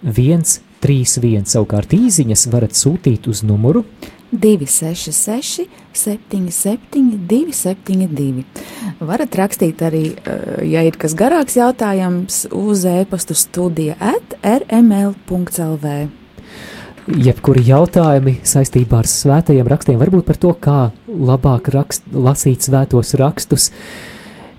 1 0.06 0.66
31. 0.86 1.48
Savukārt 1.50 1.96
īsiņas 1.96 2.46
varat 2.54 2.78
sūtīt 2.78 3.30
uz 3.32 3.42
numuru 3.48 3.86
266, 4.36 5.66
77, 5.96 7.16
272. 7.30 8.44
Varat 9.00 9.38
rakstīt 9.40 9.82
arī, 9.86 10.04
eh, 10.18 10.66
ja 10.68 10.84
ir 10.84 10.98
kas 10.98 11.16
garāks 11.16 11.56
jautājums, 11.56 12.46
uz 12.52 12.86
e-pastu 12.86 13.34
studija 13.34 13.96
at 14.00 14.36
rml.lv. 14.44 16.10
Jebkuri 17.06 17.62
jautājumi 17.62 18.40
saistībā 18.42 18.98
ar 18.98 19.06
svētajiem 19.06 19.68
rakstiem, 19.70 20.00
varbūt 20.02 20.26
par 20.26 20.38
to, 20.42 20.54
kā 20.54 20.92
labāk 21.16 21.70
rakst, 21.74 22.08
lasīt 22.14 22.66
svētos 22.68 23.16
rakstus, 23.20 23.72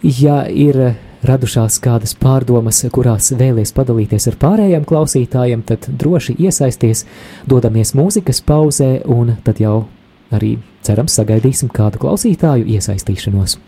ja 0.02 0.44
ir 0.48 0.96
radušās 1.26 1.78
kādas 1.82 2.14
pārdomas, 2.18 2.82
kurās 2.94 3.32
vēlies 3.36 3.74
padalīties 3.76 4.28
ar 4.30 4.38
pārējiem 4.42 4.86
klausītājiem, 4.88 5.64
tad 5.66 5.88
droši 6.00 6.36
iesaisties, 6.38 7.06
dodamies 7.48 7.94
mūzikas 7.98 8.42
pauzē, 8.46 9.00
un 9.06 9.36
tad 9.46 9.62
jau 9.62 9.86
arī 10.34 10.56
cerams 10.86 11.16
sagaidīsim 11.18 11.72
kādu 11.74 12.02
klausītāju 12.02 12.68
iesaistīšanos. 12.76 13.58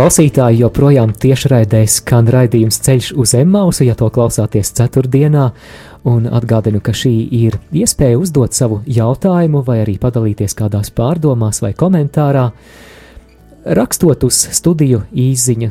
Klausītāji, 0.00 0.62
joprojām 0.62 1.10
tiešraidē 1.12 1.82
skan 1.84 2.28
raidījums 2.32 2.78
Ceļš 2.86 3.10
uz 3.20 3.34
Emmausu, 3.36 3.82
ja 3.84 3.92
to 3.98 4.06
klausāties 4.08 4.70
ceturtdienā, 4.78 5.50
un 6.08 6.24
atgādinu, 6.24 6.80
ka 6.80 6.94
šī 6.96 7.12
ir 7.36 7.58
iespēja 7.76 8.16
uzdot 8.16 8.56
savu 8.56 8.78
jautājumu 8.88 9.60
vai 9.66 9.82
arī 9.82 9.98
padalīties 10.00 10.56
kādās 10.56 10.88
pārdomās 10.96 11.60
vai 11.60 11.74
komentārā. 11.76 12.46
Rakstot 13.76 14.24
uz 14.24 14.40
studiju 14.56 15.02
īziņu 15.12 15.68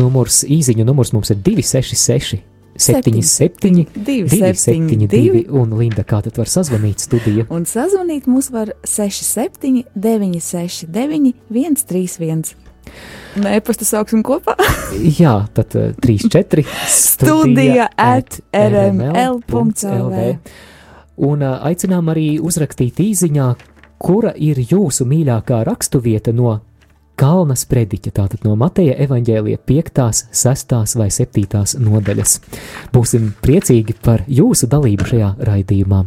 numurs, 0.00 0.40
īziņu 0.48 0.88
numurs 0.88 1.12
mums 1.12 1.36
ir 1.36 1.42
266 1.44 2.40
77, 2.80 3.86
272, 3.92 5.46
un 5.52 5.76
Linda, 5.76 6.04
kā 6.04 6.22
tad 6.24 6.36
var 6.40 6.48
sazvanīt 6.48 7.04
studiju? 7.04 7.44
Un 7.52 7.68
sazvanīt 7.68 8.24
mūs 8.28 8.48
var 8.52 8.72
67, 8.88 9.84
969, 9.92 11.36
131. 11.52 12.65
Un 13.36 13.48
e-pasta 13.50 13.84
sauksim 13.84 14.22
kopā. 14.24 14.56
Jā, 15.20 15.38
tad 15.56 15.76
uh, 15.76 15.90
3, 16.02 16.28
4 16.32 16.64
Studija 16.88 17.90
at 18.00 18.40
rml.lv. 18.56 20.22
Un 21.16 21.42
uh, 21.44 21.58
aicinām 21.68 22.08
arī 22.12 22.28
uzrakstīt 22.40 23.00
īziņā, 23.04 23.50
kura 24.00 24.32
ir 24.36 24.60
jūsu 24.60 25.06
mīļākā 25.08 25.62
raksturvieta 25.68 26.32
no 26.36 26.58
Kalna 27.16 27.54
sprediķa, 27.56 28.10
tātad 28.12 28.42
no 28.44 28.52
Mateja 28.60 28.92
evaņģēlija 29.06 29.62
5, 29.64 30.26
6 30.36 30.98
vai 31.00 31.06
7 31.08 31.80
nodaļas. 31.80 32.34
Būsim 32.92 33.30
priecīgi 33.40 33.96
par 34.04 34.26
jūsu 34.28 34.68
dalību 34.68 35.08
šajā 35.14 35.30
raidījumā. 35.48 36.02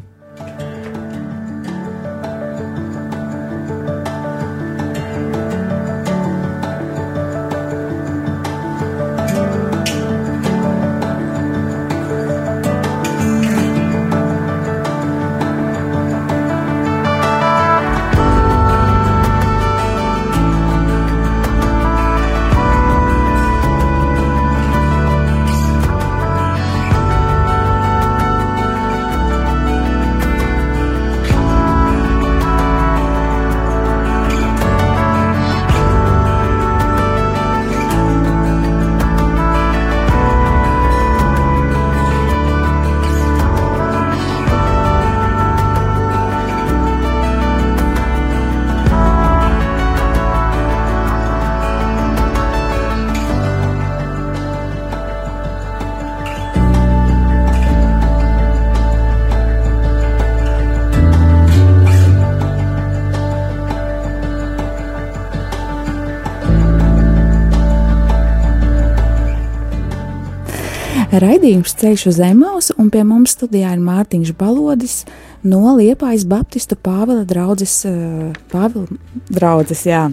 Raidījums 71.10 71.72
ceļš 71.74 72.04
uz 72.12 72.18
Emausu, 72.22 72.76
un 72.78 72.92
pie 72.94 73.02
mums 73.08 73.32
studijā 73.34 73.72
ir 73.74 73.80
Mārtiņš 73.82 74.30
Balodis 74.38 75.00
no 75.42 75.72
Liepājas 75.80 76.22
Baptistu 76.30 76.78
Pāvila 76.78 77.24
draudzes, 77.26 77.74
eh, 77.90 78.36
Pāvila 78.52 78.86
draudzes, 79.26 79.82
jā. 79.90 80.04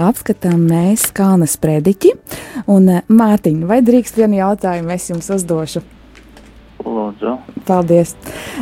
Apskatām 0.00 0.64
mēs 0.70 1.10
Kalnas 1.12 1.58
prediķi, 1.60 2.14
un 2.64 2.88
eh, 2.88 3.04
Mārtiņ, 3.12 3.60
vai 3.68 3.82
drīkst 3.84 4.16
vienu 4.16 4.40
jautājumu 4.40 4.96
es 4.96 5.10
jums 5.12 5.28
uzdošu? 5.36 5.84
Lūdzu. 6.78 7.32
Paldies. 7.66 8.14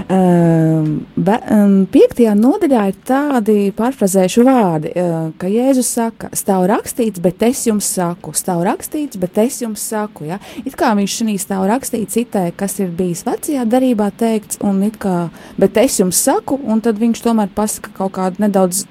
Um, 0.09 1.07
be, 1.17 1.37
um, 1.53 1.75
piektajā 1.93 2.33
nodaļā 2.39 2.85
ir 2.91 2.97
tādi 3.07 3.57
pārfrazējuši 3.77 4.45
vārdi, 4.47 4.93
uh, 4.97 5.17
ka 5.41 5.51
Jēzus 5.53 5.91
saka, 5.99 6.31
stāv 6.37 6.65
rakstīts, 6.73 7.21
bet 7.23 7.45
es 7.47 7.67
jums 7.69 7.89
saku, 7.99 8.33
stāv 8.37 8.65
rakstīts, 8.67 9.21
bet 9.21 9.37
es 9.45 9.61
jums 9.63 9.85
saku. 9.85 10.31
Ja? 10.31 10.41
It 10.65 10.79
kā 10.81 10.95
viņš 10.97 11.19
šī 11.21 11.37
stāv 11.43 11.67
rakstīts 11.71 12.17
citē, 12.17 12.49
kas 12.57 12.79
ir 12.81 12.95
bijis 12.97 13.27
vecajā 13.29 13.67
darībā 13.69 14.09
teikts, 14.17 14.63
un 14.65 14.81
it 14.87 14.97
kā, 15.03 15.29
bet 15.61 15.77
es 15.83 16.01
jums 16.01 16.17
saku, 16.17 16.59
un 16.65 16.81
tad 16.85 17.03
viņš 17.03 17.25
tomēr 17.27 17.53
pasaka 17.55 17.93
kaut 18.01 18.17
kādu 18.17 18.47
nedaudz 18.47 18.87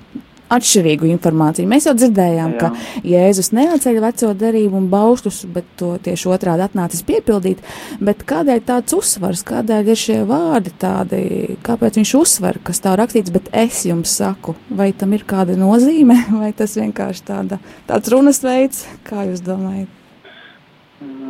atšķirīgu 0.53 1.07
informāciju. 1.09 1.69
Mēs 1.69 1.87
jau 1.87 1.95
dzirdējām, 1.97 2.53
Jā. 2.55 2.59
ka 2.61 3.01
Jēzus 3.07 3.51
neatceļ 3.55 3.99
veco 4.03 4.31
derību 4.37 4.79
un 4.79 4.89
baušļus, 4.91 5.39
bet 5.55 5.69
to 5.79 5.95
tieši 6.05 6.29
otrādi 6.35 6.65
atnācis 6.67 7.05
piepildīt. 7.07 7.63
Bet 8.03 8.25
kādēļ 8.29 8.61
tāds 8.67 8.97
uzsvars, 8.97 9.45
kādēļ 9.47 9.91
ir 9.93 10.01
šie 10.01 10.19
vārdi 10.29 10.73
tādi, 10.81 11.23
kāpēc 11.65 11.99
viņš 12.01 12.13
uzsver, 12.21 12.61
kas 12.65 12.83
tā 12.83 12.95
rakstīts, 12.99 13.33
bet 13.33 13.49
es 13.55 13.83
jums 13.89 14.13
saku, 14.21 14.55
vai 14.69 14.91
tam 14.93 15.17
ir 15.17 15.25
kāda 15.27 15.57
nozīme, 15.59 16.19
vai 16.41 16.53
tas 16.57 16.77
vienkārši 16.79 17.27
tāda, 17.31 17.61
tāds 17.89 18.13
runas 18.13 18.43
veids, 18.45 18.85
kā 19.07 19.27
jūs 19.29 19.43
domājat? 19.45 20.01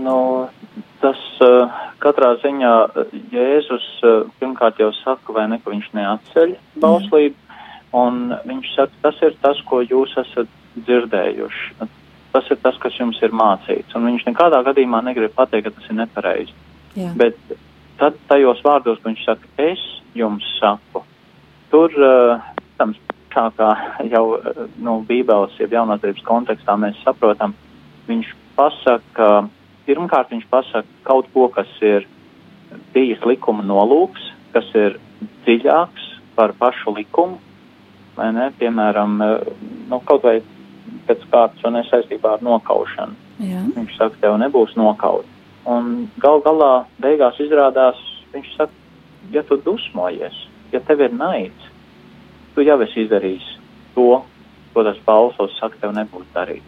Nu, 0.05 0.18
tas 1.01 1.22
uh, 1.41 1.72
katrā 2.03 2.36
ziņā 2.43 2.74
Jēzus 3.34 3.88
uh, 4.05 4.28
pirmkārt 4.41 4.80
jau 4.82 4.91
saka, 5.01 5.34
vai 5.36 5.47
ne, 5.49 5.59
ka 5.61 5.74
viņš 5.74 5.89
neatceļ 5.97 6.53
bauslību. 6.84 7.45
Un 7.96 8.34
viņš 8.43 8.72
saka, 8.76 9.00
tas 9.06 9.22
ir 9.24 9.36
tas, 9.43 9.60
ko 9.70 9.80
jūs 9.86 10.16
esat 10.20 10.52
dzirdējuši. 10.76 11.89
Tas 12.36 12.50
ir 12.52 12.60
tas, 12.60 12.78
kas 12.84 12.98
jums 13.00 13.22
ir 13.24 13.32
mācīts. 13.32 13.96
Un 13.96 14.10
viņš 14.10 14.26
nekādā 14.28 14.60
gadījumā 14.68 15.00
negrib 15.06 15.36
pateikt, 15.38 15.70
ka 15.70 15.78
tas 15.78 15.91
ir 15.91 16.00
nepareizi. 16.02 16.56
Jā. 17.00 17.14
Bet 17.16 17.39
tad 18.00 18.18
tajos 18.28 18.60
vārdos, 18.66 19.00
ko 19.00 19.12
viņš 19.12 19.24
saka, 19.28 19.52
es 19.62 19.84
jums 20.16 20.48
saku, 20.60 21.04
tur, 21.72 21.91
protams, 21.96 23.00
tā 23.36 23.46
kā 23.56 23.70
jau 24.12 24.26
nu, 24.80 25.00
Bībeles, 25.08 25.56
jeb 25.60 25.76
jaunatības 25.76 26.24
kontekstā 26.28 26.76
mēs 26.80 27.00
saprotam, 27.04 27.56
viņš 28.08 28.32
pasaka, 28.56 29.48
pirmkārt 29.88 30.32
viņš 30.32 30.46
pasaka 30.52 30.88
kaut 31.08 31.28
ko, 31.34 31.50
kas 31.52 31.72
ir 31.84 32.08
bijis 32.96 33.24
likuma 33.28 33.64
nolūks, 33.64 34.24
kas 34.56 34.68
ir 34.76 35.00
dziļāks 35.46 36.08
par 36.36 36.56
pašu 36.60 36.96
likumu, 36.96 37.39
vai 38.16 38.32
ne, 38.34 38.49
piemēram, 38.59 39.22
eh, 39.22 39.53
nu, 39.89 39.99
kaut 40.07 40.24
vai 40.24 40.39
pēc 41.07 41.24
kārtas 41.32 41.66
un 41.68 41.80
saistībā 41.89 42.36
ar 42.36 42.43
nokaušanu. 42.45 43.16
Jā. 43.45 43.63
Viņš 43.76 43.97
saka, 43.97 44.20
tev 44.22 44.38
nebūs 44.41 44.76
nokaut. 44.80 45.28
Un 45.66 46.07
gal 46.22 46.41
galā 46.45 46.86
beigās 47.01 47.39
izrādās, 47.41 47.99
viņš 48.34 48.51
saka, 48.55 48.72
ja 49.34 49.43
tu 49.43 49.57
dusmojies, 49.57 50.36
ja 50.72 50.80
tev 50.80 51.01
ir 51.01 51.13
naids, 51.13 51.70
tu 52.55 52.63
jau 52.63 52.78
esi 52.86 53.03
izdarījis 53.05 53.47
to, 53.95 54.22
ko 54.74 54.84
tas 54.84 55.01
Pauls 55.05 55.36
saka, 55.59 55.78
tev 55.82 55.95
nebūs 55.97 56.28
darīt. 56.36 56.63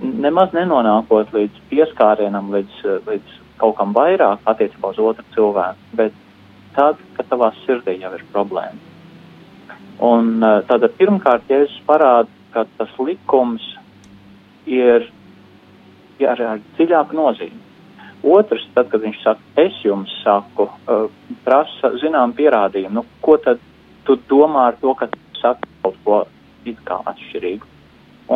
Nemaz 0.00 0.54
nenonākot 0.56 1.32
līdz 1.36 1.64
pieskārienam, 1.68 2.52
līdz, 2.54 2.76
līdz 3.08 3.40
kaut 3.60 3.76
kam 3.76 3.92
vairāk 3.96 4.46
attiecībā 4.48 4.94
uz 4.94 5.00
otru 5.10 5.24
cilvēku, 5.34 5.90
bet 5.98 6.14
tad, 6.76 7.00
kad 7.16 7.28
tavā 7.28 7.50
sirdī 7.64 7.98
jau 8.00 8.14
ir 8.16 8.24
problēma 8.32 8.89
Un 10.00 10.38
eh, 10.40 10.60
tātad 10.68 10.94
pirmkārt 10.96 11.50
Jēzus 11.50 11.80
parāda, 11.88 12.30
ka 12.54 12.64
tas 12.78 12.92
likums 12.98 13.64
ir 14.66 15.10
jā, 16.20 16.32
ar 16.32 16.62
dziļāku 16.76 17.16
nozīmi. 17.16 17.66
Otrs, 18.20 18.66
tad, 18.74 18.90
kad 18.92 19.00
viņš 19.04 19.20
saka, 19.22 19.44
es 19.60 19.76
jums 19.80 20.12
saku, 20.20 20.66
uh, 20.68 21.06
prasa 21.40 21.94
zinām 22.02 22.34
pierādījumu, 22.36 22.98
nu, 22.98 23.04
ko 23.24 23.38
tad 23.40 23.62
tu 24.04 24.18
domā 24.28 24.66
ar 24.68 24.76
to, 24.82 24.92
ka 24.98 25.08
saka 25.40 25.68
kaut 25.80 25.96
ko 26.04 26.18
it 26.68 26.82
kā 26.84 26.98
atšķirīgu. 27.08 27.68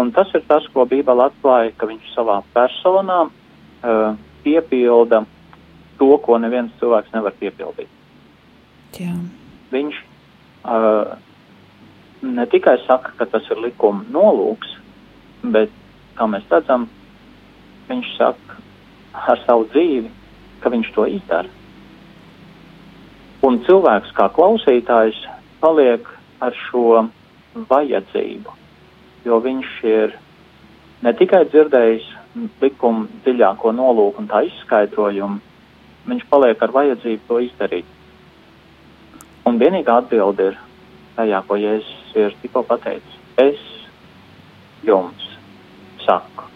Un 0.00 0.14
tas 0.16 0.32
ir 0.32 0.40
tas, 0.48 0.64
ko 0.72 0.86
Bībele 0.88 1.26
atklāja, 1.28 1.74
ka 1.76 1.90
viņš 1.90 2.14
savā 2.14 2.38
personā 2.56 3.26
uh, 3.28 4.16
piepilda 4.46 5.20
to, 6.00 6.08
ko 6.24 6.40
neviens 6.40 6.72
cilvēks 6.80 7.12
nevar 7.12 7.36
piepildīt. 7.42 7.92
Jā. 8.96 9.12
Viņš 9.74 10.00
uh, 10.00 11.12
ne 12.24 12.46
tikai 12.46 12.78
saka, 12.86 13.12
ka 13.18 13.26
tas 13.28 13.44
ir 13.52 13.60
likuma 13.60 14.04
nolūks, 14.12 14.70
bet, 15.54 15.72
kā 16.16 16.26
mēs 16.30 16.46
redzam, 16.50 16.88
viņš 17.88 18.10
saka 18.16 18.58
ar 19.28 19.40
savu 19.44 19.68
dzīvi, 19.72 20.10
ka 20.62 20.72
viņš 20.72 20.90
to 20.96 21.06
izdara. 21.18 21.50
Un 23.44 23.60
cilvēks 23.66 24.14
kā 24.16 24.30
klausītājs 24.32 25.18
paliek 25.60 26.08
ar 26.40 26.54
šo 26.64 27.04
vajadzību, 27.68 28.54
jo 29.28 29.40
viņš 29.44 29.72
ir 29.90 30.14
ne 31.04 31.12
tikai 31.12 31.44
dzirdējis 31.52 32.06
likuma 32.62 33.04
dziļāko 33.26 33.74
nolūku 33.76 34.24
un 34.24 34.30
tā 34.30 34.40
izskaidrojumu, 34.48 35.42
viņš 36.08 36.24
paliek 36.30 36.62
ar 36.64 36.72
vajadzību 36.72 37.28
to 37.28 37.42
izdarīt. 37.44 37.92
Un 39.44 39.60
vienīgā 39.60 40.00
atbilde 40.00 40.50
ir 40.50 40.58
tajā, 41.18 41.42
ko 41.44 41.60
Jēzus 41.60 42.03
ir 42.18 42.36
tikko 42.42 42.62
pateicis. 42.68 43.20
Es 43.40 43.60
jums 44.86 45.30
saku. 46.04 46.48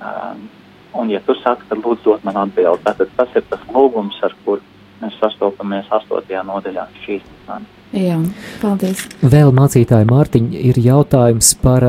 Um, 0.00 0.48
un, 0.94 1.10
ja 1.10 1.20
tu 1.24 1.36
saki, 1.40 1.66
tad 1.70 1.82
lūdzu 1.84 2.04
dot 2.04 2.24
man 2.26 2.38
atbildi. 2.44 2.84
Tātad 2.86 3.12
tas 3.16 3.36
ir 3.36 3.46
tas 3.50 3.62
lūgums, 3.72 4.18
ar 4.26 4.34
kur 4.44 4.62
mēs 5.02 5.16
sastopamies 5.20 5.88
8. 5.92 6.42
nodaļā 6.46 6.88
šīs 7.04 7.24
dienas. 7.24 7.70
Jā, 7.94 8.18
paldies. 8.62 9.04
Vēl 9.22 9.52
mācītāji 9.54 10.08
Mārtiņa 10.10 10.62
ir 10.70 10.80
jautājums 10.82 11.52
par 11.62 11.86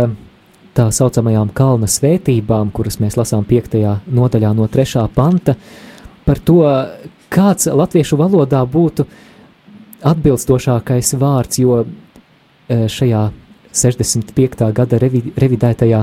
tā 0.76 0.90
saucamajām 0.94 1.50
kalna 1.56 1.88
svētībām, 1.90 2.72
kuras 2.76 3.00
mēs 3.02 3.18
lasām 3.18 3.46
5. 3.48 3.80
nodaļā 4.12 4.52
no 4.58 4.68
3. 4.72 5.06
panta, 5.16 5.56
par 6.28 6.42
to, 6.46 6.62
kāds 7.34 7.70
latviešu 7.72 8.20
valodā 8.20 8.62
būtu 8.70 9.08
atbilstošākais 10.06 11.16
vārds, 11.18 11.62
jo 11.64 11.86
šajā 12.70 13.24
65. 13.76 14.72
gada 14.76 15.00
revi, 15.02 15.22
revidētajā 15.38 16.02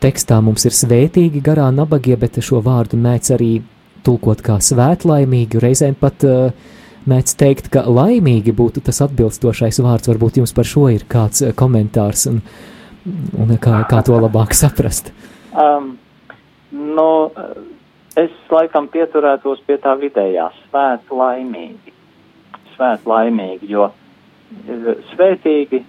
tekstā 0.00 0.40
mums 0.44 0.64
ir 0.68 0.76
svētīgi 0.76 1.42
garā 1.44 1.68
nabagie, 1.74 2.16
bet 2.20 2.38
šo 2.44 2.60
vārdu 2.64 2.98
mēdz 3.00 3.32
arī 3.36 3.52
tulkot 4.06 4.42
kā 4.44 4.58
svētlaimīgi, 4.64 5.60
reizēm 5.60 5.96
pat 6.00 6.24
uh, 6.28 6.52
mēdz 7.10 7.36
teikt, 7.40 7.70
ka 7.72 7.84
laimīgi 7.88 8.54
būtu 8.56 8.82
tas 8.86 9.02
atbilstošais 9.04 9.80
vārds. 9.84 10.08
Varbūt 10.10 10.40
jums 10.40 10.54
par 10.56 10.68
šo 10.68 10.88
ir 10.92 11.06
kāds 11.10 11.44
uh, 11.44 11.52
komentārs 11.56 12.26
un, 12.30 12.40
un 13.36 13.56
kā, 13.60 13.82
kā 13.90 14.02
to 14.06 14.16
labāk 14.20 14.56
saprast? 14.56 15.12
Um, 15.52 15.94
nu, 16.72 17.08
es 18.20 18.32
laikam 18.52 18.88
pieturētos 18.92 19.64
pie 19.68 19.80
tā 19.82 19.96
vidējā 20.00 20.48
svēt 20.64 21.12
laimīgi. 21.12 21.96
Svēt 22.76 23.04
laimīgi, 23.08 23.68
jo 23.74 23.90
svētīgi, 25.14 25.82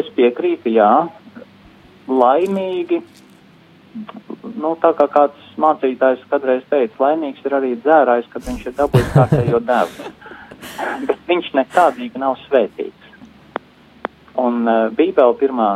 es 0.00 0.08
piekrītu, 0.16 0.72
jā, 0.72 0.90
laimīgi, 2.08 3.02
nu, 4.56 4.72
tā 4.80 4.92
kā 4.96 5.06
kāds 5.12 5.52
mācītājs 5.60 6.24
kādreiz 6.30 6.64
teica, 6.70 6.96
laimīgs 7.04 7.44
ir 7.44 7.56
arī 7.58 7.74
dzērājs, 7.76 8.30
kad 8.32 8.46
viņš 8.48 8.66
ir 8.66 8.76
dabūjis 8.78 9.14
kārtējo 9.16 9.62
devu. 9.68 10.10
Bet 11.08 11.24
viņš 11.28 11.52
nekādīgi 11.58 12.20
nav 12.22 12.38
svētīts. 12.46 13.10
Un 14.40 14.62
uh, 14.64 14.88
Bībele 14.96 15.36
pirmā, 15.40 15.70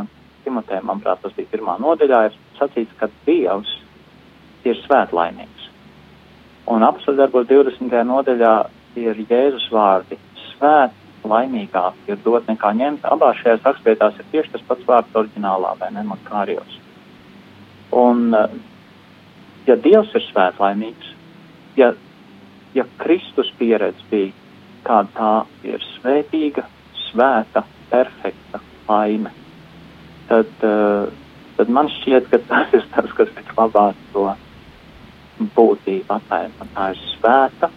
Timotē, 0.46 0.80
manuprāt, 0.80 1.20
tas 1.22 1.34
bija 1.36 1.50
pirmā 1.52 1.76
nodaļā, 1.82 2.22
ir 2.30 2.36
sacīts, 2.56 2.94
ka 2.96 3.10
Dievs 3.26 3.72
ir 4.64 4.78
svētlaimīgs. 4.86 5.66
Un 6.72 6.86
apsverdarbos 6.86 7.46
20. 7.50 7.92
nodaļā 8.08 8.54
ir 8.98 9.20
Jēzus 9.28 9.68
vārdi 9.74 10.16
svēt 10.48 10.94
laimīgāk 11.28 12.08
ir 12.10 12.18
dot 12.24 12.48
nekā 12.50 12.72
ņemt. 12.78 13.04
Abās 13.08 13.40
šajās 13.42 13.64
rakstvietās 13.66 14.18
ir 14.20 14.28
tieši 14.32 14.52
tas 14.54 14.64
pats 14.68 14.88
vārds 14.88 15.18
oriģinālā, 15.20 15.74
vai 15.80 15.90
ne, 15.94 16.04
makārijos. 16.06 16.78
Un, 17.96 18.34
ja 19.66 19.76
Dievs 19.82 20.14
ir 20.14 20.24
svētlaimīgs, 20.30 21.12
ja, 21.78 21.92
ja 22.74 22.86
Kristus 23.02 23.52
pieredze 23.58 24.08
bija, 24.10 24.32
kāda 24.86 25.12
tā 25.16 25.32
ir 25.66 25.82
svētīga, 25.96 26.66
svēta, 27.08 27.64
perfekta 27.90 28.60
laime, 28.88 29.32
tad, 30.28 30.50
tad 31.56 31.70
man 31.72 31.90
šķiet, 32.00 32.28
ka 32.30 32.42
tas 32.50 32.74
ir 32.74 32.84
tas, 32.94 33.14
kas 33.18 33.32
vislabāk 33.38 33.98
to 34.12 34.28
būtību 35.56 36.16
ataino. 36.16 36.68
Tā 36.74 36.90
ir 36.94 37.02
svēta 37.14 37.70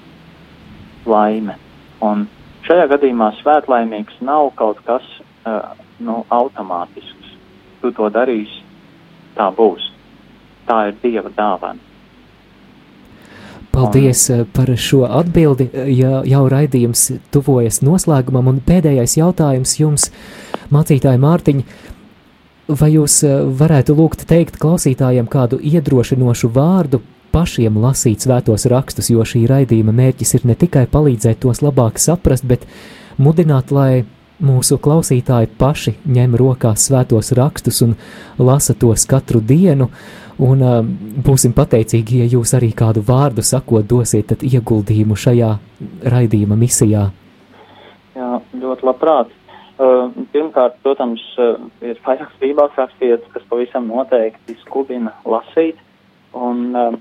laime. 1.09 1.57
Un 2.05 2.27
šajā 2.69 2.87
gadījumā 2.93 3.33
svētlaimīgs 3.41 4.21
nav 4.21 4.53
kaut 4.59 4.79
kas 4.85 5.05
uh, 5.19 5.73
nu, 5.99 6.21
automātisks. 6.29 7.35
Tu 7.81 7.91
to 7.95 8.09
darīsi, 8.13 8.61
tā 9.37 9.47
būs 9.55 9.89
tā 10.69 10.89
ir 10.89 10.97
Dieva 11.01 11.31
dāvana. 11.33 11.81
Paldies 13.69 14.25
par 14.53 14.71
šo 14.81 15.03
atbildi. 15.05 15.69
Ja 15.93 16.23
jau 16.27 16.41
raidījums 16.51 17.05
tuvojas 17.33 17.79
noslēgumam, 17.85 18.49
un 18.51 18.63
pēdējais 18.65 19.15
jautājums 19.19 19.75
jums, 19.79 20.09
mācītāji 20.73 21.21
Mārtiņa, 21.21 21.77
vai 22.81 22.89
jūs 22.95 23.21
varētu 23.61 23.95
lūgt 23.97 24.25
teikt 24.29 24.57
klausītājiem 24.61 25.29
kādu 25.31 25.61
iedrošinošu 25.61 26.51
vārdu 26.53 27.01
pašiem 27.33 27.77
lasīt 27.81 28.25
svētos 28.25 28.67
rakstus, 28.71 29.09
jo 29.13 29.25
šī 29.25 29.45
raidījuma 29.49 29.95
mērķis 29.95 30.37
ir 30.39 30.47
ne 30.49 30.55
tikai 30.59 30.85
palīdzēt 30.91 31.41
tos 31.45 31.63
labāk 31.65 31.99
saprast, 32.01 32.47
bet 32.49 32.65
mudināt, 33.17 33.73
lai 33.75 34.05
mūsu 34.39 34.79
klausītāji 34.79 35.51
paši 35.59 35.95
ņem 36.07 36.35
rokās 36.39 36.87
svētos 36.87 37.33
rakstus 37.35 37.81
un 37.85 37.95
lasa 38.39 38.73
tos 38.73 39.05
katru 39.09 39.41
dienu, 39.43 39.89
un 40.39 40.63
uh, 40.63 40.77
būsim 41.25 41.53
pateicīgi, 41.55 42.21
ja 42.23 42.29
jūs 42.37 42.55
arī 42.57 42.71
kādu 42.75 43.03
vārdu 43.05 43.43
sakot 43.43 43.87
dosiet 43.87 44.31
ieguldījumu 44.39 45.17
šajā 45.19 45.51
raidījuma 46.13 46.55
misijā. 46.59 47.09
Jā, 48.15 48.31
ļoti 48.61 48.87
labprāt. 48.87 49.35
Uh, 49.79 50.09
pirmkārt, 50.33 50.75
protams, 50.83 51.21
uh, 51.39 51.55
ir 51.83 51.99
vairākas 52.03 52.39
bībeles 52.41 52.75
rakstītas, 52.75 53.27
kas 53.31 53.45
pavisam 53.51 53.87
noteikti 53.87 54.57
skubina 54.65 55.13
lasīt 55.23 55.79
un, 56.35 56.65
uh, 56.75 56.97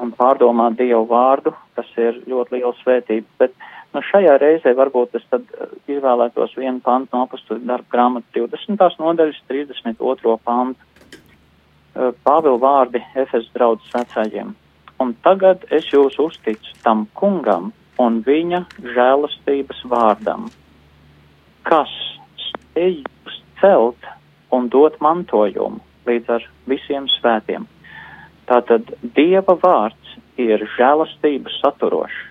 un 0.00 0.14
pārdomāt 0.16 0.78
Dievu 0.78 1.04
vārdu, 1.10 1.52
kas 1.76 1.88
ir 2.00 2.22
ļoti 2.30 2.56
liela 2.56 2.72
svētība. 2.80 3.26
Bet 3.42 3.56
nu, 3.94 4.02
šajā 4.10 4.36
reizē 4.40 4.74
varbūt 4.78 5.18
es 5.20 5.26
tad 5.32 5.44
uh, 5.54 5.72
izvēlētos 5.90 6.56
vienu 6.56 6.80
pantu 6.84 7.16
no 7.16 7.26
apustuļu 7.26 7.66
darba 7.68 7.92
grāmatas 7.96 8.32
20. 8.36 9.00
nodaļas 9.02 9.42
32. 9.50 10.38
pantu 10.44 10.90
Eh, 12.00 12.12
Pāvila 12.24 12.58
vārdi 12.62 13.00
Efes 13.18 13.48
draudzes 13.54 13.90
vecājiem. 13.94 14.54
Un 15.02 15.14
tagad 15.24 15.64
es 15.74 15.88
jūs 15.90 16.18
uzticu 16.22 16.74
tam 16.84 17.06
kungam 17.18 17.72
un 18.00 18.20
viņa 18.26 18.62
žēlastības 18.94 19.80
vārdam, 19.90 20.46
kas 21.66 21.90
spēj 22.44 23.00
jūs 23.00 23.40
celt 23.60 24.08
un 24.54 24.68
dot 24.72 25.00
mantojumu 25.02 25.82
līdz 26.06 26.30
ar 26.36 26.46
visiem 26.70 27.08
svētiem. 27.18 27.66
Tātad 28.50 28.90
Dieva 29.14 29.54
vārds 29.62 30.16
ir 30.40 30.64
žēlastības 30.76 31.60
saturošs. 31.62 32.26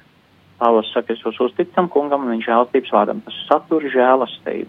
Pāvils 0.59 0.89
saka, 0.91 1.15
es 1.15 1.24
jūs 1.24 1.39
uzticam 1.39 1.88
kungam 1.88 2.26
un 2.26 2.34
viņa 2.34 2.47
žēlastības 2.49 2.91
vārdam. 2.91 3.24
Tas 3.24 3.38
satur 3.47 3.86
žēlastību, 3.93 4.67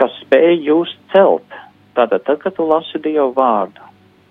kas 0.00 0.16
spēj 0.24 0.56
jūs 0.66 0.96
celt 1.14 1.58
Tātad, 1.98 2.22
tad, 2.28 2.38
kad 2.38 2.54
tu 2.54 2.62
lasi 2.62 3.00
Dievu 3.02 3.32
vārdu, 3.34 3.82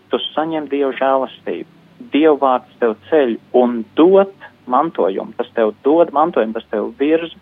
tu 0.08 0.20
saņem 0.30 0.70
Dievu 0.72 0.94
žēlastību. 0.96 1.68
Dievu 2.14 2.38
vārds 2.40 2.78
tev 2.80 2.94
ceļ 3.10 3.34
un 3.60 3.82
dod 3.98 4.32
mantojumu. 4.72 5.36
Tas 5.36 5.50
tev 5.58 5.74
dod 5.84 6.14
mantojumu, 6.16 6.56
tas 6.56 6.70
tev 6.72 6.94
virz 7.02 7.34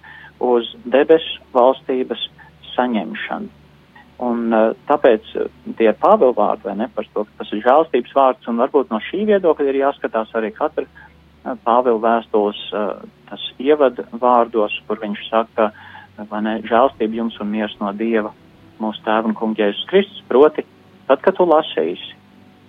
uz 0.41 0.71
debesu 0.89 1.45
valstības 1.53 2.25
saņemšanu. 2.71 3.51
Un 4.23 4.53
uh, 4.55 4.69
tāpēc 4.87 5.33
uh, 5.35 5.49
tie 5.75 5.89
ir 5.89 5.97
Pāvila 5.99 6.35
vārdi, 6.37 6.63
vai 6.69 6.77
ne, 6.79 6.87
par 6.95 7.07
to, 7.11 7.25
ka 7.27 7.41
tas 7.41 7.51
ir 7.51 7.63
žēlstības 7.65 8.15
vārds, 8.15 8.47
un 8.47 8.61
varbūt 8.63 8.93
no 8.93 9.01
šī 9.09 9.25
viedokļa 9.27 9.67
ir 9.71 9.81
jāskatās 9.81 10.31
arī 10.39 10.53
katra 10.55 10.85
uh, 10.87 11.57
Pāvila 11.65 11.99
vēstules 12.01 12.61
tas 13.29 13.43
ievada 13.59 14.05
vārdos, 14.21 14.73
kur 14.87 15.01
viņš 15.01 15.27
saka, 15.27 15.69
vai 16.29 16.41
ne, 16.45 16.55
žēlstība 16.69 17.19
jums 17.19 17.37
un 17.43 17.51
miers 17.51 17.75
no 17.81 17.91
Dieva 17.93 18.31
mūsu 18.81 19.03
tēva 19.05 19.29
un 19.29 19.35
kunga 19.37 19.63
Jēzus 19.63 19.87
Kristus, 19.89 20.23
proti, 20.29 20.65
tad, 21.07 21.21
kad 21.23 21.37
tu 21.37 21.47
lasīsi, 21.47 22.15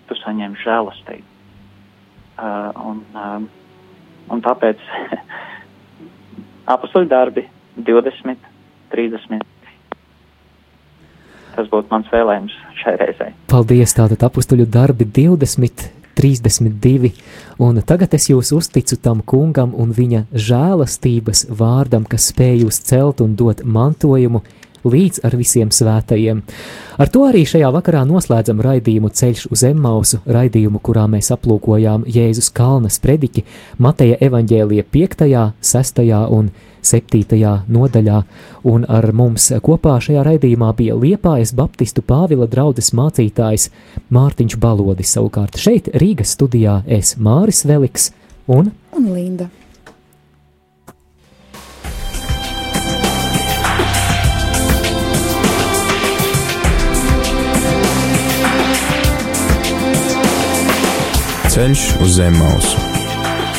tu 0.07 0.19
saņem 0.21 0.55
žēlastību. 0.63 1.35
Uh, 2.37 2.71
un, 2.85 3.01
um, 3.17 3.47
un 4.35 4.43
tāpēc 4.45 4.83
apakstuļu 6.75 7.09
darbi 7.09 7.47
20, 7.81 8.51
30. 8.93 9.56
Tas 11.57 11.69
būtu 11.73 11.89
mans 11.93 12.09
vēlējums 12.13 12.57
šai 12.83 12.97
reizei. 13.01 13.31
Paldies! 13.51 13.95
Tātad 13.97 14.27
apakstuļu 14.29 14.67
darbi 14.69 15.09
20, 15.09 15.89
32. 16.17 17.13
Un 17.61 17.81
tagad 17.85 18.15
es 18.17 18.29
jūs 18.31 18.53
uzticu 18.57 18.97
tam 19.01 19.23
kungam 19.25 19.75
un 19.77 19.93
viņa 19.97 20.27
žēlastības 20.33 21.47
vārdam, 21.59 22.05
kas 22.09 22.31
spēj 22.33 22.65
jūs 22.65 22.81
celt 22.89 23.21
un 23.25 23.37
dot 23.37 23.65
mantojumu 23.65 24.43
līdz 24.87 25.25
ar 25.27 25.37
visiem 25.37 25.73
svētajiem. 25.75 26.43
Ar 27.01 27.11
to 27.13 27.25
arī 27.27 27.43
šajā 27.49 27.69
vakarā 27.75 28.05
noslēdzam 28.09 28.63
raidījumu 28.65 29.11
Ceļš 29.11 29.49
uz 29.53 29.65
Emmausu, 29.67 30.21
raidījumu, 30.25 30.81
kurā 30.85 31.07
mēs 31.11 31.33
aplūkojām 31.35 32.07
Jēzus 32.07 32.53
Kalnas 32.55 33.01
prediķi 33.03 33.45
Mateja 33.83 34.21
evaņģēlija 34.29 34.87
5., 34.95 35.27
6. 35.61 36.03
un 36.39 36.51
7. 36.51 36.76
Nodaļā, 37.69 38.23
un 38.71 38.87
ar 38.89 39.11
mums 39.17 39.51
kopā 39.65 39.97
šajā 40.03 40.25
raidījumā 40.27 40.73
bija 40.79 40.97
Liepājas 40.99 41.55
Baptistu 41.57 42.05
Pāvila 42.07 42.49
draudzes 42.51 42.93
mācītājs 42.97 43.71
Mārtiņš 44.15 44.59
Balodis. 44.63 45.13
Savukārt 45.17 45.59
šeit 45.61 45.91
Rīgas 45.95 46.37
studijā 46.37 46.81
es 46.87 47.17
Māris 47.19 47.65
Veliks 47.69 48.11
un, 48.47 48.73
un 48.97 49.13
Linda. 49.13 49.51
Ceļš 61.57 61.87
uz 62.05 62.19
zem 62.19 62.37
mausu 62.37 62.86